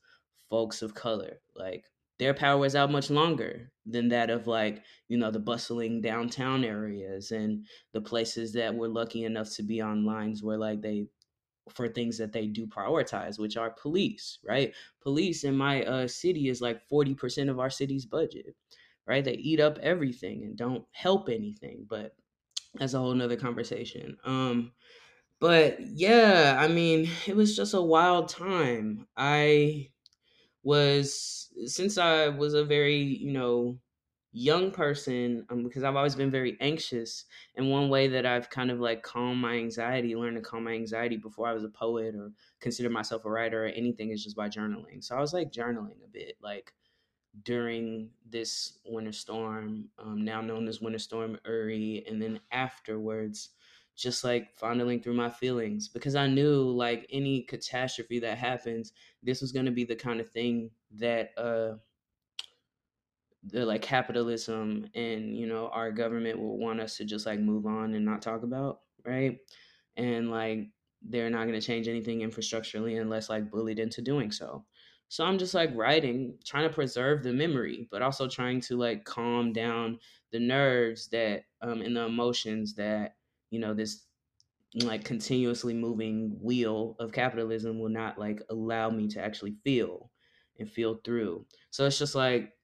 folks 0.48 0.80
of 0.80 0.94
color, 0.94 1.40
like 1.54 1.84
their 2.18 2.34
power 2.34 2.58
was 2.58 2.74
out 2.74 2.90
much 2.90 3.10
longer 3.10 3.70
than 3.86 4.08
that 4.08 4.30
of 4.30 4.46
like 4.46 4.82
you 5.08 5.16
know 5.16 5.30
the 5.30 5.38
bustling 5.38 6.00
downtown 6.00 6.64
areas 6.64 7.30
and 7.30 7.66
the 7.92 8.00
places 8.00 8.52
that 8.52 8.74
were 8.74 8.88
lucky 8.88 9.24
enough 9.24 9.50
to 9.54 9.62
be 9.62 9.80
on 9.80 10.04
lines 10.04 10.42
where 10.42 10.58
like 10.58 10.82
they 10.82 11.06
for 11.70 11.86
things 11.88 12.16
that 12.18 12.32
they 12.32 12.46
do 12.46 12.66
prioritize 12.66 13.38
which 13.38 13.56
are 13.56 13.70
police 13.70 14.38
right 14.46 14.72
police 15.02 15.44
in 15.44 15.56
my 15.56 15.82
uh, 15.84 16.08
city 16.08 16.48
is 16.48 16.60
like 16.60 16.80
40% 16.90 17.50
of 17.50 17.58
our 17.58 17.70
city's 17.70 18.06
budget 18.06 18.54
right 19.08 19.24
they 19.24 19.34
eat 19.34 19.60
up 19.60 19.78
everything 19.78 20.44
and 20.44 20.56
don't 20.56 20.84
help 20.92 21.28
anything 21.28 21.86
but 21.88 22.16
that's 22.74 22.94
a 22.94 22.98
whole 22.98 23.14
nother 23.14 23.36
conversation 23.36 24.16
um 24.24 24.72
but 25.40 25.78
yeah 25.80 26.56
i 26.60 26.68
mean 26.68 27.08
it 27.26 27.36
was 27.36 27.56
just 27.56 27.74
a 27.74 27.82
wild 27.82 28.28
time 28.28 29.06
i 29.16 29.88
was 30.62 31.52
since 31.66 31.98
I 31.98 32.28
was 32.28 32.54
a 32.54 32.64
very, 32.64 32.96
you 32.96 33.32
know, 33.32 33.78
young 34.32 34.70
person, 34.70 35.46
um, 35.50 35.64
because 35.64 35.82
I've 35.82 35.96
always 35.96 36.14
been 36.14 36.30
very 36.30 36.56
anxious. 36.60 37.24
And 37.56 37.70
one 37.70 37.88
way 37.88 38.08
that 38.08 38.26
I've 38.26 38.50
kind 38.50 38.70
of 38.70 38.78
like 38.80 39.02
calmed 39.02 39.40
my 39.40 39.54
anxiety, 39.54 40.14
learned 40.14 40.36
to 40.36 40.42
calm 40.42 40.64
my 40.64 40.72
anxiety 40.72 41.16
before 41.16 41.48
I 41.48 41.54
was 41.54 41.64
a 41.64 41.68
poet 41.70 42.14
or 42.14 42.32
consider 42.60 42.90
myself 42.90 43.24
a 43.24 43.30
writer 43.30 43.64
or 43.64 43.68
anything 43.68 44.10
is 44.10 44.22
just 44.22 44.36
by 44.36 44.48
journaling. 44.48 45.02
So 45.02 45.16
I 45.16 45.20
was 45.20 45.32
like 45.32 45.50
journaling 45.50 46.04
a 46.04 46.08
bit, 46.08 46.36
like 46.42 46.74
during 47.42 48.10
this 48.28 48.78
winter 48.84 49.12
storm, 49.12 49.90
um, 49.98 50.24
now 50.24 50.40
known 50.40 50.68
as 50.68 50.80
Winter 50.80 50.98
Storm 50.98 51.38
Uri, 51.46 52.04
and 52.08 52.20
then 52.20 52.40
afterwards 52.50 53.50
just 53.96 54.22
like 54.22 54.54
fondling 54.56 55.02
through 55.02 55.14
my 55.14 55.28
feelings 55.28 55.88
because 55.88 56.14
I 56.14 56.28
knew 56.28 56.62
like 56.70 57.06
any 57.10 57.42
catastrophe 57.42 58.20
that 58.20 58.38
happens, 58.38 58.92
this 59.22 59.40
was 59.40 59.50
going 59.52 59.66
to 59.66 59.72
be 59.72 59.84
the 59.84 59.96
kind 59.96 60.20
of 60.20 60.30
thing 60.30 60.70
that 60.92 61.30
uh 61.36 61.74
the 63.44 63.64
like 63.64 63.82
capitalism 63.82 64.88
and 64.94 65.36
you 65.36 65.46
know 65.46 65.68
our 65.68 65.92
government 65.92 66.38
will 66.38 66.58
want 66.58 66.80
us 66.80 66.96
to 66.96 67.04
just 67.04 67.24
like 67.26 67.38
move 67.38 67.66
on 67.66 67.94
and 67.94 68.04
not 68.04 68.20
talk 68.22 68.42
about, 68.42 68.80
right? 69.04 69.38
And 69.96 70.30
like 70.30 70.68
they're 71.02 71.30
not 71.30 71.46
going 71.46 71.58
to 71.58 71.66
change 71.66 71.86
anything 71.88 72.20
infrastructurally 72.20 73.00
unless 73.00 73.28
like 73.30 73.50
bullied 73.50 73.78
into 73.78 74.02
doing 74.02 74.32
so. 74.32 74.64
So 75.08 75.24
I'm 75.24 75.38
just 75.38 75.54
like 75.54 75.70
writing, 75.74 76.38
trying 76.44 76.68
to 76.68 76.74
preserve 76.74 77.22
the 77.22 77.32
memory, 77.32 77.88
but 77.90 78.02
also 78.02 78.28
trying 78.28 78.60
to 78.62 78.76
like 78.76 79.04
calm 79.04 79.52
down 79.52 80.00
the 80.30 80.38
nerves 80.40 81.08
that 81.08 81.46
um 81.62 81.80
and 81.82 81.96
the 81.96 82.02
emotions 82.06 82.74
that 82.74 83.16
you 83.50 83.58
know 83.58 83.74
this 83.74 84.06
like 84.82 85.04
continuously 85.04 85.74
moving 85.74 86.38
wheel 86.40 86.94
of 86.98 87.12
capitalism 87.12 87.78
will 87.78 87.88
not 87.88 88.18
like 88.18 88.42
allow 88.50 88.90
me 88.90 89.08
to 89.08 89.20
actually 89.22 89.52
feel 89.64 90.12
and 90.58 90.70
feel 90.70 90.96
through. 91.04 91.46
So 91.70 91.86
it's 91.86 91.98
just 91.98 92.14
like 92.14 92.54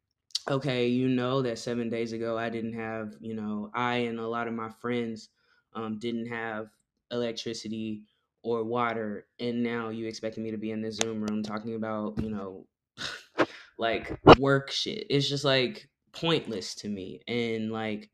okay, 0.51 0.89
you 0.89 1.09
know 1.09 1.43
that 1.43 1.59
seven 1.59 1.89
days 1.91 2.13
ago 2.13 2.37
I 2.39 2.51
didn't 2.51 2.75
have, 2.75 3.15
you 3.21 3.35
know, 3.35 3.71
I 3.75 3.97
and 3.97 4.21
a 4.21 4.29
lot 4.29 4.49
of 4.49 4.55
my 4.55 4.69
friends 4.71 5.31
um, 5.75 5.99
didn't 5.99 6.27
have 6.27 6.71
electricity 7.11 8.07
or 8.45 8.63
water, 8.63 9.27
and 9.41 9.63
now 9.63 9.89
you 9.89 10.07
expecting 10.07 10.45
me 10.45 10.53
to 10.53 10.59
be 10.59 10.71
in 10.71 10.83
this 10.83 10.97
Zoom 10.97 11.23
room 11.25 11.43
talking 11.43 11.75
about, 11.75 12.23
you 12.23 12.31
know, 12.31 12.67
like 13.79 14.21
work 14.39 14.71
shit. 14.71 15.07
It's 15.11 15.29
just 15.29 15.45
like 15.45 15.89
pointless 16.13 16.75
to 16.77 16.89
me, 16.89 17.21
and 17.27 17.73
like 17.73 18.11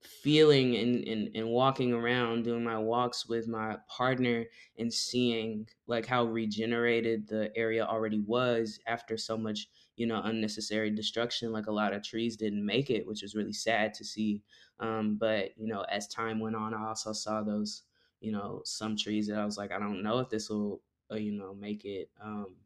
feeling 0.00 0.74
and, 0.76 1.06
and, 1.06 1.36
and 1.36 1.48
walking 1.48 1.92
around 1.92 2.42
doing 2.42 2.64
my 2.64 2.76
walks 2.78 3.28
with 3.28 3.46
my 3.46 3.76
partner 3.88 4.46
and 4.78 4.92
seeing 4.92 5.68
like 5.86 6.06
how 6.06 6.24
regenerated 6.24 7.28
the 7.28 7.56
area 7.56 7.84
already 7.84 8.18
was 8.18 8.80
after 8.88 9.16
so 9.16 9.36
much 9.36 9.68
you 9.96 10.06
know 10.06 10.20
unnecessary 10.24 10.90
destruction 10.90 11.52
like 11.52 11.66
a 11.66 11.72
lot 11.72 11.92
of 11.92 12.02
trees 12.02 12.36
didn't 12.36 12.66
make 12.66 12.90
it 12.90 13.06
which 13.06 13.22
was 13.22 13.36
really 13.36 13.52
sad 13.52 13.94
to 13.94 14.04
see 14.04 14.42
um, 14.80 15.16
but 15.16 15.56
you 15.56 15.68
know 15.68 15.82
as 15.82 16.08
time 16.08 16.40
went 16.40 16.56
on 16.56 16.74
i 16.74 16.84
also 16.88 17.12
saw 17.12 17.42
those 17.42 17.84
you 18.22 18.32
know 18.32 18.62
some 18.64 18.96
trees 18.96 19.28
that 19.28 19.38
i 19.38 19.44
was 19.44 19.58
like 19.58 19.72
i 19.72 19.78
don't 19.78 20.02
know 20.02 20.20
if 20.20 20.30
this 20.30 20.48
will 20.50 20.82
uh, 21.12 21.16
you 21.16 21.32
know 21.32 21.54
make 21.54 21.84
it 21.84 22.10
um, 22.20 22.56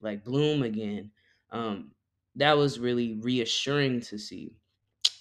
like 0.00 0.24
bloom 0.24 0.62
again. 0.62 1.12
Um, 1.50 1.94
that 2.34 2.56
was 2.56 2.78
really 2.78 3.14
reassuring 3.20 4.00
to 4.02 4.18
see. 4.18 4.56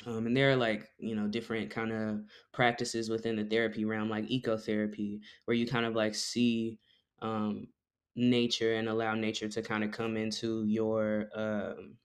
Um, 0.06 0.28
and 0.28 0.38
there 0.38 0.52
are 0.52 0.56
like 0.56 0.92
you 0.98 1.16
know 1.16 1.28
different 1.28 1.72
kind 1.72 1.92
of 1.92 2.26
practices 2.54 3.10
within 3.10 3.36
the 3.38 3.46
therapy 3.46 3.86
realm 3.86 4.10
like 4.10 4.26
ecotherapy 4.26 5.22
where 5.46 5.56
you 5.56 5.68
kind 5.68 5.86
of 5.86 5.96
like 5.96 6.16
see 6.16 6.80
um, 7.22 7.70
nature 8.16 8.76
and 8.76 8.90
allow 8.90 9.16
nature 9.16 9.50
to 9.50 9.62
kind 9.62 9.84
of 9.84 9.92
come 9.92 10.18
into 10.18 10.66
your 10.66 11.30
um, 11.34 11.98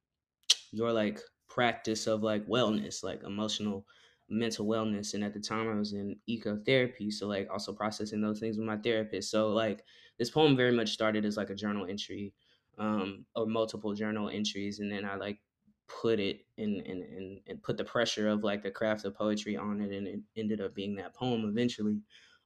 your 0.72 0.92
like 0.92 1.20
practice 1.48 2.06
of 2.06 2.22
like 2.22 2.46
wellness 2.46 3.02
like 3.02 3.22
emotional 3.24 3.86
mental 4.30 4.66
wellness 4.66 5.14
and 5.14 5.24
at 5.24 5.34
the 5.34 5.40
time 5.40 5.68
i 5.68 5.74
was 5.74 5.92
in 5.92 6.16
ecotherapy 6.28 7.12
so 7.12 7.26
like 7.26 7.48
also 7.50 7.72
processing 7.72 8.20
those 8.20 8.38
things 8.40 8.56
with 8.56 8.66
my 8.66 8.76
therapist. 8.76 9.30
So 9.30 9.48
like 9.48 9.84
this 10.18 10.30
poem 10.30 10.56
very 10.56 10.72
much 10.72 10.90
started 10.90 11.24
as 11.24 11.36
like 11.36 11.50
a 11.50 11.54
journal 11.54 11.86
entry 11.86 12.34
um, 12.78 13.26
or 13.34 13.46
multiple 13.46 13.94
journal 13.94 14.28
entries 14.30 14.80
and 14.80 14.90
then 14.90 15.04
i 15.04 15.16
like 15.16 15.40
put 15.88 16.20
it 16.20 16.46
and, 16.56 16.80
and, 16.86 17.40
and 17.48 17.62
put 17.62 17.76
the 17.76 17.84
pressure 17.84 18.28
of 18.28 18.44
like 18.44 18.62
the 18.62 18.70
craft 18.70 19.04
of 19.04 19.14
poetry 19.14 19.56
on 19.56 19.80
it 19.80 19.92
and 19.92 20.06
it 20.06 20.20
ended 20.36 20.60
up 20.60 20.72
being 20.72 20.94
that 20.94 21.14
poem 21.14 21.44
eventually. 21.44 22.00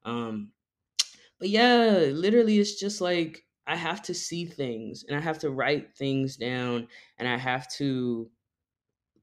Um 0.05 0.53
but 1.39 1.49
yeah 1.49 2.11
literally 2.12 2.59
it's 2.59 2.78
just 2.78 3.01
like 3.01 3.47
i 3.66 3.76
have 3.76 4.03
to 4.03 4.14
see 4.14 4.45
things 4.45 5.05
and 5.05 5.16
i 5.16 5.20
have 5.20 5.39
to 5.39 5.51
write 5.51 5.97
things 5.97 6.37
down 6.37 6.89
and 7.18 7.28
i 7.28 7.37
have 7.37 7.68
to 7.68 8.30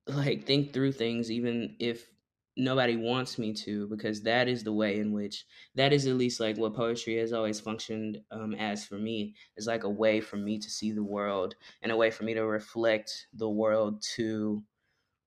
like 0.07 0.45
think 0.45 0.73
through 0.73 0.91
things 0.91 1.31
even 1.31 1.75
if 1.79 2.09
nobody 2.57 2.95
wants 2.97 3.37
me 3.39 3.53
to 3.53 3.87
because 3.87 4.23
that 4.23 4.47
is 4.47 4.63
the 4.63 4.73
way 4.73 4.99
in 4.99 5.13
which 5.13 5.45
that 5.75 5.93
is 5.93 6.05
at 6.07 6.15
least 6.15 6.39
like 6.39 6.57
what 6.57 6.73
poetry 6.73 7.15
has 7.17 7.33
always 7.33 7.59
functioned 7.59 8.21
um, 8.31 8.53
as 8.55 8.85
for 8.85 8.95
me. 8.95 9.35
Is 9.57 9.67
like 9.67 9.83
a 9.83 9.89
way 9.89 10.21
for 10.21 10.37
me 10.37 10.59
to 10.59 10.69
see 10.69 10.91
the 10.91 11.03
world 11.03 11.55
and 11.81 11.91
a 11.91 11.97
way 11.97 12.11
for 12.11 12.23
me 12.23 12.33
to 12.33 12.45
reflect 12.45 13.27
the 13.33 13.49
world 13.49 14.01
to 14.15 14.63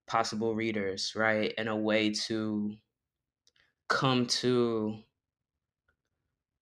possible 0.07 0.55
readers 0.55 1.15
right? 1.15 1.53
And 1.57 1.69
a 1.69 1.75
way 1.75 2.11
to 2.11 2.75
come 3.87 4.25
to 4.27 5.03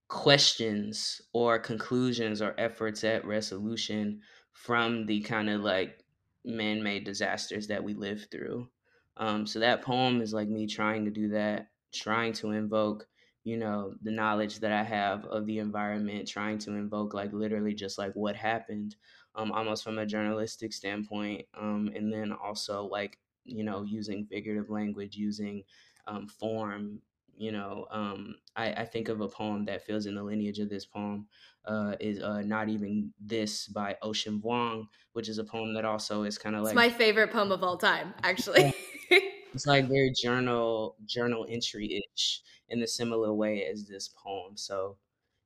questions 0.07 1.21
or 1.33 1.57
conclusions 1.59 2.41
or 2.41 2.53
efforts 2.57 3.03
at 3.03 3.25
resolution 3.25 4.21
from 4.51 5.05
the 5.07 5.21
kind 5.21 5.49
of 5.49 5.61
like 5.61 6.03
man-made 6.45 7.03
disasters 7.03 7.67
that 7.67 7.83
we 7.83 7.93
live 7.93 8.27
through 8.29 8.69
um, 9.17 9.45
so 9.45 9.59
that 9.59 9.81
poem 9.81 10.21
is 10.21 10.33
like 10.33 10.47
me 10.47 10.67
trying 10.67 11.05
to 11.05 11.11
do 11.11 11.29
that, 11.29 11.67
trying 11.93 12.33
to 12.33 12.51
invoke, 12.51 13.07
you 13.43 13.57
know, 13.57 13.93
the 14.01 14.11
knowledge 14.11 14.59
that 14.59 14.71
I 14.71 14.83
have 14.83 15.25
of 15.25 15.45
the 15.45 15.59
environment, 15.59 16.27
trying 16.27 16.57
to 16.59 16.71
invoke 16.71 17.13
like 17.13 17.31
literally 17.33 17.73
just 17.73 17.97
like 17.97 18.13
what 18.13 18.35
happened, 18.35 18.95
um, 19.35 19.51
almost 19.51 19.83
from 19.83 19.99
a 19.99 20.05
journalistic 20.05 20.73
standpoint, 20.73 21.45
um, 21.59 21.91
and 21.95 22.11
then 22.11 22.31
also 22.31 22.85
like 22.85 23.19
you 23.45 23.63
know 23.63 23.83
using 23.83 24.25
figurative 24.25 24.69
language, 24.69 25.15
using 25.15 25.63
um, 26.07 26.27
form. 26.27 26.99
You 27.35 27.51
know, 27.51 27.87
um, 27.89 28.35
I, 28.55 28.73
I 28.73 28.85
think 28.85 29.09
of 29.09 29.21
a 29.21 29.27
poem 29.27 29.65
that 29.65 29.85
feels 29.85 30.05
in 30.05 30.15
the 30.15 30.23
lineage 30.23 30.59
of 30.59 30.69
this 30.69 30.85
poem 30.85 31.27
uh, 31.65 31.95
is 31.99 32.21
uh, 32.21 32.41
"Not 32.41 32.69
Even 32.69 33.13
This" 33.19 33.67
by 33.67 33.97
Ocean 34.01 34.41
Vuong, 34.41 34.87
which 35.13 35.29
is 35.29 35.37
a 35.39 35.43
poem 35.43 35.73
that 35.73 35.85
also 35.85 36.23
is 36.23 36.37
kind 36.37 36.55
of 36.55 36.63
like 36.63 36.73
it's 36.73 36.75
my 36.75 36.89
favorite 36.89 37.31
poem 37.31 37.51
of 37.51 37.63
all 37.63 37.77
time, 37.77 38.13
actually. 38.23 38.73
it's 39.09 39.65
like 39.67 39.87
very 39.87 40.11
journal 40.11 40.95
journal 41.05 41.45
entry 41.49 42.03
ish 42.15 42.41
in 42.69 42.81
a 42.81 42.87
similar 42.87 43.33
way 43.33 43.65
as 43.65 43.87
this 43.87 44.07
poem. 44.09 44.57
So 44.57 44.97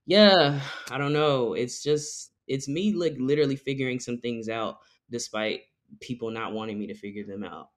yeah, 0.05 0.61
I 0.91 0.97
don't 0.97 1.13
know. 1.13 1.53
It's 1.53 1.83
just 1.83 2.33
it's 2.47 2.67
me 2.67 2.93
like 2.93 3.15
literally 3.19 3.55
figuring 3.57 3.99
some 3.99 4.19
things 4.19 4.49
out 4.49 4.79
despite 5.09 5.61
people 6.01 6.31
not 6.31 6.53
wanting 6.53 6.79
me 6.79 6.87
to 6.87 6.95
figure 6.95 7.25
them 7.25 7.43
out. 7.43 7.69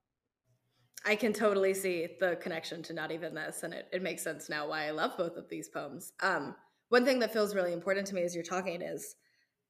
I 1.04 1.16
can 1.16 1.32
totally 1.32 1.72
see 1.72 2.08
the 2.20 2.36
connection 2.36 2.82
to 2.84 2.92
not 2.92 3.10
even 3.10 3.34
this, 3.34 3.62
and 3.62 3.72
it, 3.72 3.88
it 3.92 4.02
makes 4.02 4.22
sense 4.22 4.48
now 4.48 4.68
why 4.68 4.86
I 4.86 4.90
love 4.90 5.16
both 5.16 5.36
of 5.36 5.48
these 5.48 5.68
poems. 5.68 6.12
Um, 6.20 6.54
one 6.90 7.04
thing 7.04 7.20
that 7.20 7.32
feels 7.32 7.54
really 7.54 7.72
important 7.72 8.06
to 8.08 8.14
me 8.14 8.22
as 8.22 8.34
you're 8.34 8.44
talking 8.44 8.82
is 8.82 9.16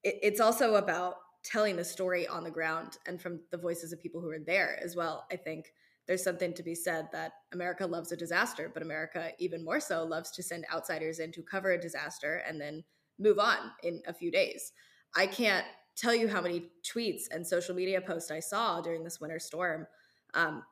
it, 0.03 0.19
it's 0.21 0.41
also 0.41 0.75
about 0.75 1.15
telling 1.43 1.75
the 1.75 1.85
story 1.85 2.27
on 2.27 2.43
the 2.43 2.51
ground 2.51 2.97
and 3.07 3.21
from 3.21 3.39
the 3.51 3.57
voices 3.57 3.93
of 3.93 4.01
people 4.01 4.21
who 4.21 4.29
are 4.29 4.39
there 4.45 4.79
as 4.83 4.95
well. 4.95 5.25
I 5.31 5.37
think 5.37 5.71
there's 6.07 6.23
something 6.23 6.53
to 6.53 6.63
be 6.63 6.75
said 6.75 7.07
that 7.13 7.31
America 7.53 7.85
loves 7.85 8.11
a 8.11 8.17
disaster, 8.17 8.69
but 8.73 8.83
America 8.83 9.31
even 9.39 9.63
more 9.63 9.79
so 9.79 10.03
loves 10.03 10.31
to 10.31 10.43
send 10.43 10.65
outsiders 10.73 11.19
in 11.19 11.31
to 11.31 11.41
cover 11.41 11.71
a 11.71 11.81
disaster 11.81 12.43
and 12.47 12.59
then 12.59 12.83
move 13.19 13.39
on 13.39 13.57
in 13.83 14.01
a 14.07 14.13
few 14.13 14.31
days. 14.31 14.73
I 15.15 15.27
can't 15.27 15.65
tell 15.95 16.13
you 16.13 16.27
how 16.27 16.41
many 16.41 16.69
tweets 16.83 17.23
and 17.31 17.45
social 17.45 17.75
media 17.75 18.01
posts 18.01 18.31
I 18.31 18.39
saw 18.39 18.81
during 18.81 19.03
this 19.03 19.19
winter 19.21 19.39
storm 19.39 19.87
um, 20.33 20.63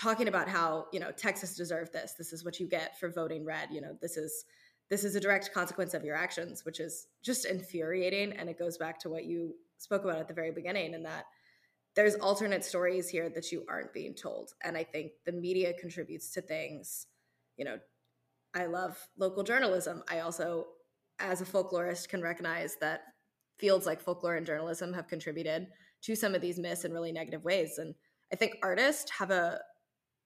talking 0.00 0.28
about 0.28 0.48
how 0.48 0.86
you 0.92 1.00
know 1.00 1.10
Texas 1.12 1.56
deserved 1.56 1.92
this. 1.92 2.14
This 2.16 2.32
is 2.32 2.44
what 2.44 2.58
you 2.58 2.66
get 2.66 2.98
for 2.98 3.10
voting 3.10 3.44
red. 3.44 3.68
You 3.70 3.80
know 3.80 3.96
this 4.00 4.16
is 4.16 4.44
this 4.88 5.04
is 5.04 5.14
a 5.14 5.20
direct 5.20 5.52
consequence 5.52 5.94
of 5.94 6.04
your 6.04 6.16
actions, 6.16 6.64
which 6.64 6.80
is 6.80 7.06
just 7.22 7.44
infuriating. 7.44 8.32
And 8.32 8.48
it 8.48 8.58
goes 8.58 8.76
back 8.76 8.98
to 9.00 9.08
what 9.08 9.24
you 9.24 9.54
spoke 9.78 10.04
about 10.04 10.18
at 10.18 10.28
the 10.28 10.34
very 10.34 10.50
beginning, 10.50 10.94
and 10.94 11.04
that 11.04 11.26
there's 11.96 12.14
alternate 12.16 12.64
stories 12.64 13.08
here 13.08 13.28
that 13.30 13.52
you 13.52 13.64
aren't 13.68 13.92
being 13.92 14.14
told. 14.14 14.52
And 14.62 14.76
I 14.76 14.84
think 14.84 15.12
the 15.26 15.32
media 15.32 15.72
contributes 15.78 16.32
to 16.32 16.40
things. 16.40 17.06
You 17.56 17.64
know, 17.64 17.78
I 18.54 18.66
love 18.66 18.98
local 19.18 19.42
journalism. 19.42 20.02
I 20.08 20.20
also, 20.20 20.66
as 21.18 21.40
a 21.40 21.44
folklorist, 21.44 22.08
can 22.08 22.22
recognize 22.22 22.76
that 22.80 23.02
fields 23.58 23.86
like 23.86 24.00
folklore 24.00 24.36
and 24.36 24.46
journalism 24.46 24.92
have 24.92 25.08
contributed 25.08 25.66
to 26.02 26.16
some 26.16 26.34
of 26.34 26.40
these 26.40 26.58
myths 26.58 26.84
in 26.84 26.92
really 26.92 27.12
negative 27.12 27.44
ways. 27.44 27.78
And 27.78 27.94
I 28.32 28.36
think 28.36 28.54
artists 28.62 29.10
have 29.10 29.30
a 29.30 29.60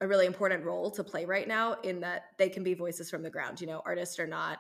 a 0.01 0.09
really 0.09 0.27
important 0.27 0.65
role 0.65 0.91
to 0.91 1.05
play 1.05 1.25
right 1.25 1.49
now 1.49 1.75
in 1.83 2.01
that 2.01 2.25
they 2.39 2.49
can 2.49 2.63
be 2.63 2.75
voices 2.75 3.11
from 3.11 3.23
the 3.23 3.31
ground. 3.31 3.61
You 3.61 3.67
know, 3.67 3.83
artists 3.87 4.19
are 4.19 4.27
not 4.27 4.59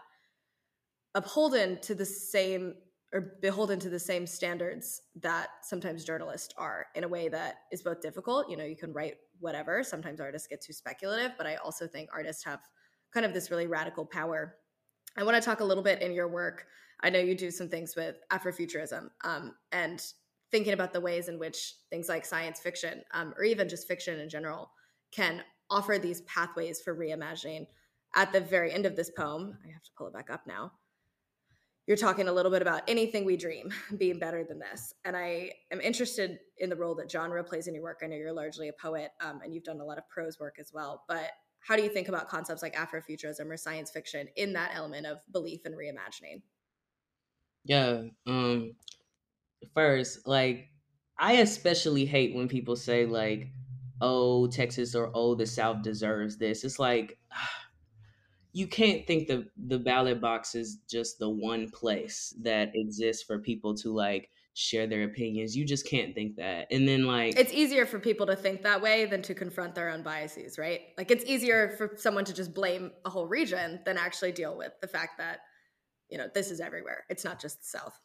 upholden 1.14 1.80
to 1.82 1.94
the 1.94 2.04
same 2.04 2.74
or 3.12 3.36
beholden 3.40 3.78
to 3.78 3.88
the 3.88 3.98
same 3.98 4.26
standards 4.26 5.00
that 5.20 5.48
sometimes 5.62 6.04
journalists 6.04 6.52
are 6.58 6.86
in 6.96 7.04
a 7.04 7.08
way 7.08 7.28
that 7.28 7.58
is 7.70 7.80
both 7.80 8.00
difficult. 8.00 8.50
You 8.50 8.56
know, 8.56 8.64
you 8.64 8.76
can 8.76 8.92
write 8.92 9.14
whatever. 9.38 9.84
Sometimes 9.84 10.20
artists 10.20 10.48
get 10.48 10.60
too 10.60 10.72
speculative, 10.72 11.32
but 11.38 11.46
I 11.46 11.54
also 11.56 11.86
think 11.86 12.10
artists 12.12 12.44
have 12.44 12.58
kind 13.12 13.24
of 13.24 13.32
this 13.32 13.52
really 13.52 13.68
radical 13.68 14.04
power. 14.04 14.56
I 15.16 15.22
want 15.22 15.36
to 15.36 15.40
talk 15.40 15.60
a 15.60 15.64
little 15.64 15.84
bit 15.84 16.02
in 16.02 16.12
your 16.12 16.26
work. 16.26 16.66
I 17.02 17.10
know 17.10 17.20
you 17.20 17.36
do 17.36 17.52
some 17.52 17.68
things 17.68 17.94
with 17.94 18.16
Afrofuturism 18.32 19.08
um, 19.22 19.54
and 19.70 20.04
thinking 20.50 20.72
about 20.72 20.92
the 20.92 21.00
ways 21.00 21.28
in 21.28 21.38
which 21.38 21.74
things 21.90 22.08
like 22.08 22.24
science 22.24 22.58
fiction 22.58 23.02
um, 23.12 23.32
or 23.36 23.44
even 23.44 23.68
just 23.68 23.86
fiction 23.86 24.18
in 24.18 24.28
general 24.28 24.70
can 25.14 25.42
offer 25.70 25.98
these 25.98 26.22
pathways 26.22 26.80
for 26.80 26.94
reimagining. 26.94 27.66
At 28.14 28.32
the 28.32 28.40
very 28.40 28.72
end 28.72 28.86
of 28.86 28.96
this 28.96 29.10
poem, 29.10 29.58
I 29.64 29.72
have 29.72 29.82
to 29.82 29.90
pull 29.96 30.06
it 30.06 30.12
back 30.12 30.30
up 30.30 30.46
now 30.46 30.72
you're 31.86 31.96
talking 31.96 32.28
a 32.28 32.32
little 32.32 32.50
bit 32.50 32.62
about 32.62 32.82
anything 32.88 33.24
we 33.24 33.36
dream 33.36 33.72
being 33.98 34.18
better 34.18 34.44
than 34.44 34.58
this. 34.58 34.94
And 35.04 35.16
I 35.16 35.52
am 35.70 35.80
interested 35.80 36.38
in 36.58 36.70
the 36.70 36.76
role 36.76 36.94
that 36.96 37.10
genre 37.10 37.42
plays 37.44 37.66
in 37.66 37.74
your 37.74 37.82
work. 37.82 38.00
I 38.02 38.06
know 38.06 38.16
you're 38.16 38.32
largely 38.32 38.68
a 38.68 38.72
poet 38.72 39.10
um, 39.20 39.40
and 39.42 39.54
you've 39.54 39.64
done 39.64 39.80
a 39.80 39.84
lot 39.84 39.98
of 39.98 40.08
prose 40.08 40.38
work 40.40 40.56
as 40.58 40.70
well. 40.72 41.04
But 41.08 41.30
how 41.60 41.76
do 41.76 41.82
you 41.82 41.88
think 41.88 42.08
about 42.08 42.28
concepts 42.28 42.62
like 42.62 42.74
Afrofuturism 42.74 43.50
or 43.50 43.56
science 43.56 43.90
fiction 43.90 44.28
in 44.36 44.52
that 44.54 44.72
element 44.74 45.06
of 45.06 45.18
belief 45.32 45.60
and 45.64 45.74
reimagining? 45.74 46.42
Yeah. 47.64 48.02
Um, 48.26 48.74
first, 49.74 50.26
like, 50.26 50.68
I 51.18 51.34
especially 51.34 52.04
hate 52.04 52.34
when 52.34 52.48
people 52.48 52.76
say, 52.76 53.06
like, 53.06 53.48
oh, 54.04 54.46
Texas 54.46 54.94
or 54.94 55.10
oh, 55.14 55.34
the 55.34 55.46
South 55.46 55.82
deserves 55.82 56.36
this. 56.36 56.62
It's 56.62 56.78
like, 56.78 57.18
you 58.52 58.68
can't 58.68 59.04
think 59.06 59.26
the 59.26 59.48
the 59.66 59.78
ballot 59.78 60.20
box 60.20 60.54
is 60.54 60.78
just 60.88 61.18
the 61.18 61.28
one 61.28 61.70
place 61.70 62.32
that 62.42 62.70
exists 62.74 63.24
for 63.24 63.38
people 63.40 63.74
to 63.74 63.92
like 63.92 64.30
share 64.52 64.86
their 64.86 65.02
opinions. 65.02 65.56
You 65.56 65.64
just 65.64 65.88
can't 65.88 66.14
think 66.14 66.36
that. 66.36 66.68
And 66.70 66.86
then 66.86 67.06
like 67.06 67.36
It's 67.36 67.52
easier 67.52 67.86
for 67.86 67.98
people 67.98 68.26
to 68.26 68.36
think 68.36 68.62
that 68.62 68.80
way 68.80 69.06
than 69.06 69.22
to 69.22 69.34
confront 69.34 69.74
their 69.74 69.90
own 69.90 70.02
biases, 70.02 70.58
right? 70.58 70.82
Like 70.96 71.10
it's 71.10 71.24
easier 71.24 71.70
for 71.76 71.92
someone 71.96 72.24
to 72.26 72.34
just 72.34 72.54
blame 72.54 72.92
a 73.04 73.10
whole 73.10 73.26
region 73.26 73.80
than 73.84 73.98
actually 73.98 74.30
deal 74.30 74.56
with 74.56 74.72
the 74.80 74.86
fact 74.86 75.18
that 75.18 75.40
you 76.10 76.18
know, 76.18 76.28
this 76.32 76.50
is 76.50 76.60
everywhere. 76.60 77.04
It's 77.08 77.24
not 77.24 77.40
just 77.40 77.60
the 77.60 77.78
South. 77.78 77.98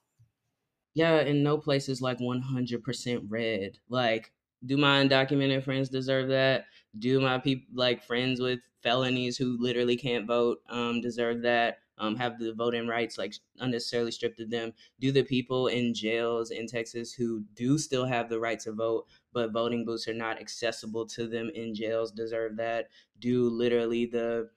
Yeah, 0.96 1.18
and 1.18 1.44
no 1.44 1.58
place 1.58 1.90
is 1.90 2.02
like 2.02 2.18
100% 2.18 3.26
red. 3.28 3.78
Like 3.90 4.32
do 4.66 4.78
my 4.78 5.04
undocumented 5.04 5.64
friends 5.64 5.90
deserve 5.90 6.30
that? 6.30 6.66
Do 6.98 7.20
my 7.20 7.40
people 7.40 7.68
like 7.74 8.04
friends 8.04 8.40
with 8.40 8.60
felonies 8.82 9.38
who 9.38 9.58
literally 9.60 9.98
can't 9.98 10.28
vote 10.28 10.60
um 10.70 11.02
deserve 11.02 11.42
that? 11.44 11.80
um, 12.00 12.16
have 12.16 12.40
the 12.40 12.54
voting 12.54 12.88
rights 12.88 13.18
like 13.18 13.36
unnecessarily 13.60 14.12
stripped 14.12 14.40
of 14.40 14.50
them? 14.50 14.74
Do 15.00 15.12
the 15.12 15.24
people 15.24 15.68
in 15.68 15.94
jails 15.94 16.50
in 16.50 16.66
Texas 16.66 17.14
who 17.14 17.44
do 17.54 17.78
still 17.78 18.06
have 18.06 18.30
the 18.30 18.40
right 18.40 18.60
to 18.62 18.72
vote, 18.72 19.08
but 19.34 19.52
voting 19.52 19.86
booths 19.86 20.08
are 20.08 20.14
not 20.14 20.40
accessible 20.40 21.06
to 21.08 21.28
them 21.28 21.50
in 21.54 21.76
jails 21.76 22.12
deserve 22.12 22.56
that? 22.58 22.90
Do 23.20 23.50
literally 23.50 24.06
the 24.06 24.50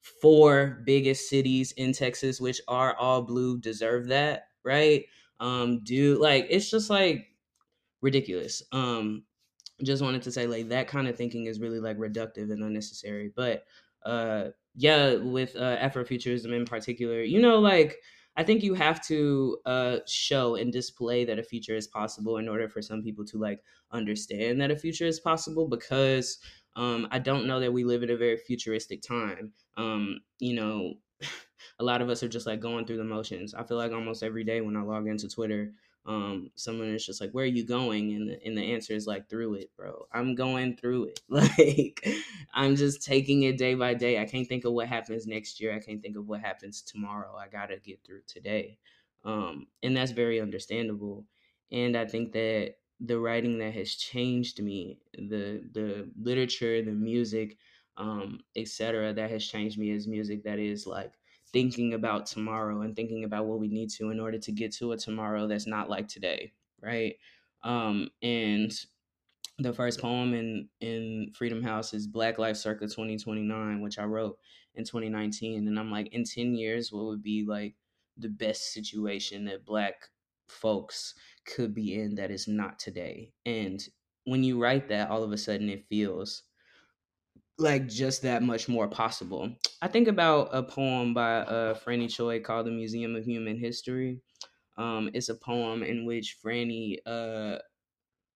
four 0.00 0.82
biggest 0.84 1.28
cities 1.28 1.72
in 1.72 1.92
Texas, 1.92 2.40
which 2.40 2.60
are 2.68 2.96
all 2.96 3.22
blue, 3.22 3.58
deserve 3.58 4.08
that? 4.08 4.48
Right? 4.64 5.06
Um, 5.38 5.82
do 5.84 6.20
like 6.20 6.46
it's 6.50 6.70
just 6.70 6.90
like 6.90 7.28
ridiculous. 8.02 8.62
Um, 8.72 9.24
just 9.82 10.02
wanted 10.02 10.22
to 10.22 10.32
say 10.32 10.46
like 10.46 10.68
that 10.68 10.88
kind 10.88 11.08
of 11.08 11.16
thinking 11.16 11.46
is 11.46 11.60
really 11.60 11.80
like 11.80 11.98
reductive 11.98 12.50
and 12.50 12.62
unnecessary. 12.62 13.32
But 13.34 13.64
uh 14.04 14.48
yeah, 14.74 15.14
with 15.16 15.56
uh, 15.56 15.76
Afrofuturism 15.78 16.52
in 16.54 16.64
particular, 16.64 17.22
you 17.22 17.40
know, 17.40 17.58
like 17.58 17.96
I 18.36 18.44
think 18.44 18.62
you 18.62 18.74
have 18.74 19.04
to 19.06 19.58
uh, 19.66 19.98
show 20.06 20.54
and 20.54 20.72
display 20.72 21.24
that 21.24 21.38
a 21.38 21.42
future 21.42 21.74
is 21.74 21.88
possible 21.88 22.36
in 22.38 22.48
order 22.48 22.68
for 22.68 22.80
some 22.80 23.02
people 23.02 23.24
to 23.26 23.38
like 23.38 23.62
understand 23.90 24.60
that 24.60 24.70
a 24.70 24.76
future 24.76 25.06
is 25.06 25.18
possible 25.18 25.66
because 25.68 26.38
um, 26.76 27.08
I 27.10 27.18
don't 27.18 27.46
know 27.46 27.58
that 27.60 27.72
we 27.72 27.84
live 27.84 28.02
in 28.02 28.10
a 28.10 28.16
very 28.16 28.36
futuristic 28.36 29.02
time. 29.02 29.52
Um, 29.76 30.20
you 30.38 30.54
know, 30.54 30.94
a 31.80 31.84
lot 31.84 32.00
of 32.00 32.08
us 32.08 32.22
are 32.22 32.28
just 32.28 32.46
like 32.46 32.60
going 32.60 32.86
through 32.86 32.98
the 32.98 33.04
motions. 33.04 33.52
I 33.54 33.64
feel 33.64 33.76
like 33.76 33.92
almost 33.92 34.22
every 34.22 34.44
day 34.44 34.60
when 34.60 34.76
I 34.76 34.82
log 34.82 35.08
into 35.08 35.28
Twitter, 35.28 35.72
um, 36.06 36.50
someone 36.54 36.88
is 36.88 37.04
just 37.06 37.20
like, 37.20 37.32
"Where 37.32 37.44
are 37.44 37.48
you 37.48 37.64
going?" 37.64 38.12
And 38.14 38.30
the, 38.30 38.42
and 38.44 38.56
the 38.56 38.72
answer 38.72 38.94
is 38.94 39.06
like, 39.06 39.28
"Through 39.28 39.54
it, 39.54 39.70
bro. 39.76 40.06
I'm 40.12 40.34
going 40.34 40.76
through 40.76 41.04
it. 41.06 41.20
Like, 41.28 42.06
I'm 42.54 42.76
just 42.76 43.04
taking 43.04 43.42
it 43.42 43.58
day 43.58 43.74
by 43.74 43.94
day. 43.94 44.20
I 44.20 44.24
can't 44.26 44.48
think 44.48 44.64
of 44.64 44.72
what 44.72 44.88
happens 44.88 45.26
next 45.26 45.60
year. 45.60 45.74
I 45.74 45.78
can't 45.80 46.02
think 46.02 46.16
of 46.16 46.26
what 46.28 46.40
happens 46.40 46.82
tomorrow. 46.82 47.36
I 47.36 47.48
gotta 47.48 47.76
get 47.78 48.00
through 48.04 48.22
today." 48.26 48.78
Um, 49.24 49.66
and 49.82 49.96
that's 49.96 50.12
very 50.12 50.40
understandable. 50.40 51.26
And 51.70 51.96
I 51.96 52.06
think 52.06 52.32
that 52.32 52.76
the 53.00 53.18
writing 53.18 53.58
that 53.58 53.74
has 53.74 53.94
changed 53.94 54.62
me, 54.62 55.00
the 55.14 55.68
the 55.72 56.10
literature, 56.20 56.82
the 56.82 56.92
music, 56.92 57.58
um, 57.96 58.40
etc., 58.56 59.12
that 59.14 59.30
has 59.30 59.46
changed 59.46 59.78
me 59.78 59.90
is 59.90 60.06
music 60.08 60.44
that 60.44 60.58
is 60.58 60.86
like 60.86 61.12
thinking 61.52 61.94
about 61.94 62.26
tomorrow 62.26 62.82
and 62.82 62.94
thinking 62.94 63.24
about 63.24 63.46
what 63.46 63.58
we 63.60 63.68
need 63.68 63.90
to 63.90 64.10
in 64.10 64.20
order 64.20 64.38
to 64.38 64.52
get 64.52 64.72
to 64.74 64.92
a 64.92 64.96
tomorrow 64.96 65.46
that's 65.46 65.66
not 65.66 65.90
like 65.90 66.08
today, 66.08 66.52
right? 66.80 67.16
Um, 67.62 68.10
and 68.22 68.72
the 69.58 69.72
first 69.72 70.00
poem 70.00 70.34
in 70.34 70.68
in 70.80 71.32
Freedom 71.34 71.62
House 71.62 71.92
is 71.92 72.06
Black 72.06 72.38
Life 72.38 72.56
Circa 72.56 72.86
2029, 72.86 73.80
which 73.80 73.98
I 73.98 74.04
wrote 74.04 74.38
in 74.74 74.84
2019. 74.84 75.68
And 75.68 75.78
I'm 75.78 75.90
like, 75.90 76.08
in 76.08 76.24
10 76.24 76.54
years, 76.54 76.92
what 76.92 77.04
would 77.04 77.22
be 77.22 77.44
like 77.46 77.76
the 78.16 78.28
best 78.28 78.72
situation 78.72 79.44
that 79.44 79.64
black 79.64 80.08
folks 80.48 81.14
could 81.44 81.74
be 81.74 82.00
in 82.00 82.14
that 82.16 82.30
is 82.30 82.48
not 82.48 82.78
today? 82.78 83.32
And 83.44 83.86
when 84.24 84.42
you 84.44 84.60
write 84.60 84.88
that, 84.88 85.10
all 85.10 85.22
of 85.22 85.32
a 85.32 85.38
sudden 85.38 85.68
it 85.68 85.86
feels 85.88 86.44
like 87.60 87.88
just 87.88 88.22
that 88.22 88.42
much 88.42 88.68
more 88.68 88.88
possible. 88.88 89.54
I 89.82 89.88
think 89.88 90.08
about 90.08 90.48
a 90.52 90.62
poem 90.62 91.14
by 91.14 91.38
uh, 91.38 91.74
Franny 91.74 92.10
Choi 92.12 92.40
called 92.40 92.66
"The 92.66 92.70
Museum 92.70 93.16
of 93.16 93.24
Human 93.24 93.58
History." 93.58 94.20
Um, 94.78 95.10
it's 95.14 95.28
a 95.28 95.36
poem 95.36 95.82
in 95.82 96.06
which 96.06 96.38
Franny 96.44 96.98
uh, 97.06 97.58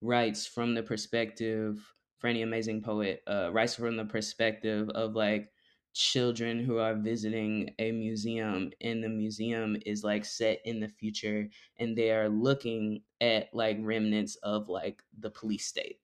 writes 0.00 0.46
from 0.46 0.74
the 0.74 0.82
perspective. 0.82 1.94
Franny, 2.22 2.42
amazing 2.42 2.82
poet, 2.82 3.22
uh, 3.26 3.50
writes 3.52 3.74
from 3.76 3.96
the 3.96 4.04
perspective 4.06 4.88
of 4.90 5.14
like 5.14 5.52
children 5.94 6.64
who 6.64 6.78
are 6.78 6.94
visiting 6.96 7.74
a 7.78 7.92
museum 7.92 8.72
and 8.80 9.04
the 9.04 9.08
museum 9.08 9.76
is 9.86 10.04
like 10.04 10.24
set 10.24 10.60
in 10.64 10.80
the 10.80 10.88
future 10.88 11.48
and 11.78 11.96
they 11.96 12.10
are 12.12 12.28
looking 12.28 13.02
at 13.20 13.48
like 13.54 13.78
remnants 13.80 14.36
of 14.36 14.68
like 14.68 15.02
the 15.18 15.30
police 15.30 15.66
state 15.66 16.00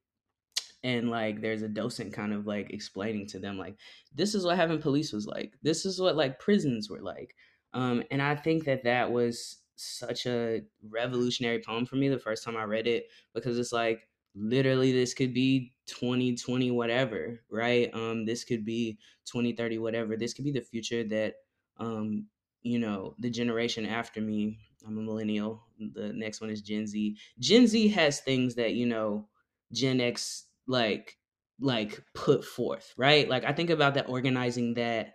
and 0.82 1.10
like 1.10 1.40
there's 1.40 1.62
a 1.62 1.68
docent 1.68 2.12
kind 2.12 2.32
of 2.32 2.46
like 2.46 2.70
explaining 2.72 3.26
to 3.26 3.38
them 3.38 3.58
like 3.58 3.76
this 4.14 4.34
is 4.34 4.44
what 4.44 4.56
having 4.56 4.80
police 4.80 5.12
was 5.12 5.26
like. 5.26 5.54
This 5.62 5.84
is 5.84 6.00
what 6.00 6.16
like 6.16 6.38
prisons 6.38 6.88
were 6.90 7.02
like. 7.02 7.34
Um 7.72 8.02
and 8.10 8.20
i 8.20 8.34
think 8.34 8.64
that 8.64 8.84
that 8.84 9.10
was 9.12 9.58
such 9.76 10.26
a 10.26 10.62
revolutionary 10.90 11.62
poem 11.62 11.86
for 11.86 11.96
me 11.96 12.08
the 12.08 12.18
first 12.18 12.44
time 12.44 12.56
i 12.56 12.64
read 12.64 12.86
it 12.86 13.06
because 13.32 13.58
it's 13.58 13.72
like 13.72 14.08
literally 14.34 14.92
this 14.92 15.14
could 15.14 15.34
be 15.34 15.72
2020 15.86 16.70
whatever 16.70 17.40
right? 17.50 17.92
Um 17.94 18.24
this 18.24 18.44
could 18.44 18.64
be 18.64 18.98
2030 19.26 19.78
whatever. 19.78 20.16
This 20.16 20.34
could 20.34 20.44
be 20.44 20.52
the 20.52 20.60
future 20.60 21.04
that 21.04 21.34
um 21.78 22.26
you 22.62 22.78
know 22.78 23.14
the 23.18 23.30
generation 23.30 23.86
after 23.86 24.20
me. 24.20 24.58
I'm 24.86 24.98
a 24.98 25.02
millennial. 25.02 25.62
The 25.78 26.12
next 26.14 26.40
one 26.40 26.50
is 26.50 26.62
gen 26.62 26.86
z. 26.86 27.16
Gen 27.38 27.66
z 27.66 27.88
has 27.88 28.20
things 28.20 28.54
that 28.54 28.74
you 28.74 28.86
know 28.86 29.28
gen 29.72 30.00
x 30.00 30.46
like 30.70 31.18
like 31.60 32.02
put 32.14 32.44
forth, 32.44 32.94
right? 32.96 33.28
Like 33.28 33.44
I 33.44 33.52
think 33.52 33.70
about 33.70 33.94
that 33.94 34.08
organizing 34.08 34.74
that 34.74 35.14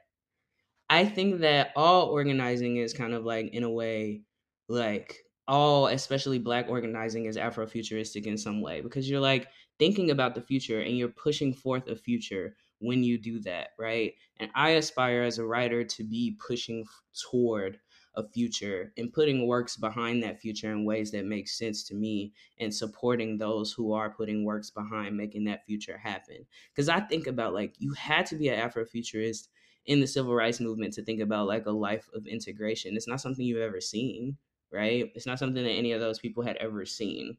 I 0.89 1.05
think 1.05 1.39
that 1.39 1.71
all 1.75 2.07
organizing 2.07 2.77
is 2.77 2.93
kind 2.93 3.13
of 3.13 3.25
like 3.25 3.47
in 3.53 3.63
a 3.63 3.69
way 3.69 4.23
like 4.67 5.17
all 5.47 5.87
especially 5.87 6.39
black 6.39 6.67
organizing 6.69 7.25
is 7.25 7.37
afrofuturistic 7.37 8.25
in 8.25 8.37
some 8.37 8.61
way 8.61 8.81
because 8.81 9.09
you're 9.09 9.19
like 9.19 9.47
thinking 9.79 10.11
about 10.11 10.35
the 10.35 10.41
future 10.41 10.81
and 10.81 10.97
you're 10.97 11.09
pushing 11.09 11.53
forth 11.53 11.87
a 11.87 11.95
future 11.95 12.55
when 12.79 13.03
you 13.03 13.17
do 13.17 13.39
that, 13.39 13.69
right? 13.79 14.13
And 14.37 14.51
I 14.55 14.71
aspire 14.71 15.23
as 15.23 15.37
a 15.39 15.45
writer 15.45 15.83
to 15.83 16.03
be 16.03 16.37
pushing 16.45 16.85
toward 17.29 17.79
a 18.15 18.27
future 18.27 18.93
and 18.97 19.11
putting 19.13 19.47
works 19.47 19.77
behind 19.77 20.23
that 20.23 20.39
future 20.39 20.71
in 20.71 20.85
ways 20.85 21.11
that 21.11 21.25
make 21.25 21.47
sense 21.47 21.83
to 21.83 21.95
me 21.95 22.33
and 22.59 22.73
supporting 22.73 23.37
those 23.37 23.73
who 23.73 23.93
are 23.93 24.09
putting 24.09 24.43
works 24.45 24.69
behind 24.69 25.17
making 25.17 25.45
that 25.45 25.65
future 25.65 25.97
happen. 25.97 26.45
Because 26.71 26.89
I 26.89 26.99
think 27.01 27.27
about 27.27 27.53
like 27.53 27.75
you 27.79 27.93
had 27.93 28.25
to 28.27 28.35
be 28.35 28.49
an 28.49 28.59
Afrofuturist 28.69 29.49
in 29.85 29.99
the 29.99 30.07
civil 30.07 30.33
rights 30.35 30.59
movement 30.59 30.93
to 30.93 31.03
think 31.03 31.21
about 31.21 31.47
like 31.47 31.65
a 31.65 31.71
life 31.71 32.09
of 32.13 32.25
integration. 32.25 32.95
It's 32.95 33.07
not 33.07 33.21
something 33.21 33.45
you've 33.45 33.59
ever 33.59 33.81
seen, 33.81 34.37
right? 34.71 35.11
It's 35.15 35.25
not 35.27 35.39
something 35.39 35.63
that 35.63 35.69
any 35.69 35.91
of 35.91 35.99
those 36.01 36.19
people 36.19 36.43
had 36.43 36.57
ever 36.57 36.85
seen, 36.85 37.37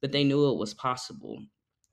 but 0.00 0.12
they 0.12 0.24
knew 0.24 0.50
it 0.50 0.58
was 0.58 0.74
possible. 0.74 1.44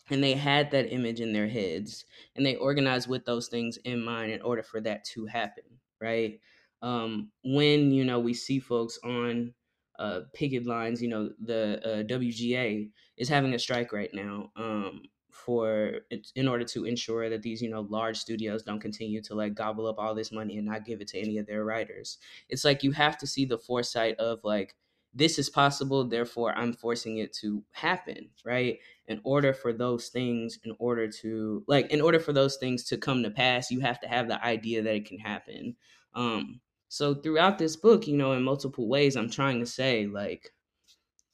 And 0.09 0.24
they 0.24 0.34
had 0.34 0.71
that 0.71 0.91
image 0.91 1.21
in 1.21 1.34
their 1.34 1.47
heads 1.47 2.05
and 2.36 2.45
they 2.45 2.55
organized 2.57 3.07
with 3.07 3.26
those 3.26 3.47
things 3.47 3.78
in 3.78 4.03
mind 4.03 4.32
in 4.32 4.41
order 4.41 4.63
for 4.63 4.82
that 4.82 5.05
to 5.05 5.26
happen, 5.28 5.80
right? 6.01 6.41
Um, 6.84 7.31
when 7.43 7.91
you 7.91 8.05
know 8.05 8.19
we 8.19 8.34
see 8.36 8.59
folks 8.59 8.99
on 9.03 9.53
uh, 9.99 10.21
picket 10.34 10.65
lines, 10.67 11.01
you 11.01 11.07
know 11.07 11.31
the 11.39 11.81
uh, 11.84 12.03
WGA 12.03 12.91
is 13.17 13.29
having 13.29 13.53
a 13.55 13.59
strike 13.59 13.91
right 13.93 14.13
now 14.13 14.51
um, 14.55 15.03
for 15.31 16.01
in 16.36 16.47
order 16.47 16.65
to 16.65 16.86
ensure 16.86 17.29
that 17.29 17.41
these 17.41 17.61
you 17.61 17.69
know 17.69 17.81
large 17.81 18.17
studios 18.17 18.63
don't 18.63 18.81
continue 18.81 19.21
to 19.23 19.36
like 19.36 19.55
gobble 19.55 19.88
up 19.88 19.97
all 19.97 20.13
this 20.13 20.31
money 20.31 20.57
and 20.57 20.67
not 20.67 20.86
give 20.86 21.01
it 21.01 21.07
to 21.09 21.19
any 21.19 21.38
of 21.39 21.47
their 21.47 21.65
writers. 21.65 22.19
It's 22.49 22.65
like 22.65 22.84
you 22.84 22.91
have 22.91 23.17
to 23.19 23.27
see 23.27 23.45
the 23.45 23.57
foresight 23.57 24.17
of 24.17 24.41
like 24.43 24.75
this 25.15 25.38
is 25.38 25.49
possible 25.49 26.03
therefore 26.07 26.57
i'm 26.57 26.73
forcing 26.73 27.17
it 27.17 27.31
to 27.34 27.63
happen 27.71 28.29
right 28.43 28.79
in 29.07 29.21
order 29.23 29.53
for 29.53 29.71
those 29.71 30.09
things 30.09 30.57
in 30.63 30.75
order 30.79 31.07
to 31.07 31.63
like 31.67 31.89
in 31.91 32.01
order 32.01 32.19
for 32.19 32.34
those 32.34 32.57
things 32.57 32.84
to 32.84 32.97
come 32.97 33.21
to 33.21 33.29
pass 33.29 33.69
you 33.69 33.79
have 33.79 33.99
to 33.99 34.07
have 34.07 34.27
the 34.27 34.43
idea 34.43 34.81
that 34.81 34.95
it 34.95 35.05
can 35.05 35.19
happen 35.19 35.75
um 36.15 36.59
so 36.93 37.15
throughout 37.15 37.57
this 37.57 37.75
book, 37.75 38.05
you 38.07 38.15
know, 38.15 38.33
in 38.33 38.43
multiple 38.43 38.87
ways, 38.87 39.15
I'm 39.15 39.27
trying 39.27 39.59
to 39.61 39.65
say 39.65 40.05
like 40.05 40.51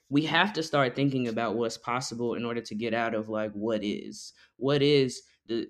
we 0.08 0.22
have 0.22 0.54
to 0.54 0.64
start 0.64 0.96
thinking 0.96 1.28
about 1.28 1.58
what's 1.58 1.78
possible 1.78 2.36
in 2.36 2.46
order 2.46 2.62
to 2.62 2.76
get 2.76 2.94
out 2.94 3.14
of 3.14 3.28
like 3.28 3.52
what 3.52 3.84
is. 3.84 4.32
What 4.56 4.82
is 4.82 5.22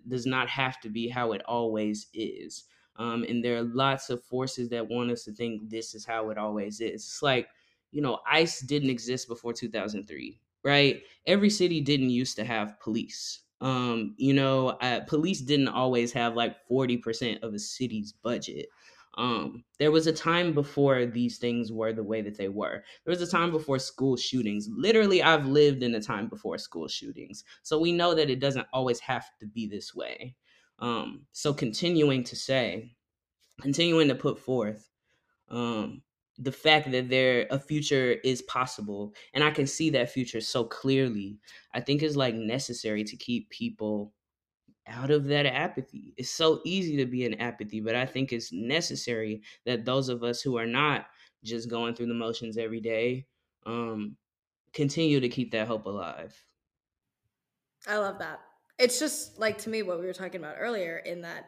does 0.07 0.27
not 0.27 0.47
have 0.47 0.79
to 0.81 0.89
be 0.89 1.09
how 1.09 1.31
it 1.31 1.41
always 1.47 2.05
is. 2.13 2.65
Um, 2.97 3.25
and 3.27 3.43
there 3.43 3.57
are 3.57 3.63
lots 3.63 4.11
of 4.11 4.23
forces 4.23 4.69
that 4.69 4.87
want 4.87 5.09
us 5.09 5.23
to 5.23 5.31
think 5.31 5.67
this 5.67 5.95
is 5.95 6.05
how 6.05 6.29
it 6.29 6.37
always 6.37 6.79
is. 6.81 6.91
It's 6.91 7.23
like, 7.23 7.47
you 7.91 8.03
know, 8.03 8.19
ICE 8.31 8.59
didn't 8.67 8.91
exist 8.91 9.27
before 9.27 9.53
2003, 9.53 10.39
right? 10.63 11.01
Every 11.25 11.49
city 11.49 11.81
didn't 11.81 12.11
used 12.11 12.35
to 12.35 12.45
have 12.45 12.79
police. 12.79 13.39
Um, 13.59 14.13
you 14.17 14.35
know, 14.35 14.69
uh, 14.81 14.99
police 15.07 15.41
didn't 15.41 15.69
always 15.69 16.11
have 16.11 16.35
like 16.35 16.55
40% 16.69 17.41
of 17.41 17.55
a 17.55 17.59
city's 17.59 18.13
budget 18.13 18.67
Um, 19.19 19.65
there 19.79 19.91
was 19.91 20.07
a 20.07 20.13
time 20.13 20.53
before 20.53 21.05
these 21.05 21.39
things 21.39 21.73
were 21.73 21.91
the 21.91 22.03
way 22.03 22.21
that 22.21 22.37
they 22.37 22.47
were. 22.47 22.85
There 23.03 23.11
was 23.11 23.21
a 23.21 23.29
time 23.29 23.51
before 23.51 23.77
school 23.77 24.15
shootings. 24.15 24.69
Literally, 24.71 25.21
I've 25.21 25.45
lived 25.45 25.83
in 25.83 25.93
a 25.93 26.01
time 26.01 26.29
before 26.29 26.57
school 26.57 26.87
shootings. 26.87 27.43
So 27.61 27.77
we 27.77 27.91
know 27.91 28.15
that 28.15 28.29
it 28.29 28.39
doesn't 28.39 28.67
always 28.71 29.01
have 29.01 29.25
to 29.41 29.45
be 29.45 29.67
this 29.67 29.93
way. 29.93 30.35
Um, 30.79 31.25
so 31.33 31.53
continuing 31.53 32.23
to 32.23 32.37
say, 32.37 32.95
continuing 33.59 34.07
to 34.07 34.15
put 34.15 34.39
forth 34.39 34.89
um, 35.49 36.01
the 36.37 36.53
fact 36.53 36.89
that 36.91 37.09
there 37.09 37.45
a 37.51 37.59
future 37.59 38.15
is 38.23 38.41
possible 38.43 39.13
and 39.33 39.43
i 39.43 39.51
can 39.51 39.67
see 39.67 39.89
that 39.89 40.09
future 40.09 40.39
so 40.39 40.63
clearly 40.63 41.37
i 41.73 41.81
think 41.81 42.01
is 42.01 42.15
like 42.15 42.33
necessary 42.33 43.03
to 43.03 43.17
keep 43.17 43.49
people 43.49 44.13
out 44.89 45.11
of 45.11 45.25
that 45.25 45.45
apathy 45.45 46.13
it's 46.17 46.29
so 46.29 46.61
easy 46.65 46.97
to 46.97 47.05
be 47.05 47.25
in 47.25 47.33
apathy 47.35 47.79
but 47.79 47.95
i 47.95 48.05
think 48.05 48.31
it's 48.31 48.51
necessary 48.51 49.41
that 49.65 49.85
those 49.85 50.09
of 50.09 50.23
us 50.23 50.41
who 50.41 50.57
are 50.57 50.65
not 50.65 51.07
just 51.43 51.69
going 51.69 51.93
through 51.93 52.07
the 52.07 52.13
motions 52.13 52.57
every 52.57 52.81
day 52.81 53.25
um 53.65 54.15
continue 54.73 55.19
to 55.19 55.29
keep 55.29 55.51
that 55.51 55.67
hope 55.67 55.85
alive 55.85 56.35
i 57.87 57.97
love 57.97 58.19
that 58.19 58.39
it's 58.77 58.99
just 58.99 59.37
like 59.39 59.57
to 59.57 59.69
me 59.69 59.83
what 59.83 59.99
we 59.99 60.05
were 60.05 60.13
talking 60.13 60.41
about 60.41 60.55
earlier 60.57 60.97
in 60.97 61.21
that 61.21 61.45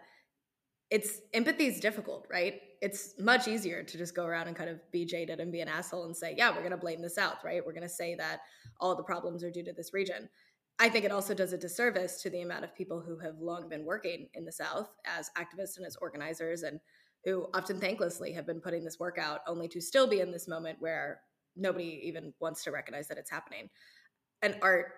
it's 0.91 1.21
empathy 1.33 1.67
is 1.67 1.79
difficult, 1.79 2.27
right? 2.29 2.61
It's 2.81 3.13
much 3.17 3.47
easier 3.47 3.81
to 3.81 3.97
just 3.97 4.13
go 4.13 4.25
around 4.25 4.47
and 4.47 4.55
kind 4.55 4.69
of 4.69 4.79
be 4.91 5.05
jaded 5.05 5.39
and 5.39 5.51
be 5.51 5.61
an 5.61 5.69
asshole 5.69 6.03
and 6.03 6.15
say, 6.15 6.35
yeah, 6.37 6.49
we're 6.49 6.59
going 6.59 6.71
to 6.71 6.77
blame 6.77 7.01
the 7.01 7.09
South, 7.09 7.37
right? 7.45 7.65
We're 7.65 7.71
going 7.71 7.83
to 7.83 7.89
say 7.89 8.13
that 8.15 8.41
all 8.81 8.93
the 8.93 9.03
problems 9.03 9.41
are 9.41 9.49
due 9.49 9.63
to 9.63 9.71
this 9.71 9.93
region. 9.93 10.27
I 10.79 10.89
think 10.89 11.05
it 11.05 11.11
also 11.11 11.33
does 11.33 11.53
a 11.53 11.57
disservice 11.57 12.21
to 12.23 12.29
the 12.29 12.41
amount 12.41 12.63
of 12.63 12.75
people 12.75 12.99
who 12.99 13.19
have 13.19 13.39
long 13.39 13.69
been 13.69 13.85
working 13.85 14.27
in 14.33 14.45
the 14.45 14.51
South 14.51 14.89
as 15.05 15.29
activists 15.37 15.77
and 15.77 15.85
as 15.85 15.95
organizers 15.97 16.63
and 16.63 16.79
who 17.23 17.47
often 17.53 17.79
thanklessly 17.79 18.33
have 18.33 18.47
been 18.47 18.59
putting 18.59 18.83
this 18.83 18.99
work 18.99 19.19
out 19.19 19.41
only 19.47 19.67
to 19.67 19.79
still 19.79 20.07
be 20.07 20.21
in 20.21 20.31
this 20.31 20.47
moment 20.47 20.77
where 20.79 21.21
nobody 21.55 22.01
even 22.03 22.33
wants 22.39 22.63
to 22.63 22.71
recognize 22.71 23.07
that 23.07 23.17
it's 23.17 23.29
happening. 23.29 23.69
And 24.41 24.57
art 24.63 24.93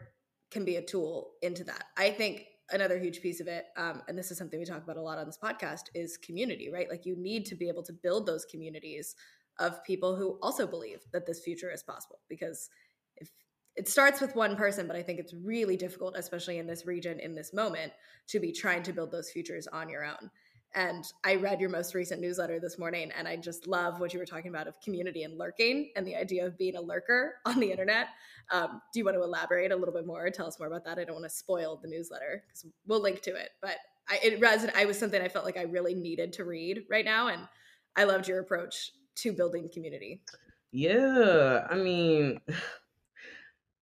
can 0.52 0.64
be 0.64 0.78
a 0.78 0.82
tool 0.82 1.32
into 1.42 1.66
that. 1.66 1.86
I 1.98 2.12
think 2.12 2.46
another 2.72 2.98
huge 2.98 3.22
piece 3.22 3.42
of 3.42 3.48
it 3.48 3.66
um, 3.78 4.02
and 4.08 4.18
this 4.18 4.32
is 4.32 4.38
something 4.38 4.60
we 4.60 4.66
talk 4.66 4.84
about 4.84 4.98
a 4.98 5.02
lot 5.02 5.18
on 5.18 5.26
this 5.26 5.38
podcast 5.42 5.84
is 5.94 6.18
community 6.18 6.70
right 6.72 6.90
like 6.90 7.06
you 7.06 7.16
need 7.18 7.46
to 7.46 7.56
be 7.56 7.68
able 7.68 7.84
to 7.84 7.94
build 7.94 8.26
those 8.26 8.46
communities 8.46 9.16
of 9.60 9.84
people 9.84 10.16
who 10.16 10.40
also 10.42 10.66
believe 10.66 11.00
that 11.12 11.26
this 11.26 11.42
future 11.42 11.72
is 11.72 11.84
possible 11.84 12.20
because 12.30 12.70
it 13.76 13.88
starts 13.88 14.22
with 14.22 14.36
one 14.36 14.56
person 14.56 14.88
but 14.88 14.96
i 14.96 15.02
think 15.02 15.20
it's 15.20 15.34
really 15.44 15.78
difficult 15.78 16.16
especially 16.18 16.58
in 16.58 16.68
this 16.68 16.86
region 16.86 17.20
in 17.20 17.34
this 17.34 17.54
moment 17.54 17.92
to 18.28 18.40
be 18.40 18.52
trying 18.52 18.84
to 18.84 18.94
build 18.94 19.12
those 19.12 19.30
futures 19.30 19.68
on 19.68 19.90
your 19.90 20.04
own 20.04 20.30
and 20.76 21.06
I 21.24 21.36
read 21.36 21.62
your 21.62 21.70
most 21.70 21.94
recent 21.94 22.20
newsletter 22.20 22.60
this 22.60 22.80
morning, 22.80 23.12
and 23.16 23.28
I 23.28 23.36
just 23.36 23.68
love 23.68 24.00
what 24.00 24.14
you 24.14 24.20
were 24.20 24.26
talking 24.26 24.50
about 24.50 24.68
of 24.68 24.80
community 24.82 25.24
and 25.24 25.38
lurking 25.38 25.92
and 25.96 26.06
the 26.06 26.16
idea 26.16 26.46
of 26.46 26.58
being 26.58 26.76
a 26.76 26.82
lurker 26.82 27.36
on 27.46 27.60
the 27.60 27.72
internet. 27.72 28.08
Um, 28.52 28.82
do 28.92 29.00
you 29.00 29.06
want 29.06 29.16
to 29.16 29.24
elaborate 29.24 29.72
a 29.72 29.76
little 29.76 29.94
bit 29.94 30.06
more? 30.06 30.30
Tell 30.30 30.48
us 30.48 30.60
more 30.60 30.68
about 30.68 30.84
that. 30.86 30.98
I 30.98 31.04
don't 31.04 31.16
want 31.16 31.26
to 31.26 31.36
spoil 31.36 31.80
the 31.82 31.90
newsletter 31.90 32.44
because 32.48 32.66
we'll 32.88 33.02
link 33.02 33.22
to 33.22 33.36
it. 33.36 33.52
But 33.62 33.78
I, 34.10 34.20
it. 34.24 34.74
I 34.76 34.86
was 34.86 34.98
something 34.98 35.22
I 35.22 35.30
felt 35.30 35.46
like 35.46 35.58
I 35.58 35.64
really 35.64 35.94
needed 35.94 36.34
to 36.34 36.46
read 36.46 36.84
right 36.90 37.06
now, 37.06 37.28
and 37.28 37.48
I 37.96 38.06
loved 38.06 38.28
your 38.28 38.40
approach 38.40 38.92
to 39.18 39.32
building 39.32 39.70
community. 39.72 40.22
Yeah, 40.72 41.68
I 41.70 41.76
mean. 41.76 42.40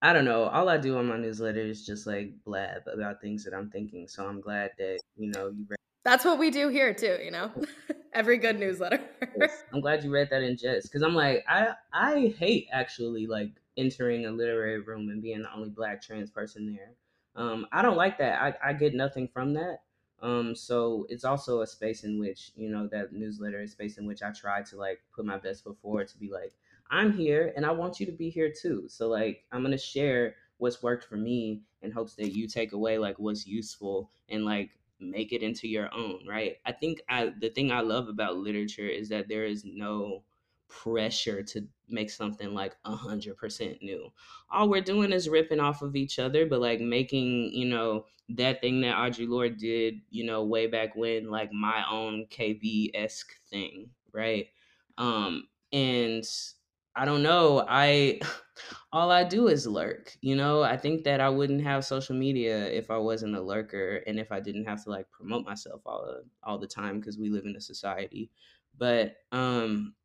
I 0.02 0.14
don't 0.14 0.26
know. 0.26 0.45
All 0.45 0.68
I 0.68 0.78
do 0.78 0.97
on 0.97 1.08
my 1.08 1.18
newsletter 1.18 1.60
is 1.60 1.86
just 1.86 2.08
like 2.08 2.34
blab 2.43 2.88
about 2.91 3.22
things 3.22 3.43
that 3.43 3.54
I'm 3.54 3.70
thinking. 3.70 4.08
So 4.08 4.26
I'm 4.26 4.41
glad 4.41 4.72
that 4.78 4.99
you 5.16 5.32
know 5.32 5.49
you 5.49 5.66
read 5.68 5.78
that's 6.04 6.26
what 6.26 6.39
we 6.39 6.49
do 6.49 6.70
here 6.70 6.93
too, 6.93 7.20
you 7.24 7.32
know. 7.32 7.52
Every 8.14 8.38
good 8.38 8.60
newsletter. 8.60 8.99
I'm 9.72 9.82
glad 9.82 10.04
you 10.04 10.12
read 10.12 10.30
that 10.32 10.41
in 10.41 10.58
jest 10.58 10.88
because 10.88 11.04
I'm 11.04 11.14
like 11.14 11.45
I 11.47 11.70
I 11.93 12.34
hate 12.38 12.68
actually 12.72 13.28
like 13.28 13.52
entering 13.78 14.26
a 14.26 14.32
literary 14.32 14.80
room 14.80 15.10
and 15.10 15.22
being 15.22 15.43
the 15.43 15.54
only 15.54 15.70
black 15.70 16.02
trans 16.02 16.32
person 16.32 16.66
there. 16.74 16.91
Um, 17.36 17.68
I 17.72 17.82
don't 17.82 17.95
like 17.95 18.18
that. 18.18 18.41
I, 18.41 18.70
I 18.70 18.74
get 18.74 18.93
nothing 18.93 19.28
from 19.28 19.54
that. 19.54 19.84
Um, 20.22 20.54
so 20.56 21.06
it's 21.10 21.24
also 21.24 21.62
a 21.62 21.68
space 21.68 22.04
in 22.04 22.20
which 22.20 22.52
you 22.56 22.70
know 22.70 22.88
that 22.88 23.14
newsletter 23.14 23.62
is 23.62 23.72
space 23.72 23.97
in 23.97 24.06
which 24.06 24.22
I 24.24 24.32
try 24.32 24.62
to 24.64 24.78
like 24.78 25.02
put 25.16 25.26
my 25.26 25.38
best 25.38 25.64
foot 25.64 25.78
forward 25.82 26.08
to 26.10 26.18
be 26.18 26.30
like 26.32 26.54
I'm 26.92 27.14
here 27.14 27.54
and 27.56 27.66
I 27.66 27.72
want 27.72 28.00
you 28.00 28.06
to 28.06 28.12
be 28.12 28.30
here 28.30 28.52
too. 28.52 28.86
So 28.88 29.08
like 29.08 29.46
I'm 29.52 29.64
gonna 29.64 29.78
share 29.78 30.36
what's 30.58 30.84
worked 30.84 31.06
for 31.06 31.16
me 31.16 31.62
in 31.82 31.92
hopes 31.92 32.16
that 32.16 32.36
you 32.36 32.48
take 32.48 32.74
away 32.74 32.98
like 32.98 33.18
what's 33.18 33.48
useful 33.48 34.12
and 34.30 34.46
like 34.46 34.72
make 35.00 35.32
it 35.34 35.42
into 35.42 35.68
your 35.68 35.92
own, 35.94 36.20
right? 36.28 36.58
I 36.66 36.74
think 36.74 37.02
I 37.10 37.34
the 37.39 37.50
thing 37.50 37.72
I 37.72 37.82
love 37.82 38.10
about 38.10 38.38
literature 38.38 38.88
is 38.88 39.10
that 39.10 39.28
there 39.30 39.46
is 39.46 39.64
no 39.66 40.24
pressure 40.68 41.44
to 41.44 41.68
make 41.89 42.10
something 42.10 42.54
like 42.54 42.76
a 42.86 42.96
hundred 42.96 43.38
percent 43.38 43.82
new. 43.82 44.10
All 44.50 44.70
we're 44.70 44.82
doing 44.82 45.12
is 45.12 45.30
ripping 45.30 45.60
off 45.60 45.82
of 45.82 45.96
each 45.96 46.20
other, 46.20 46.46
but 46.46 46.62
like 46.62 46.80
making, 46.82 47.52
you 47.54 47.66
know, 47.66 48.06
that 48.30 48.62
thing 48.62 48.82
that 48.82 48.96
Audre 48.96 49.28
Lorde 49.28 49.58
did, 49.58 50.02
you 50.10 50.26
know, 50.26 50.44
way 50.44 50.68
back 50.68 50.96
when, 50.96 51.30
like 51.30 51.52
my 51.52 51.84
own 51.89 52.26
KB 52.30 52.92
esque 52.94 53.34
thing, 53.50 53.89
right? 54.14 54.48
Um, 54.98 55.48
and 55.74 56.24
I 56.96 57.06
don't 57.06 57.24
know. 57.24 57.66
I 57.68 58.20
all 58.92 59.12
I 59.12 59.24
do 59.24 59.48
is 59.48 59.66
lurk. 59.68 60.18
You 60.22 60.36
know, 60.36 60.62
I 60.64 60.78
think 60.78 61.04
that 61.06 61.22
I 61.22 61.30
wouldn't 61.30 61.62
have 61.64 61.86
social 61.86 62.16
media 62.16 62.68
if 62.68 62.92
I 62.92 62.98
wasn't 62.98 63.36
a 63.36 63.42
lurker 63.42 63.98
and 64.08 64.20
if 64.20 64.32
I 64.32 64.39
didn't 64.39 64.66
have 64.66 64.84
to 64.84 64.89
like 64.89 65.10
promote 65.12 65.46
myself 65.46 65.82
all 65.86 66.22
all 66.44 66.58
the 66.58 66.68
time 66.68 67.00
because 67.00 67.18
we 67.18 67.30
live 67.30 67.46
in 67.46 67.56
a 67.56 67.62
society. 67.62 68.32
But 68.78 69.18
um 69.32 69.96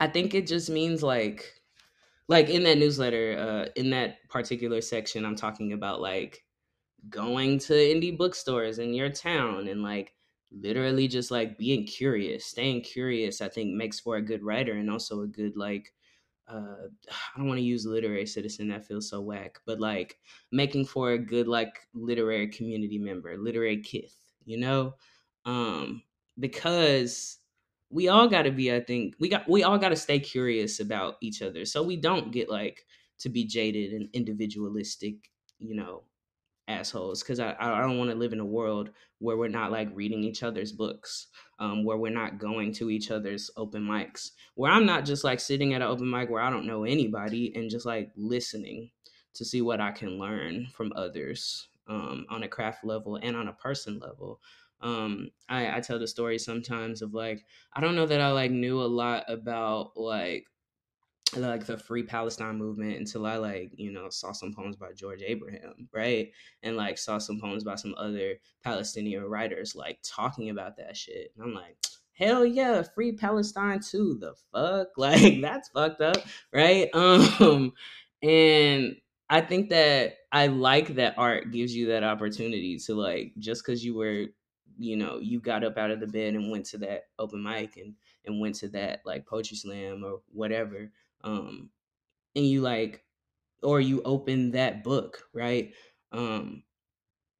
I 0.00 0.08
think 0.08 0.34
it 0.34 0.46
just 0.48 0.70
means 0.70 1.02
like 1.02 1.60
like 2.28 2.48
in 2.50 2.62
that 2.64 2.78
newsletter, 2.78 3.36
uh 3.38 3.72
in 3.76 3.90
that 3.90 4.28
particular 4.30 4.80
section 4.80 5.24
I'm 5.24 5.36
talking 5.36 5.72
about 5.72 6.00
like 6.00 6.44
going 7.08 7.58
to 7.60 7.72
indie 7.74 8.16
bookstores 8.16 8.78
in 8.78 8.94
your 8.94 9.10
town 9.10 9.68
and 9.68 9.82
like 9.82 10.14
literally 10.50 11.08
just 11.08 11.30
like 11.30 11.58
being 11.58 11.86
curious, 11.86 12.46
staying 12.46 12.82
curious 12.82 13.40
I 13.40 13.48
think 13.48 13.74
makes 13.74 14.00
for 14.00 14.16
a 14.16 14.22
good 14.22 14.42
writer 14.42 14.72
and 14.74 14.90
also 14.90 15.22
a 15.22 15.26
good 15.26 15.56
like 15.56 15.94
uh 16.52 16.88
I 17.34 17.38
don't 17.38 17.48
want 17.48 17.58
to 17.58 17.64
use 17.64 17.86
literary 17.86 18.26
citizen 18.26 18.68
that 18.68 18.86
feels 18.86 19.08
so 19.10 19.20
whack, 19.20 19.60
but 19.66 19.80
like 19.80 20.18
making 20.50 20.86
for 20.86 21.12
a 21.12 21.18
good 21.18 21.48
like 21.48 21.88
literary 21.94 22.48
community 22.48 22.98
member, 22.98 23.36
literary 23.38 23.82
kith, 23.82 24.16
you 24.44 24.58
know? 24.58 24.94
Um 25.44 26.02
because 26.38 27.38
we 27.90 28.08
all 28.08 28.28
got 28.28 28.42
to 28.42 28.50
be 28.50 28.72
I 28.74 28.80
think 28.80 29.16
we 29.20 29.28
got 29.28 29.48
we 29.48 29.62
all 29.64 29.78
got 29.78 29.90
to 29.90 29.96
stay 29.96 30.18
curious 30.20 30.80
about 30.80 31.16
each 31.20 31.42
other 31.42 31.64
so 31.64 31.82
we 31.82 31.96
don't 31.96 32.32
get 32.32 32.48
like 32.50 32.86
to 33.18 33.28
be 33.28 33.44
jaded 33.44 33.92
and 33.92 34.08
individualistic, 34.14 35.30
you 35.58 35.74
know, 35.74 36.04
assholes 36.72 37.22
because 37.22 37.38
I, 37.38 37.54
I 37.58 37.80
don't 37.80 37.98
want 37.98 38.10
to 38.10 38.16
live 38.16 38.32
in 38.32 38.40
a 38.40 38.44
world 38.44 38.90
where 39.18 39.36
we're 39.36 39.48
not 39.48 39.70
like 39.70 39.88
reading 39.94 40.24
each 40.24 40.42
other's 40.42 40.72
books 40.72 41.28
um, 41.58 41.84
where 41.84 41.96
we're 41.96 42.10
not 42.10 42.38
going 42.38 42.72
to 42.74 42.90
each 42.90 43.10
other's 43.10 43.50
open 43.56 43.82
mics 43.82 44.30
where 44.54 44.72
i'm 44.72 44.86
not 44.86 45.04
just 45.04 45.24
like 45.24 45.40
sitting 45.40 45.74
at 45.74 45.82
an 45.82 45.88
open 45.88 46.10
mic 46.10 46.30
where 46.30 46.42
i 46.42 46.50
don't 46.50 46.66
know 46.66 46.84
anybody 46.84 47.52
and 47.54 47.70
just 47.70 47.86
like 47.86 48.10
listening 48.16 48.90
to 49.34 49.44
see 49.44 49.62
what 49.62 49.80
i 49.80 49.90
can 49.90 50.18
learn 50.18 50.66
from 50.74 50.92
others 50.96 51.68
um, 51.88 52.26
on 52.30 52.42
a 52.42 52.48
craft 52.48 52.84
level 52.84 53.16
and 53.16 53.36
on 53.36 53.48
a 53.48 53.52
person 53.52 53.98
level. 53.98 54.40
Um, 54.80 55.30
I, 55.48 55.76
I 55.76 55.80
tell 55.80 55.98
the 55.98 56.08
story 56.08 56.38
sometimes 56.38 57.02
of 57.02 57.14
like 57.14 57.44
i 57.72 57.80
don't 57.80 57.94
know 57.94 58.06
that 58.06 58.20
i 58.20 58.32
like 58.32 58.50
knew 58.50 58.82
a 58.82 58.84
lot 58.84 59.22
about 59.28 59.92
like 59.94 60.44
like 61.36 61.66
the 61.66 61.78
free 61.78 62.02
Palestine 62.02 62.56
movement 62.56 62.98
until 62.98 63.26
I 63.26 63.36
like, 63.36 63.72
you 63.74 63.92
know, 63.92 64.08
saw 64.10 64.32
some 64.32 64.52
poems 64.52 64.76
by 64.76 64.92
George 64.92 65.22
Abraham, 65.24 65.88
right? 65.92 66.30
And 66.62 66.76
like 66.76 66.98
saw 66.98 67.18
some 67.18 67.40
poems 67.40 67.64
by 67.64 67.76
some 67.76 67.94
other 67.96 68.34
Palestinian 68.62 69.24
writers 69.24 69.74
like 69.74 69.98
talking 70.02 70.50
about 70.50 70.76
that 70.76 70.96
shit. 70.96 71.32
And 71.36 71.44
I'm 71.44 71.54
like, 71.54 71.76
hell 72.12 72.44
yeah, 72.44 72.82
free 72.82 73.12
Palestine 73.12 73.80
too. 73.80 74.18
The 74.20 74.34
fuck? 74.52 74.88
Like 74.96 75.40
that's 75.40 75.68
fucked 75.70 76.00
up, 76.00 76.18
right? 76.52 76.88
Um 76.94 77.72
and 78.22 78.96
I 79.28 79.40
think 79.40 79.70
that 79.70 80.18
I 80.30 80.46
like 80.48 80.94
that 80.96 81.14
art 81.16 81.50
gives 81.50 81.74
you 81.74 81.88
that 81.88 82.04
opportunity 82.04 82.78
to 82.78 82.94
like 82.94 83.32
just 83.38 83.64
cuz 83.64 83.84
you 83.84 83.94
were, 83.94 84.26
you 84.78 84.96
know, 84.96 85.18
you 85.18 85.40
got 85.40 85.64
up 85.64 85.78
out 85.78 85.90
of 85.90 86.00
the 86.00 86.06
bed 86.06 86.34
and 86.34 86.50
went 86.50 86.66
to 86.66 86.78
that 86.78 87.04
open 87.18 87.42
mic 87.42 87.76
and 87.76 87.94
and 88.24 88.40
went 88.40 88.54
to 88.56 88.68
that 88.68 89.00
like 89.04 89.26
poetry 89.26 89.56
slam 89.56 90.04
or 90.04 90.20
whatever 90.32 90.90
um 91.24 91.70
and 92.36 92.46
you 92.46 92.60
like 92.60 93.04
or 93.62 93.80
you 93.80 94.02
open 94.04 94.52
that 94.52 94.84
book 94.84 95.28
right 95.34 95.74
um 96.12 96.62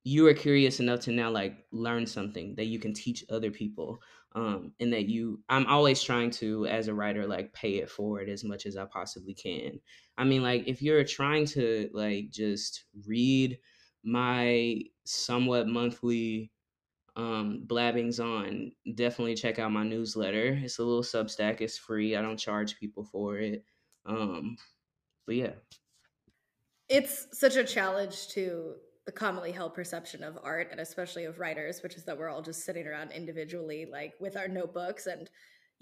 you 0.05 0.26
are 0.26 0.35
curious 0.35 0.80
enough 0.80 1.01
to 1.01 1.12
now 1.12 1.30
like 1.30 1.66
learn 1.70 2.07
something 2.07 2.55
that 2.57 2.66
you 2.66 2.78
can 2.78 2.93
teach 2.93 3.24
other 3.30 3.51
people 3.51 4.01
um 4.35 4.74
and 4.80 4.93
that 4.93 5.09
you 5.09 5.43
i'm 5.49 5.66
always 5.66 6.03
trying 6.03 6.30
to 6.30 6.66
as 6.66 6.89
a 6.89 6.95
writer 6.95 7.26
like 7.26 7.53
pay 7.53 7.76
it 7.76 7.91
forward 7.91 8.28
as 8.28 8.43
much 8.45 8.66
as 8.66 8.76
i 8.76 8.85
possibly 8.85 9.35
can 9.35 9.80
i 10.18 10.24
mean 10.24 10.43
like 10.43 10.66
if 10.66 10.83
you're 10.83 11.05
trying 11.05 11.45
to 11.47 11.89
like 11.93 12.30
just 12.30 12.85
read 13.07 13.59
my 14.03 14.80
somewhat 15.05 15.68
monthly 15.68 16.51
um, 17.16 17.64
blabbings 17.66 18.20
on, 18.20 18.72
definitely 18.95 19.35
check 19.35 19.59
out 19.59 19.72
my 19.72 19.85
newsletter. 19.85 20.59
It's 20.62 20.78
a 20.78 20.85
little 20.85 21.03
Substack. 21.03 21.61
It's 21.61 21.76
free. 21.78 22.16
I 22.16 22.22
don't 22.22 22.39
charge 22.39 22.78
people 22.78 23.05
for 23.05 23.39
it. 23.39 23.64
Um, 24.07 24.57
but 25.26 25.36
yeah, 25.36 25.53
it's 26.88 27.26
such 27.32 27.57
a 27.57 27.64
challenge 27.64 28.28
to 28.28 28.74
the 29.07 29.12
commonly 29.12 29.50
held 29.50 29.74
perception 29.74 30.22
of 30.22 30.38
art 30.42 30.68
and 30.70 30.80
especially 30.80 31.24
of 31.24 31.38
writers, 31.38 31.82
which 31.82 31.96
is 31.96 32.05
that 32.05 32.16
we're 32.16 32.28
all 32.28 32.42
just 32.42 32.64
sitting 32.64 32.86
around 32.86 33.12
individually, 33.12 33.86
like 33.90 34.14
with 34.20 34.36
our 34.36 34.48
notebooks 34.48 35.07
and 35.07 35.28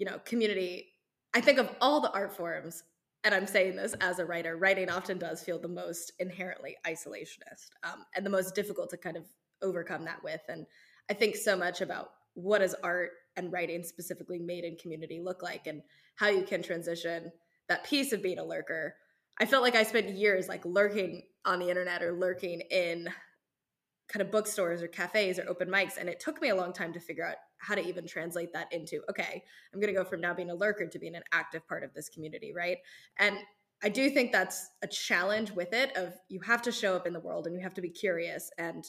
you 0.01 0.05
know, 0.05 0.19
community. 0.25 0.87
I 1.35 1.41
think 1.41 1.59
of 1.59 1.69
all 1.79 2.01
the 2.01 2.11
art 2.11 2.35
forms, 2.35 2.83
and 3.23 3.35
I'm 3.35 3.45
saying 3.45 3.75
this 3.75 3.93
as 4.01 4.17
a 4.17 4.25
writer, 4.25 4.57
writing 4.57 4.89
often 4.89 5.19
does 5.19 5.43
feel 5.43 5.59
the 5.59 5.67
most 5.67 6.11
inherently 6.17 6.75
isolationist 6.87 7.69
um, 7.83 8.05
and 8.15 8.25
the 8.25 8.31
most 8.31 8.55
difficult 8.55 8.89
to 8.89 8.97
kind 8.97 9.15
of 9.15 9.25
overcome 9.61 10.03
that 10.05 10.23
with. 10.23 10.41
And 10.49 10.65
I 11.07 11.13
think 11.13 11.35
so 11.35 11.55
much 11.55 11.81
about 11.81 12.13
what 12.33 12.59
does 12.59 12.73
art 12.83 13.11
and 13.35 13.53
writing 13.53 13.83
specifically 13.83 14.39
made 14.39 14.63
in 14.63 14.75
community 14.77 15.21
look 15.23 15.43
like 15.43 15.67
and 15.67 15.83
how 16.15 16.29
you 16.29 16.41
can 16.41 16.63
transition 16.63 17.31
that 17.71 17.85
piece 17.85 18.11
of 18.11 18.21
being 18.21 18.37
a 18.37 18.43
lurker. 18.43 18.95
I 19.39 19.45
felt 19.45 19.63
like 19.63 19.75
I 19.75 19.83
spent 19.83 20.09
years 20.09 20.49
like 20.49 20.65
lurking 20.65 21.23
on 21.45 21.59
the 21.59 21.69
internet 21.69 22.03
or 22.03 22.11
lurking 22.11 22.59
in 22.69 23.07
kind 24.09 24.21
of 24.21 24.29
bookstores 24.29 24.83
or 24.83 24.89
cafes 24.89 25.39
or 25.39 25.47
open 25.47 25.69
mics 25.69 25.95
and 25.97 26.09
it 26.09 26.19
took 26.19 26.41
me 26.41 26.49
a 26.49 26.55
long 26.55 26.73
time 26.73 26.91
to 26.91 26.99
figure 26.99 27.25
out 27.25 27.37
how 27.59 27.73
to 27.73 27.87
even 27.87 28.05
translate 28.05 28.51
that 28.51 28.67
into 28.73 28.99
okay 29.09 29.41
i'm 29.73 29.79
going 29.79 29.93
to 29.93 29.97
go 29.97 30.03
from 30.03 30.19
now 30.19 30.33
being 30.33 30.49
a 30.49 30.53
lurker 30.53 30.85
to 30.85 30.99
being 30.99 31.15
an 31.15 31.23
active 31.31 31.65
part 31.65 31.81
of 31.81 31.93
this 31.93 32.09
community 32.09 32.51
right 32.53 32.79
and 33.19 33.37
i 33.81 33.87
do 33.87 34.09
think 34.09 34.33
that's 34.33 34.67
a 34.81 34.87
challenge 34.87 35.51
with 35.51 35.71
it 35.71 35.95
of 35.95 36.13
you 36.27 36.41
have 36.41 36.61
to 36.61 36.73
show 36.73 36.93
up 36.93 37.07
in 37.07 37.13
the 37.13 37.21
world 37.21 37.47
and 37.47 37.55
you 37.55 37.61
have 37.61 37.73
to 37.73 37.81
be 37.81 37.89
curious 37.89 38.51
and 38.57 38.83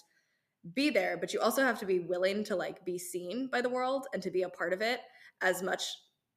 be 0.74 0.90
there 0.90 1.16
but 1.16 1.32
you 1.32 1.38
also 1.38 1.62
have 1.62 1.78
to 1.78 1.86
be 1.86 2.00
willing 2.00 2.42
to 2.42 2.56
like 2.56 2.84
be 2.84 2.98
seen 2.98 3.48
by 3.52 3.60
the 3.60 3.70
world 3.70 4.08
and 4.12 4.24
to 4.24 4.30
be 4.30 4.42
a 4.42 4.48
part 4.48 4.72
of 4.72 4.82
it 4.82 4.98
as 5.40 5.62
much 5.62 5.84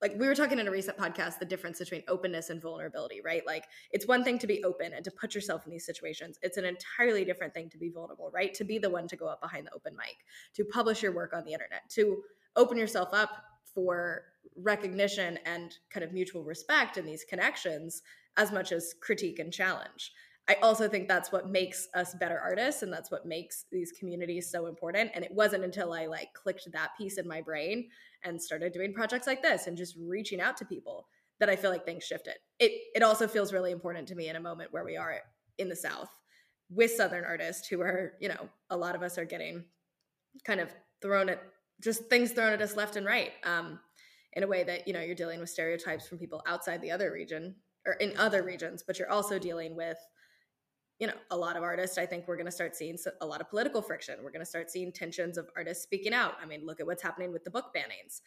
like 0.02 0.14
we 0.18 0.28
were 0.28 0.36
talking 0.36 0.60
in 0.60 0.68
a 0.68 0.72
recent 0.72 0.98
podcast 0.98 1.40
the 1.40 1.46
difference 1.46 1.80
between 1.80 2.04
openness 2.08 2.50
and 2.50 2.62
vulnerability 2.62 3.22
right? 3.24 3.46
Like 3.46 3.66
it's 3.92 4.08
one 4.08 4.24
thing 4.24 4.38
to 4.40 4.48
be 4.48 4.64
open 4.64 4.94
and 4.94 5.04
to 5.06 5.12
put 5.12 5.34
yourself 5.36 5.66
in 5.66 5.72
these 5.72 5.86
situations. 5.86 6.38
It's 6.42 6.58
an 6.58 6.66
entirely 6.66 7.26
different 7.26 7.54
thing 7.54 7.70
to 7.70 7.78
be 7.78 7.90
vulnerable 7.90 8.32
right? 8.34 8.54
To 8.56 8.64
be 8.64 8.78
the 8.78 8.90
one 8.90 9.08
to 9.08 9.16
go 9.16 9.28
up 9.28 9.42
behind 9.42 9.68
the 9.68 9.74
open 9.74 9.96
mic 9.96 10.18
to 10.56 10.66
publish 10.66 11.02
your 11.02 11.14
work 11.14 11.34
on 11.34 11.44
the 11.46 11.54
internet 11.54 11.90
to 11.92 12.24
open 12.56 12.78
yourself 12.78 13.10
up 13.14 13.44
for 13.74 14.24
recognition 14.56 15.38
and 15.46 15.76
kind 15.90 16.04
of 16.04 16.14
mutual 16.14 16.44
respect 16.44 16.98
in 16.98 17.06
these 17.06 17.26
connections 17.26 18.02
as 18.38 18.52
much 18.52 18.72
as 18.72 18.94
critique 19.02 19.40
and 19.40 19.52
challenge. 19.52 20.12
I 20.48 20.58
also 20.62 20.88
think 20.88 21.08
that's 21.08 21.32
what 21.32 21.50
makes 21.50 21.88
us 21.96 22.14
better 22.14 22.40
artists 22.40 22.84
and 22.84 22.94
that's 22.94 23.10
what 23.10 23.26
makes 23.26 23.66
these 23.72 23.92
communities 23.92 24.52
so 24.52 24.68
important. 24.68 25.10
And 25.16 25.26
it 25.26 25.32
wasn't 25.34 25.64
until 25.64 25.92
I 25.92 26.06
like 26.06 26.34
clicked 26.34 26.72
that 26.72 26.92
piece 26.98 27.18
in 27.18 27.28
my 27.28 27.42
brain 27.42 27.90
and 28.26 28.42
started 28.42 28.74
doing 28.74 28.94
projects 28.94 29.28
like 29.28 29.42
this 29.42 29.68
and 29.68 29.78
just 29.78 29.96
reaching 30.00 30.42
out 30.42 30.58
to 30.58 30.66
people 30.66 31.08
that 31.40 31.50
I 31.50 31.56
feel 31.56 31.72
like 31.72 31.86
things 31.86 32.04
shifted. 32.04 32.36
It 32.60 32.72
it 32.94 33.04
also 33.04 33.28
feels 33.28 33.54
really 33.54 33.72
important 33.72 34.08
to 34.10 34.16
me 34.16 34.30
in 34.30 34.36
a 34.36 34.42
moment 34.42 34.74
where 34.74 34.86
we 34.86 34.98
are 34.98 35.20
in 35.58 35.70
the 35.70 35.76
South 35.76 36.10
with 36.70 36.92
Southern 36.92 37.24
artists 37.24 37.68
who 37.68 37.82
are, 37.82 38.14
you 38.20 38.30
know, 38.30 38.50
a 38.70 38.78
lot 38.78 38.96
of 38.96 39.04
us 39.04 39.18
are 39.18 39.26
getting 39.26 39.64
kind 40.44 40.60
of 40.60 40.70
thrown 41.02 41.30
at 41.30 41.42
just 41.82 42.06
things 42.10 42.32
thrown 42.32 42.54
at 42.54 42.62
us 42.62 42.76
left 42.76 42.96
and 42.96 43.06
right. 43.06 43.32
Um, 43.44 43.80
in 44.34 44.44
a 44.44 44.48
way 44.48 44.64
that, 44.64 44.88
you 44.88 44.94
know, 44.94 45.00
you're 45.00 45.16
dealing 45.16 45.40
with 45.40 45.50
stereotypes 45.50 46.08
from 46.08 46.18
people 46.18 46.44
outside 46.46 46.82
the 46.82 46.92
other 46.92 47.12
region 47.12 47.56
or 47.86 47.94
in 47.94 48.18
other 48.18 48.44
regions, 48.44 48.84
but 48.86 49.00
you're 49.00 49.12
also 49.12 49.40
dealing 49.40 49.76
with 49.76 49.98
you 51.00 51.08
know, 51.08 51.14
a 51.32 51.38
lot 51.38 51.58
of 51.58 51.64
artists, 51.64 51.98
I 51.98 52.06
think 52.06 52.28
we're 52.28 52.38
going 52.38 52.46
to 52.46 52.52
start 52.52 52.76
seeing 52.76 52.98
a 53.22 53.26
lot 53.26 53.42
of 53.42 53.50
political 53.50 53.82
friction. 53.82 54.16
We're 54.24 54.32
going 54.32 54.46
to 54.46 54.50
start 54.50 54.72
seeing 54.72 54.92
tensions 54.92 55.38
of 55.38 55.48
artists 55.56 55.84
speaking 55.84 56.14
out. 56.14 56.36
I 56.42 56.46
mean, 56.46 56.66
look 56.66 56.80
at 56.80 56.86
what's 56.86 57.04
happening 57.04 57.34
with 57.34 57.44
the 57.44 57.52
book 57.52 57.74
bannings. 57.76 58.22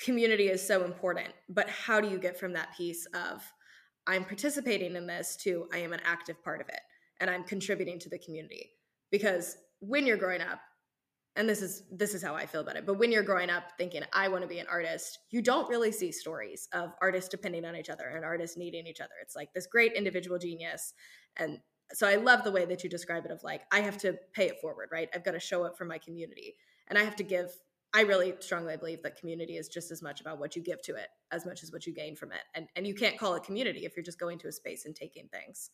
Community 0.00 0.48
is 0.48 0.66
so 0.66 0.84
important, 0.84 1.28
but 1.48 1.68
how 1.68 2.00
do 2.00 2.08
you 2.08 2.18
get 2.18 2.38
from 2.38 2.54
that 2.54 2.74
piece 2.76 3.06
of 3.14 3.42
I'm 4.06 4.24
participating 4.24 4.96
in 4.96 5.06
this 5.06 5.36
to 5.44 5.68
I 5.72 5.78
am 5.78 5.92
an 5.92 6.00
active 6.04 6.42
part 6.42 6.60
of 6.60 6.68
it 6.68 6.80
and 7.20 7.30
I'm 7.30 7.44
contributing 7.44 7.98
to 8.00 8.08
the 8.08 8.18
community? 8.18 8.70
Because 9.12 9.56
when 9.80 10.06
you're 10.06 10.16
growing 10.16 10.40
up, 10.40 10.60
and 11.36 11.48
this 11.48 11.62
is 11.62 11.84
this 11.92 12.12
is 12.12 12.22
how 12.22 12.34
I 12.34 12.44
feel 12.44 12.60
about 12.60 12.76
it. 12.76 12.84
But 12.84 12.98
when 12.98 13.12
you're 13.12 13.22
growing 13.22 13.50
up 13.50 13.64
thinking 13.78 14.02
I 14.12 14.28
want 14.28 14.42
to 14.42 14.48
be 14.48 14.58
an 14.58 14.66
artist, 14.68 15.18
you 15.30 15.42
don't 15.42 15.68
really 15.68 15.92
see 15.92 16.10
stories 16.10 16.68
of 16.72 16.92
artists 17.00 17.30
depending 17.30 17.64
on 17.64 17.76
each 17.76 17.88
other 17.88 18.08
and 18.08 18.24
artists 18.24 18.56
needing 18.56 18.86
each 18.86 19.00
other. 19.00 19.14
It's 19.22 19.36
like 19.36 19.52
this 19.54 19.66
great 19.66 19.92
individual 19.92 20.38
genius 20.38 20.92
and 21.36 21.60
so 21.92 22.08
I 22.08 22.16
love 22.16 22.44
the 22.44 22.52
way 22.52 22.64
that 22.66 22.84
you 22.84 22.90
describe 22.90 23.24
it 23.24 23.30
of 23.30 23.42
like 23.42 23.62
I 23.72 23.80
have 23.80 23.98
to 23.98 24.14
pay 24.32 24.46
it 24.46 24.60
forward, 24.60 24.90
right? 24.92 25.08
I've 25.14 25.24
got 25.24 25.32
to 25.32 25.40
show 25.40 25.64
up 25.64 25.76
for 25.76 25.84
my 25.84 25.98
community 25.98 26.56
and 26.88 26.98
I 26.98 27.02
have 27.02 27.16
to 27.16 27.24
give 27.24 27.50
I 27.92 28.02
really 28.02 28.34
strongly 28.38 28.76
believe 28.76 29.02
that 29.02 29.18
community 29.18 29.56
is 29.56 29.68
just 29.68 29.90
as 29.90 30.00
much 30.00 30.20
about 30.20 30.38
what 30.38 30.54
you 30.54 30.62
give 30.62 30.80
to 30.82 30.94
it 30.94 31.08
as 31.32 31.44
much 31.44 31.64
as 31.64 31.72
what 31.72 31.86
you 31.86 31.94
gain 31.94 32.14
from 32.14 32.32
it. 32.32 32.42
And 32.54 32.68
and 32.76 32.86
you 32.86 32.94
can't 32.94 33.18
call 33.18 33.34
it 33.34 33.42
community 33.42 33.84
if 33.84 33.96
you're 33.96 34.04
just 34.04 34.20
going 34.20 34.38
to 34.40 34.48
a 34.48 34.52
space 34.52 34.84
and 34.84 34.94
taking 34.94 35.28
things. 35.28 35.70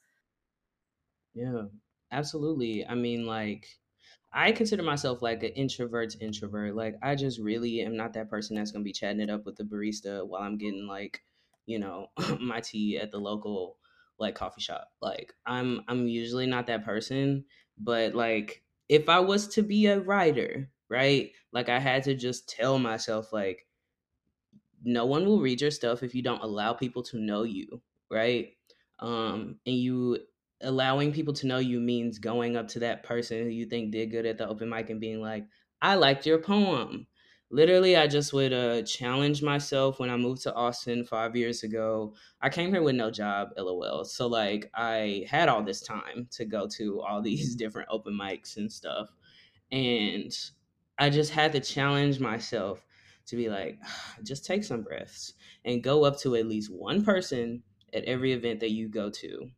Yeah. 1.34 1.64
Absolutely. 2.10 2.86
I 2.86 2.94
mean 2.94 3.26
like 3.26 3.66
I 4.32 4.52
consider 4.52 4.82
myself 4.82 5.22
like 5.22 5.42
an 5.42 5.50
introvert's 5.50 6.16
introvert. 6.20 6.74
Like 6.74 6.96
I 7.02 7.14
just 7.14 7.38
really 7.38 7.80
am 7.82 7.96
not 7.96 8.14
that 8.14 8.30
person 8.30 8.56
that's 8.56 8.72
gonna 8.72 8.84
be 8.84 8.92
chatting 8.92 9.20
it 9.20 9.30
up 9.30 9.44
with 9.44 9.56
the 9.56 9.64
barista 9.64 10.26
while 10.26 10.42
I'm 10.42 10.56
getting 10.56 10.86
like, 10.86 11.20
you 11.66 11.78
know, 11.78 12.06
my 12.40 12.60
tea 12.60 12.98
at 12.98 13.10
the 13.10 13.18
local 13.18 13.76
like 14.18 14.34
coffee 14.34 14.60
shop. 14.60 14.90
Like 15.00 15.34
I'm 15.46 15.82
I'm 15.88 16.08
usually 16.08 16.46
not 16.46 16.66
that 16.68 16.84
person, 16.84 17.44
but 17.78 18.14
like 18.14 18.62
if 18.88 19.08
I 19.08 19.20
was 19.20 19.48
to 19.48 19.62
be 19.62 19.86
a 19.86 20.00
writer, 20.00 20.70
right? 20.88 21.32
Like 21.52 21.68
I 21.68 21.78
had 21.78 22.04
to 22.04 22.14
just 22.14 22.48
tell 22.48 22.78
myself 22.78 23.32
like 23.32 23.66
no 24.82 25.06
one 25.06 25.26
will 25.26 25.40
read 25.40 25.60
your 25.60 25.70
stuff 25.70 26.02
if 26.02 26.14
you 26.14 26.22
don't 26.22 26.42
allow 26.42 26.72
people 26.72 27.02
to 27.04 27.18
know 27.18 27.42
you, 27.42 27.82
right? 28.10 28.52
Um 28.98 29.60
and 29.66 29.76
you 29.76 30.18
allowing 30.62 31.12
people 31.12 31.34
to 31.34 31.46
know 31.46 31.58
you 31.58 31.80
means 31.80 32.18
going 32.18 32.56
up 32.56 32.68
to 32.68 32.78
that 32.80 33.02
person 33.02 33.42
who 33.42 33.50
you 33.50 33.66
think 33.66 33.92
did 33.92 34.10
good 34.10 34.24
at 34.26 34.38
the 34.38 34.48
open 34.48 34.68
mic 34.68 34.88
and 34.90 35.00
being 35.00 35.20
like, 35.20 35.46
I 35.82 35.96
liked 35.96 36.24
your 36.26 36.38
poem. 36.38 37.06
Literally, 37.50 37.96
I 37.96 38.06
just 38.08 38.32
would 38.32 38.52
uh, 38.52 38.82
challenge 38.82 39.42
myself 39.42 40.00
when 40.00 40.10
I 40.10 40.16
moved 40.16 40.42
to 40.42 40.54
Austin 40.54 41.04
five 41.04 41.36
years 41.36 41.62
ago. 41.62 42.14
I 42.40 42.48
came 42.48 42.70
here 42.70 42.82
with 42.82 42.96
no 42.96 43.10
job, 43.10 43.50
lol. 43.56 44.04
So, 44.04 44.26
like, 44.26 44.70
I 44.74 45.24
had 45.28 45.48
all 45.48 45.62
this 45.62 45.80
time 45.80 46.26
to 46.32 46.44
go 46.44 46.66
to 46.76 47.00
all 47.00 47.22
these 47.22 47.54
different 47.54 47.88
open 47.90 48.18
mics 48.20 48.56
and 48.56 48.70
stuff. 48.70 49.10
And 49.70 50.36
I 50.98 51.10
just 51.10 51.32
had 51.32 51.52
to 51.52 51.60
challenge 51.60 52.20
myself 52.20 52.84
to 53.26 53.36
be 53.36 53.48
like, 53.48 53.78
just 54.24 54.44
take 54.44 54.64
some 54.64 54.82
breaths 54.82 55.34
and 55.64 55.82
go 55.84 56.04
up 56.04 56.18
to 56.20 56.36
at 56.36 56.46
least 56.46 56.72
one 56.72 57.04
person 57.04 57.62
at 57.94 58.04
every 58.04 58.32
event 58.32 58.60
that 58.60 58.72
you 58.72 58.88
go 58.88 59.08
to 59.10 59.50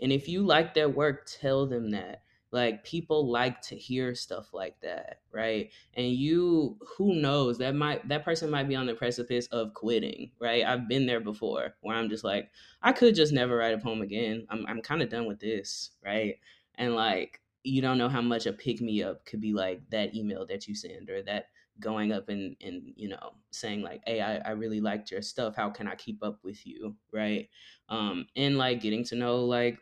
and 0.00 0.12
if 0.12 0.28
you 0.28 0.44
like 0.44 0.74
their 0.74 0.88
work, 0.88 1.26
tell 1.26 1.66
them 1.66 1.90
that. 1.90 2.22
Like 2.54 2.84
people 2.84 3.32
like 3.32 3.60
to 3.62 3.74
hear 3.74 4.14
stuff 4.14 4.54
like 4.54 4.80
that, 4.80 5.22
right? 5.32 5.70
And 5.94 6.06
you 6.06 6.78
who 6.96 7.16
knows, 7.16 7.58
that 7.58 7.74
might 7.74 8.08
that 8.08 8.24
person 8.24 8.48
might 8.48 8.68
be 8.68 8.76
on 8.76 8.86
the 8.86 8.94
precipice 8.94 9.48
of 9.48 9.74
quitting, 9.74 10.30
right? 10.38 10.64
I've 10.64 10.88
been 10.88 11.04
there 11.04 11.18
before 11.18 11.74
where 11.80 11.96
I'm 11.96 12.08
just 12.08 12.22
like, 12.22 12.48
I 12.80 12.92
could 12.92 13.16
just 13.16 13.32
never 13.32 13.56
write 13.56 13.74
a 13.74 13.78
poem 13.78 14.02
again. 14.02 14.46
I'm 14.50 14.64
I'm 14.68 14.82
kind 14.82 15.02
of 15.02 15.08
done 15.08 15.26
with 15.26 15.40
this, 15.40 15.90
right? 16.04 16.36
And 16.76 16.94
like 16.94 17.40
you 17.64 17.82
don't 17.82 17.98
know 17.98 18.08
how 18.08 18.22
much 18.22 18.46
a 18.46 18.52
pick 18.52 18.80
me 18.80 19.02
up 19.02 19.26
could 19.26 19.40
be 19.40 19.52
like 19.52 19.80
that 19.90 20.14
email 20.14 20.46
that 20.46 20.68
you 20.68 20.76
send 20.76 21.10
or 21.10 21.24
that 21.24 21.46
going 21.80 22.12
up 22.12 22.28
and 22.28 22.54
and 22.60 22.92
you 22.94 23.08
know 23.08 23.32
saying 23.50 23.82
like 23.82 24.00
hey 24.06 24.20
I, 24.20 24.36
I 24.36 24.50
really 24.50 24.80
liked 24.80 25.10
your 25.10 25.22
stuff 25.22 25.56
how 25.56 25.70
can 25.70 25.88
i 25.88 25.96
keep 25.96 26.22
up 26.22 26.38
with 26.44 26.64
you 26.64 26.94
right 27.12 27.48
um 27.88 28.26
and 28.36 28.56
like 28.56 28.80
getting 28.80 29.02
to 29.06 29.16
know 29.16 29.38
like 29.38 29.80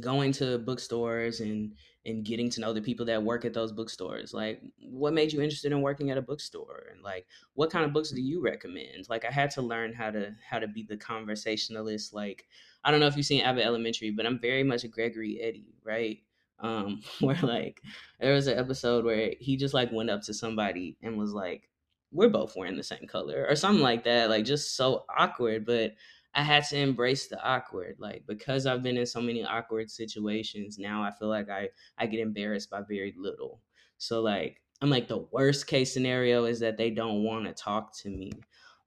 going 0.00 0.32
to 0.32 0.58
bookstores 0.58 1.40
and 1.40 1.74
and 2.06 2.24
getting 2.24 2.48
to 2.50 2.60
know 2.60 2.72
the 2.72 2.80
people 2.80 3.06
that 3.06 3.22
work 3.22 3.44
at 3.44 3.54
those 3.54 3.72
bookstores? 3.72 4.34
Like 4.34 4.60
what 4.80 5.12
made 5.12 5.32
you 5.32 5.40
interested 5.42 5.72
in 5.72 5.82
working 5.82 6.10
at 6.10 6.18
a 6.18 6.22
bookstore? 6.22 6.86
And 6.92 7.02
like 7.02 7.26
what 7.54 7.70
kind 7.70 7.84
of 7.84 7.92
books 7.92 8.10
do 8.10 8.20
you 8.20 8.42
recommend? 8.42 9.08
Like 9.08 9.24
i 9.24 9.30
had 9.30 9.50
to 9.52 9.62
learn 9.62 9.92
how 9.92 10.10
to 10.10 10.34
how 10.48 10.58
to 10.58 10.66
be 10.66 10.82
the 10.82 10.96
conversationalist 10.96 12.12
like 12.12 12.46
i 12.84 12.90
don't 12.90 13.00
know 13.00 13.06
if 13.06 13.16
you've 13.16 13.26
seen 13.26 13.42
abbott 13.42 13.64
elementary 13.64 14.10
but 14.10 14.26
i'm 14.26 14.38
very 14.40 14.62
much 14.62 14.84
a 14.84 14.88
gregory 14.88 15.40
eddie 15.40 15.74
right? 15.84 16.18
Um 16.60 17.02
where 17.20 17.38
like 17.42 17.82
there 18.20 18.34
was 18.34 18.46
an 18.46 18.58
episode 18.58 19.04
where 19.04 19.34
he 19.38 19.56
just 19.56 19.74
like 19.74 19.92
went 19.92 20.10
up 20.10 20.22
to 20.22 20.34
somebody 20.34 20.96
and 21.02 21.16
was 21.16 21.32
like 21.32 21.68
we're 22.10 22.28
both 22.30 22.56
wearing 22.56 22.76
the 22.76 22.82
same 22.82 23.06
color 23.06 23.46
or 23.48 23.54
something 23.54 23.82
like 23.82 24.04
that 24.04 24.30
like 24.30 24.44
just 24.44 24.76
so 24.76 25.04
awkward 25.16 25.66
but 25.66 25.94
I 26.34 26.42
had 26.42 26.64
to 26.66 26.78
embrace 26.78 27.28
the 27.28 27.42
awkward. 27.42 27.96
Like 27.98 28.24
because 28.26 28.66
I've 28.66 28.82
been 28.82 28.96
in 28.96 29.06
so 29.06 29.20
many 29.20 29.44
awkward 29.44 29.90
situations, 29.90 30.78
now 30.78 31.02
I 31.02 31.10
feel 31.10 31.28
like 31.28 31.48
I 31.50 31.70
I 31.98 32.06
get 32.06 32.20
embarrassed 32.20 32.70
by 32.70 32.82
very 32.82 33.14
little. 33.16 33.62
So 33.98 34.20
like 34.22 34.62
I'm 34.82 34.90
like 34.90 35.08
the 35.08 35.18
worst 35.32 35.66
case 35.66 35.92
scenario 35.92 36.44
is 36.44 36.60
that 36.60 36.76
they 36.76 36.90
don't 36.90 37.24
want 37.24 37.46
to 37.46 37.52
talk 37.54 37.96
to 37.98 38.10
me. 38.10 38.32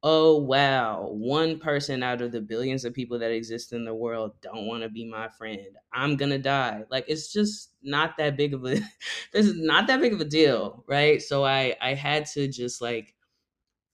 oh 0.04 0.38
wow, 0.38 1.08
one 1.12 1.60
person 1.60 2.02
out 2.04 2.22
of 2.22 2.32
the 2.32 2.42
billions 2.42 2.86
of 2.86 2.94
people 2.94 3.20
that 3.20 3.32
exist 3.32 3.72
in 3.74 3.86
the 3.86 3.94
world 3.94 4.32
don't 4.42 4.66
want 4.66 4.82
to 4.84 4.90
be 4.90 5.06
my 5.06 5.30
friend. 5.30 5.78
I'm 5.94 6.16
gonna 6.18 6.40
die. 6.40 6.84
Like 6.90 7.06
it's 7.08 7.32
just 7.32 7.74
not 7.84 8.18
that 8.18 8.36
big 8.38 8.54
of 8.54 8.66
a 8.66 8.76
this 9.34 9.46
is 9.48 9.56
not 9.56 9.88
that 9.88 10.02
big 10.02 10.14
of 10.14 10.22
a 10.22 10.26
deal, 10.26 10.84
right? 10.88 11.22
So 11.22 11.46
I 11.46 11.76
I 11.82 11.94
had 11.94 12.26
to 12.28 12.48
just 12.48 12.82
like 12.82 13.16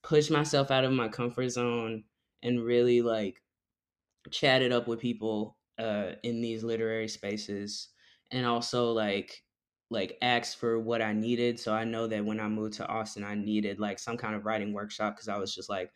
push 0.02 0.30
myself 0.30 0.70
out 0.70 0.84
of 0.84 0.92
my 0.92 1.08
comfort 1.08 1.50
zone 1.50 2.04
and 2.42 2.64
really 2.64 3.02
like 3.02 3.42
chatted 4.30 4.72
up 4.72 4.88
with 4.88 5.00
people 5.00 5.56
uh 5.78 6.12
in 6.22 6.40
these 6.40 6.64
literary 6.64 7.08
spaces 7.08 7.88
and 8.30 8.46
also 8.46 8.92
like 8.92 9.44
like 9.90 10.18
asked 10.20 10.58
for 10.58 10.78
what 10.78 11.00
I 11.00 11.12
needed. 11.12 11.58
So 11.58 11.74
I 11.74 11.84
know 11.84 12.06
that 12.08 12.24
when 12.24 12.40
I 12.40 12.48
moved 12.48 12.74
to 12.74 12.86
Austin, 12.86 13.24
I 13.24 13.34
needed 13.34 13.80
like 13.80 13.98
some 13.98 14.16
kind 14.18 14.34
of 14.34 14.44
writing 14.44 14.72
workshop 14.72 15.16
because 15.16 15.28
I 15.28 15.38
was 15.38 15.54
just 15.54 15.70
like, 15.70 15.92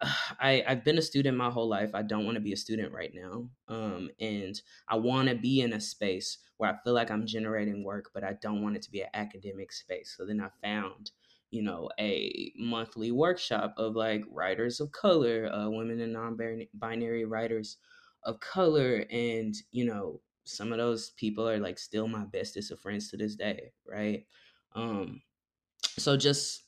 I, 0.40 0.64
I've 0.66 0.84
been 0.84 0.98
a 0.98 1.02
student 1.02 1.36
my 1.36 1.50
whole 1.50 1.68
life. 1.68 1.90
I 1.94 2.02
don't 2.02 2.24
want 2.24 2.34
to 2.36 2.42
be 2.42 2.52
a 2.52 2.56
student 2.56 2.92
right 2.92 3.12
now. 3.14 3.48
Um, 3.68 4.10
and 4.20 4.60
I 4.88 4.96
want 4.96 5.28
to 5.28 5.34
be 5.34 5.60
in 5.62 5.72
a 5.72 5.80
space 5.80 6.38
where 6.58 6.70
I 6.70 6.76
feel 6.84 6.94
like 6.94 7.10
I'm 7.10 7.26
generating 7.26 7.84
work, 7.84 8.10
but 8.14 8.24
I 8.24 8.34
don't 8.34 8.62
want 8.62 8.76
it 8.76 8.82
to 8.82 8.90
be 8.90 9.00
an 9.00 9.08
academic 9.14 9.72
space. 9.72 10.14
So 10.16 10.26
then 10.26 10.40
I 10.40 10.50
found, 10.66 11.12
you 11.52 11.62
know, 11.62 11.90
a 12.00 12.52
monthly 12.56 13.12
workshop 13.12 13.74
of 13.76 13.94
like 13.94 14.24
writers 14.30 14.80
of 14.80 14.90
color, 14.90 15.52
uh, 15.52 15.68
women 15.68 16.00
and 16.00 16.14
non 16.14 16.36
binary 16.74 17.26
writers 17.26 17.76
of 18.24 18.40
color. 18.40 19.04
And, 19.10 19.54
you 19.70 19.84
know, 19.84 20.22
some 20.44 20.72
of 20.72 20.78
those 20.78 21.10
people 21.10 21.48
are 21.48 21.58
like 21.58 21.78
still 21.78 22.08
my 22.08 22.24
bestest 22.24 22.72
of 22.72 22.80
friends 22.80 23.10
to 23.10 23.18
this 23.18 23.36
day. 23.36 23.72
Right. 23.86 24.26
Um, 24.74 25.20
so 25.98 26.16
just 26.16 26.64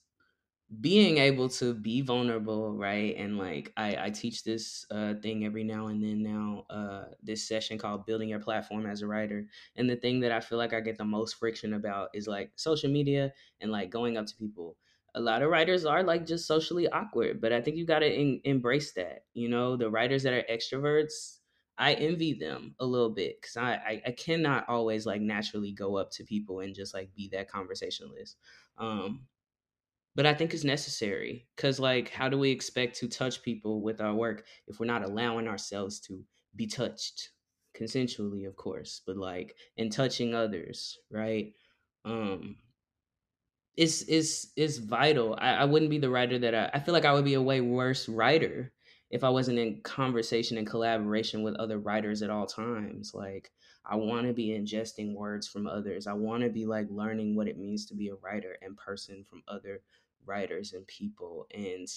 being 0.81 1.19
able 1.19 1.49
to 1.49 1.75
be 1.75 2.01
vulnerable 2.01 2.75
right? 2.77 3.15
And 3.17 3.39
like 3.39 3.73
i 3.77 4.07
i 4.07 4.11
teach 4.11 4.45
this 4.45 4.87
uh 4.91 5.15
thing 5.23 5.45
every 5.45 5.65
now 5.65 5.89
and 5.89 6.03
then 6.03 6.23
now 6.23 6.65
uh 6.71 7.11
this 7.23 7.47
session 7.47 7.79
called 7.79 8.07
building 8.07 8.29
your 8.29 8.41
platform 8.41 8.87
as 8.87 9.03
a 9.03 9.07
writer. 9.07 9.49
And 9.77 9.89
the 9.91 9.97
thing 9.97 10.21
that 10.21 10.33
i 10.33 10.41
feel 10.41 10.59
like 10.59 10.73
i 10.73 10.81
get 10.81 10.97
the 10.99 11.05
most 11.05 11.35
friction 11.37 11.75
about 11.75 12.11
is 12.15 12.27
like 12.27 12.53
social 12.57 12.91
media 12.91 13.33
and 13.61 13.71
like 13.73 13.91
going 13.91 14.17
up 14.17 14.27
to 14.27 14.37
people. 14.37 14.79
A 15.17 15.21
lot 15.21 15.43
of 15.43 15.51
writers 15.51 15.85
are 15.85 16.03
like 16.03 16.27
just 16.27 16.47
socially 16.47 16.89
awkward 16.89 17.41
but 17.41 17.53
i 17.53 17.61
think 17.61 17.77
you 17.77 17.87
got 17.87 18.01
to 18.01 18.49
embrace 18.49 18.93
that 18.95 19.27
you 19.35 19.49
know? 19.49 19.77
The 19.77 19.91
writers 19.91 20.23
that 20.25 20.33
are 20.33 20.43
extroverts 20.51 21.41
i 21.79 21.95
envy 21.95 22.33
them 22.33 22.75
a 22.79 22.87
little 22.87 23.11
bit 23.11 23.41
because 23.41 23.57
I, 23.57 23.75
I 23.75 24.03
i 24.07 24.13
cannot 24.13 24.69
always 24.69 25.07
like 25.07 25.21
naturally 25.21 25.73
go 25.73 25.97
up 25.97 26.11
to 26.13 26.25
people 26.25 26.61
and 26.61 26.75
just 26.75 26.95
like 26.95 27.15
be 27.15 27.29
that 27.29 27.49
conversationalist. 27.49 28.37
Um 28.79 29.27
but 30.15 30.27
I 30.27 30.35
think 30.35 30.55
it's 30.55 30.65
necessary 30.65 31.47
because, 31.57 31.81
like, 31.81 32.11
how 32.11 32.29
do 32.29 32.39
we 32.39 32.51
expect 32.51 32.97
to 32.99 33.09
touch 33.09 33.43
people 33.43 33.81
with 33.81 34.01
our 34.01 34.15
work 34.15 34.45
if 34.67 34.79
we're 34.79 34.87
not 34.87 35.05
allowing 35.05 35.49
ourselves 35.49 36.01
to 36.01 36.23
be 36.57 36.67
touched 36.67 37.31
consensually, 37.75 38.47
of 38.47 38.57
course, 38.57 39.03
but 39.07 39.17
like 39.17 39.57
in 39.77 39.91
touching 39.91 40.35
others, 40.35 40.99
right? 41.11 41.53
Um, 42.05 42.57
it's 43.77 44.03
it's 44.03 44.53
it's 44.57 44.79
vital. 44.79 45.37
I, 45.41 45.55
I 45.55 45.65
wouldn't 45.65 45.91
be 45.91 45.99
the 45.99 46.11
writer 46.11 46.39
that 46.39 46.55
I, 46.55 46.71
I 46.75 46.81
feel 46.81 46.95
like 46.95 47.05
I 47.05 47.13
would 47.13 47.25
be 47.25 47.35
a 47.35 47.43
way 47.43 47.61
worse 47.61 48.09
writer 48.09 48.73
if 49.11 49.25
I 49.25 49.29
wasn't 49.29 49.59
in 49.59 49.81
conversation 49.83 50.59
and 50.59 50.67
collaboration 50.67 51.43
with 51.43 51.57
other 51.57 51.79
writers 51.79 52.23
at 52.23 52.31
all 52.31 52.47
times. 52.47 53.13
Like 53.15 53.51
I 53.85 53.97
want 53.97 54.27
to 54.27 54.33
be 54.33 54.49
ingesting 54.49 55.15
words 55.15 55.49
from 55.49 55.67
others. 55.67 56.07
I 56.07 56.13
want 56.13 56.43
to 56.43 56.51
be 56.51 56.67
like 56.67 56.87
learning 56.91 57.35
what 57.35 57.49
it 57.49 57.59
means 57.59 57.87
to 57.87 57.95
be 57.95 58.09
a 58.09 58.15
writer 58.15 58.57
and 58.63 58.77
person 58.77 59.25
from 59.29 59.43
other 59.49 59.83
writers 60.27 60.73
and 60.73 60.87
people 60.87 61.47
and 61.55 61.89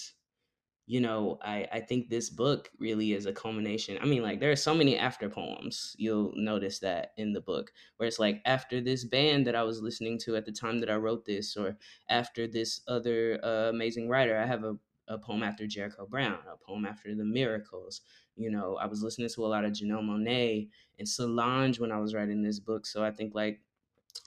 you 0.88 1.00
know 1.02 1.38
i 1.42 1.66
i 1.70 1.78
think 1.78 2.08
this 2.08 2.30
book 2.30 2.70
really 2.80 3.12
is 3.12 3.26
a 3.26 3.32
culmination 3.32 3.98
i 4.00 4.06
mean 4.06 4.22
like 4.22 4.40
there 4.40 4.50
are 4.50 4.56
so 4.56 4.74
many 4.74 4.96
after 4.96 5.28
poems 5.28 5.94
you'll 5.98 6.32
notice 6.34 6.78
that 6.78 7.12
in 7.18 7.32
the 7.32 7.40
book 7.42 7.70
where 7.98 8.06
it's 8.06 8.18
like 8.18 8.40
after 8.46 8.80
this 8.80 9.04
band 9.04 9.46
that 9.46 9.54
i 9.54 9.62
was 9.62 9.82
listening 9.82 10.18
to 10.18 10.34
at 10.34 10.46
the 10.46 10.52
time 10.52 10.78
that 10.80 10.90
i 10.90 10.94
wrote 10.94 11.26
this 11.26 11.56
or 11.56 11.76
after 12.08 12.46
this 12.46 12.80
other 12.88 13.38
uh, 13.44 13.68
amazing 13.68 14.08
writer 14.08 14.38
i 14.38 14.46
have 14.46 14.64
a, 14.64 14.74
a 15.08 15.18
poem 15.18 15.42
after 15.42 15.66
jericho 15.66 16.06
brown 16.06 16.38
a 16.50 16.56
poem 16.56 16.84
after 16.86 17.14
the 17.14 17.24
miracles. 17.24 18.00
You 18.36 18.50
know 18.50 18.76
i 18.76 18.86
was 18.86 19.02
listening 19.02 19.28
to 19.28 19.44
a 19.44 19.48
lot 19.48 19.66
of 19.66 19.72
janelle 19.72 20.02
monáe 20.02 20.68
and 20.98 21.08
solange 21.08 21.78
when 21.78 21.92
i 21.92 21.98
was 21.98 22.14
writing 22.14 22.42
this 22.42 22.60
book 22.60 22.86
so 22.86 23.04
i 23.04 23.10
think 23.10 23.34
like 23.34 23.60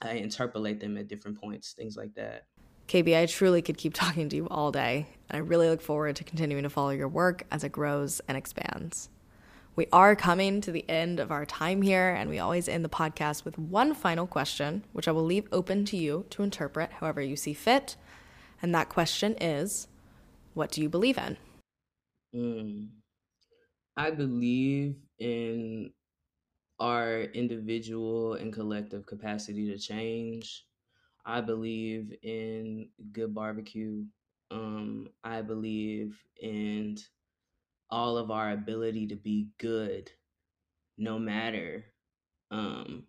i 0.02 0.12
interpolate 0.12 0.78
them 0.78 0.96
at 0.96 1.08
different 1.08 1.40
points 1.40 1.72
things 1.72 1.96
like 1.96 2.14
that 2.14 2.46
KB, 2.88 3.16
I 3.16 3.26
truly 3.26 3.62
could 3.62 3.78
keep 3.78 3.94
talking 3.94 4.28
to 4.28 4.36
you 4.36 4.48
all 4.48 4.72
day, 4.72 5.06
and 5.28 5.36
I 5.36 5.40
really 5.40 5.68
look 5.68 5.80
forward 5.80 6.16
to 6.16 6.24
continuing 6.24 6.62
to 6.62 6.70
follow 6.70 6.90
your 6.90 7.08
work 7.08 7.44
as 7.50 7.64
it 7.64 7.72
grows 7.72 8.20
and 8.28 8.36
expands. 8.36 9.08
We 9.74 9.86
are 9.90 10.14
coming 10.14 10.60
to 10.60 10.70
the 10.70 10.84
end 10.88 11.18
of 11.18 11.30
our 11.30 11.46
time 11.46 11.80
here, 11.80 12.10
and 12.10 12.28
we 12.28 12.38
always 12.38 12.68
end 12.68 12.84
the 12.84 12.90
podcast 12.90 13.46
with 13.46 13.58
one 13.58 13.94
final 13.94 14.26
question, 14.26 14.84
which 14.92 15.08
I 15.08 15.12
will 15.12 15.24
leave 15.24 15.48
open 15.50 15.86
to 15.86 15.96
you 15.96 16.26
to 16.30 16.42
interpret 16.42 16.92
however 16.92 17.22
you 17.22 17.36
see 17.36 17.54
fit. 17.54 17.96
And 18.60 18.74
that 18.74 18.90
question 18.90 19.34
is 19.40 19.88
What 20.52 20.70
do 20.70 20.82
you 20.82 20.90
believe 20.90 21.16
in? 21.16 21.38
Mm. 22.34 22.88
I 23.96 24.10
believe 24.10 24.96
in 25.18 25.92
our 26.78 27.22
individual 27.22 28.34
and 28.34 28.52
collective 28.52 29.06
capacity 29.06 29.66
to 29.68 29.78
change. 29.78 30.66
I 31.24 31.40
believe 31.40 32.12
in 32.22 32.88
good 33.12 33.34
barbecue. 33.34 34.04
Um, 34.50 35.08
I 35.24 35.42
believe 35.42 36.18
in 36.40 36.98
all 37.90 38.16
of 38.16 38.30
our 38.30 38.52
ability 38.52 39.06
to 39.08 39.16
be 39.16 39.48
good 39.58 40.10
no 40.98 41.18
matter 41.18 41.84
um 42.50 43.04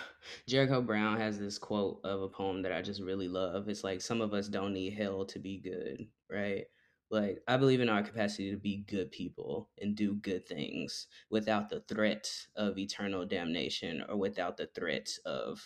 Jericho 0.47 0.81
Brown 0.81 1.17
has 1.17 1.37
this 1.37 1.57
quote 1.57 1.99
of 2.03 2.21
a 2.21 2.29
poem 2.29 2.61
that 2.61 2.71
I 2.71 2.81
just 2.81 3.01
really 3.01 3.27
love. 3.27 3.67
It's 3.67 3.83
like 3.83 4.01
some 4.01 4.21
of 4.21 4.33
us 4.33 4.47
don't 4.47 4.73
need 4.73 4.93
hell 4.93 5.25
to 5.25 5.39
be 5.39 5.57
good, 5.57 6.07
right? 6.31 6.65
Like 7.11 7.41
I 7.47 7.57
believe 7.57 7.81
in 7.81 7.89
our 7.89 8.03
capacity 8.03 8.51
to 8.51 8.57
be 8.57 8.85
good 8.89 9.11
people 9.11 9.69
and 9.81 9.95
do 9.95 10.15
good 10.15 10.47
things 10.47 11.07
without 11.29 11.69
the 11.69 11.81
threat 11.81 12.29
of 12.55 12.77
eternal 12.77 13.25
damnation 13.25 14.03
or 14.07 14.17
without 14.17 14.57
the 14.57 14.67
threat 14.67 15.09
of 15.25 15.61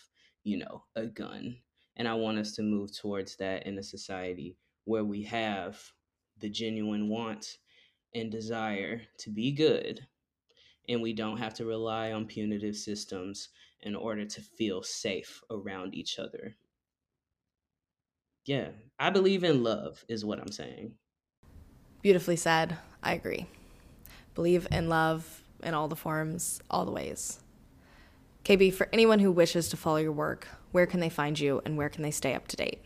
you 0.48 0.58
know, 0.58 0.82
a 0.96 1.06
gun. 1.06 1.58
And 1.98 2.08
I 2.08 2.14
want 2.14 2.38
us 2.38 2.54
to 2.54 2.62
move 2.62 2.96
towards 2.96 3.36
that 3.36 3.68
in 3.68 3.78
a 3.78 3.84
society 3.84 4.56
where 4.86 5.04
we 5.04 5.24
have 5.24 5.78
the 6.40 6.50
genuine 6.50 7.10
want 7.10 7.58
and 8.16 8.32
desire 8.32 9.02
to 9.20 9.30
be 9.30 9.52
good. 9.52 10.08
And 10.88 11.02
we 11.02 11.12
don't 11.12 11.36
have 11.38 11.54
to 11.56 11.66
rely 11.66 12.14
on 12.14 12.28
punitive 12.28 12.78
systems 12.78 13.50
in 13.82 13.94
order 13.94 14.24
to 14.24 14.42
feel 14.42 14.84
safe 14.84 15.44
around 15.52 15.94
each 15.94 16.18
other. 16.18 16.56
Yeah, 18.46 18.70
I 18.98 19.10
believe 19.10 19.44
in 19.44 19.64
love, 19.64 20.06
is 20.08 20.24
what 20.24 20.40
I'm 20.40 20.54
saying. 20.54 20.94
Beautifully 22.02 22.38
said. 22.38 22.78
I 23.04 23.14
agree. 23.16 23.48
Believe 24.34 24.66
in 24.72 24.88
love 24.88 25.44
in 25.62 25.74
all 25.74 25.90
the 25.90 25.98
forms, 25.98 26.62
all 26.70 26.86
the 26.86 26.92
ways. 26.92 27.40
KB, 28.48 28.74
for 28.74 28.88
anyone 28.94 29.20
who 29.20 29.30
wishes 29.30 29.68
to 29.68 29.76
follow 29.76 29.98
your 29.98 30.14
work, 30.14 30.48
where 30.72 30.86
can 30.86 31.02
they 31.02 31.10
find 31.10 31.38
you 31.38 31.62
and 31.66 31.76
where 31.76 31.90
can 31.90 32.02
they 32.02 32.12
stay 32.12 32.34
up 32.34 32.48
to 32.48 32.56
date? 32.56 32.80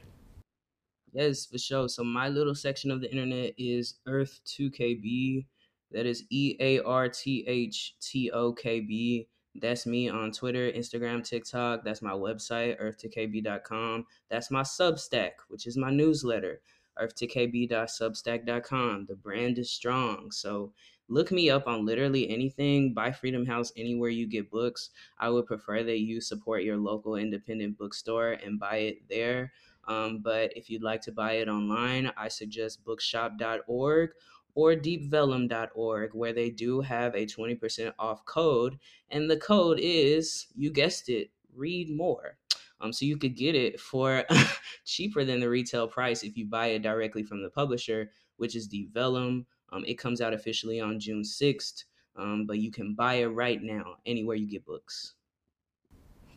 Yes, 1.13 1.45
for 1.45 1.59
sure. 1.59 1.87
So 1.87 2.03
my 2.03 2.29
little 2.29 2.55
section 2.55 2.89
of 2.89 2.99
the 2.99 3.11
internet 3.11 3.53
is 3.59 3.99
EarthtoKB. 4.07 5.45
That 5.91 6.07
is 6.07 6.23
E 6.31 6.55
A 6.59 6.79
R 6.79 7.07
T 7.09 7.43
H 7.45 7.93
T 8.01 8.31
O 8.31 8.53
K 8.53 8.79
B. 8.79 9.27
That's 9.53 9.85
me 9.85 10.09
on 10.09 10.31
Twitter, 10.31 10.71
Instagram, 10.71 11.23
TikTok. 11.23 11.83
That's 11.83 12.01
my 12.01 12.13
website, 12.13 12.81
earthtokb.com. 12.81 14.07
That's 14.31 14.49
my 14.49 14.63
Substack, 14.63 15.33
which 15.49 15.67
is 15.67 15.77
my 15.77 15.91
newsletter, 15.91 16.61
earthtokb.substack.com. 16.99 19.05
The 19.07 19.15
brand 19.15 19.59
is 19.59 19.69
strong. 19.69 20.31
So 20.31 20.73
look 21.11 21.29
me 21.29 21.49
up 21.49 21.67
on 21.67 21.85
literally 21.85 22.29
anything. 22.29 22.93
Buy 22.93 23.11
Freedom 23.11 23.45
House 23.45 23.73
anywhere 23.75 24.09
you 24.09 24.27
get 24.27 24.49
books. 24.49 24.91
I 25.19 25.29
would 25.29 25.45
prefer 25.45 25.83
that 25.83 25.99
you 25.99 26.21
support 26.21 26.63
your 26.63 26.77
local 26.77 27.17
independent 27.17 27.77
bookstore 27.77 28.31
and 28.31 28.59
buy 28.59 28.77
it 28.77 29.09
there. 29.09 29.51
Um, 29.87 30.19
but 30.23 30.55
if 30.55 30.69
you'd 30.69 30.83
like 30.83 31.01
to 31.01 31.11
buy 31.11 31.33
it 31.33 31.49
online, 31.49 32.11
I 32.15 32.29
suggest 32.29 32.85
bookshop.org 32.85 34.11
or 34.53 34.73
deepvellum.org, 34.73 36.11
where 36.13 36.33
they 36.33 36.49
do 36.49 36.81
have 36.81 37.13
a 37.13 37.25
20% 37.25 37.93
off 37.99 38.23
code. 38.25 38.77
And 39.09 39.29
the 39.29 39.37
code 39.37 39.79
is, 39.81 40.47
you 40.55 40.71
guessed 40.71 41.09
it, 41.09 41.29
read 41.53 41.89
more. 41.89 42.37
Um, 42.79 42.93
so 42.93 43.05
you 43.05 43.17
could 43.17 43.35
get 43.35 43.55
it 43.55 43.79
for 43.79 44.23
cheaper 44.85 45.25
than 45.25 45.41
the 45.41 45.49
retail 45.49 45.87
price 45.87 46.23
if 46.23 46.37
you 46.37 46.45
buy 46.45 46.67
it 46.67 46.83
directly 46.83 47.23
from 47.23 47.43
the 47.43 47.49
publisher, 47.49 48.11
which 48.37 48.55
is 48.55 48.67
Deep 48.67 48.93
Vellum. 48.93 49.45
Um, 49.71 49.83
it 49.85 49.97
comes 49.97 50.21
out 50.21 50.33
officially 50.33 50.79
on 50.79 50.99
June 50.99 51.23
6th, 51.23 51.85
um, 52.15 52.45
but 52.45 52.59
you 52.59 52.71
can 52.71 52.93
buy 52.93 53.15
it 53.15 53.27
right 53.27 53.61
now 53.61 53.95
anywhere 54.05 54.35
you 54.35 54.47
get 54.47 54.65
books. 54.65 55.13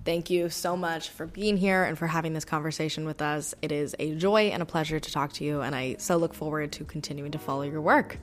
Thank 0.05 0.29
you 0.29 0.51
so 0.51 0.77
much 0.77 1.09
for 1.09 1.27
being 1.27 1.57
here 1.57 1.85
and 1.85 1.97
for 1.97 2.07
having 2.07 2.35
this 2.35 2.45
conversation 2.45 3.07
with 3.07 3.23
us. 3.23 3.55
It 3.63 3.73
is 3.73 3.97
a 3.99 4.15
joy 4.17 4.49
and 4.49 4.63
a 4.63 4.67
pleasure 4.67 5.01
to 5.01 5.13
talk 5.13 5.33
to 5.35 5.45
you, 5.45 5.63
and 5.63 5.75
I 5.75 5.97
so 5.99 6.19
look 6.19 6.35
forward 6.35 6.73
to 6.73 6.85
continuing 6.85 7.33
to 7.33 7.39
follow 7.39 7.63
your 7.63 7.81
work. 7.81 8.19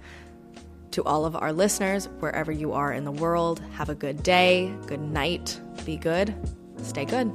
To 0.92 1.04
all 1.04 1.26
of 1.26 1.36
our 1.36 1.52
listeners, 1.52 2.08
wherever 2.20 2.52
you 2.52 2.74
are 2.74 2.92
in 2.92 3.04
the 3.04 3.12
world, 3.12 3.62
have 3.74 3.90
a 3.90 3.96
good 3.96 4.22
day, 4.22 4.72
good 4.86 5.02
night, 5.02 5.60
be 5.86 5.98
good, 5.98 6.36
stay 6.84 7.06
good. 7.06 7.32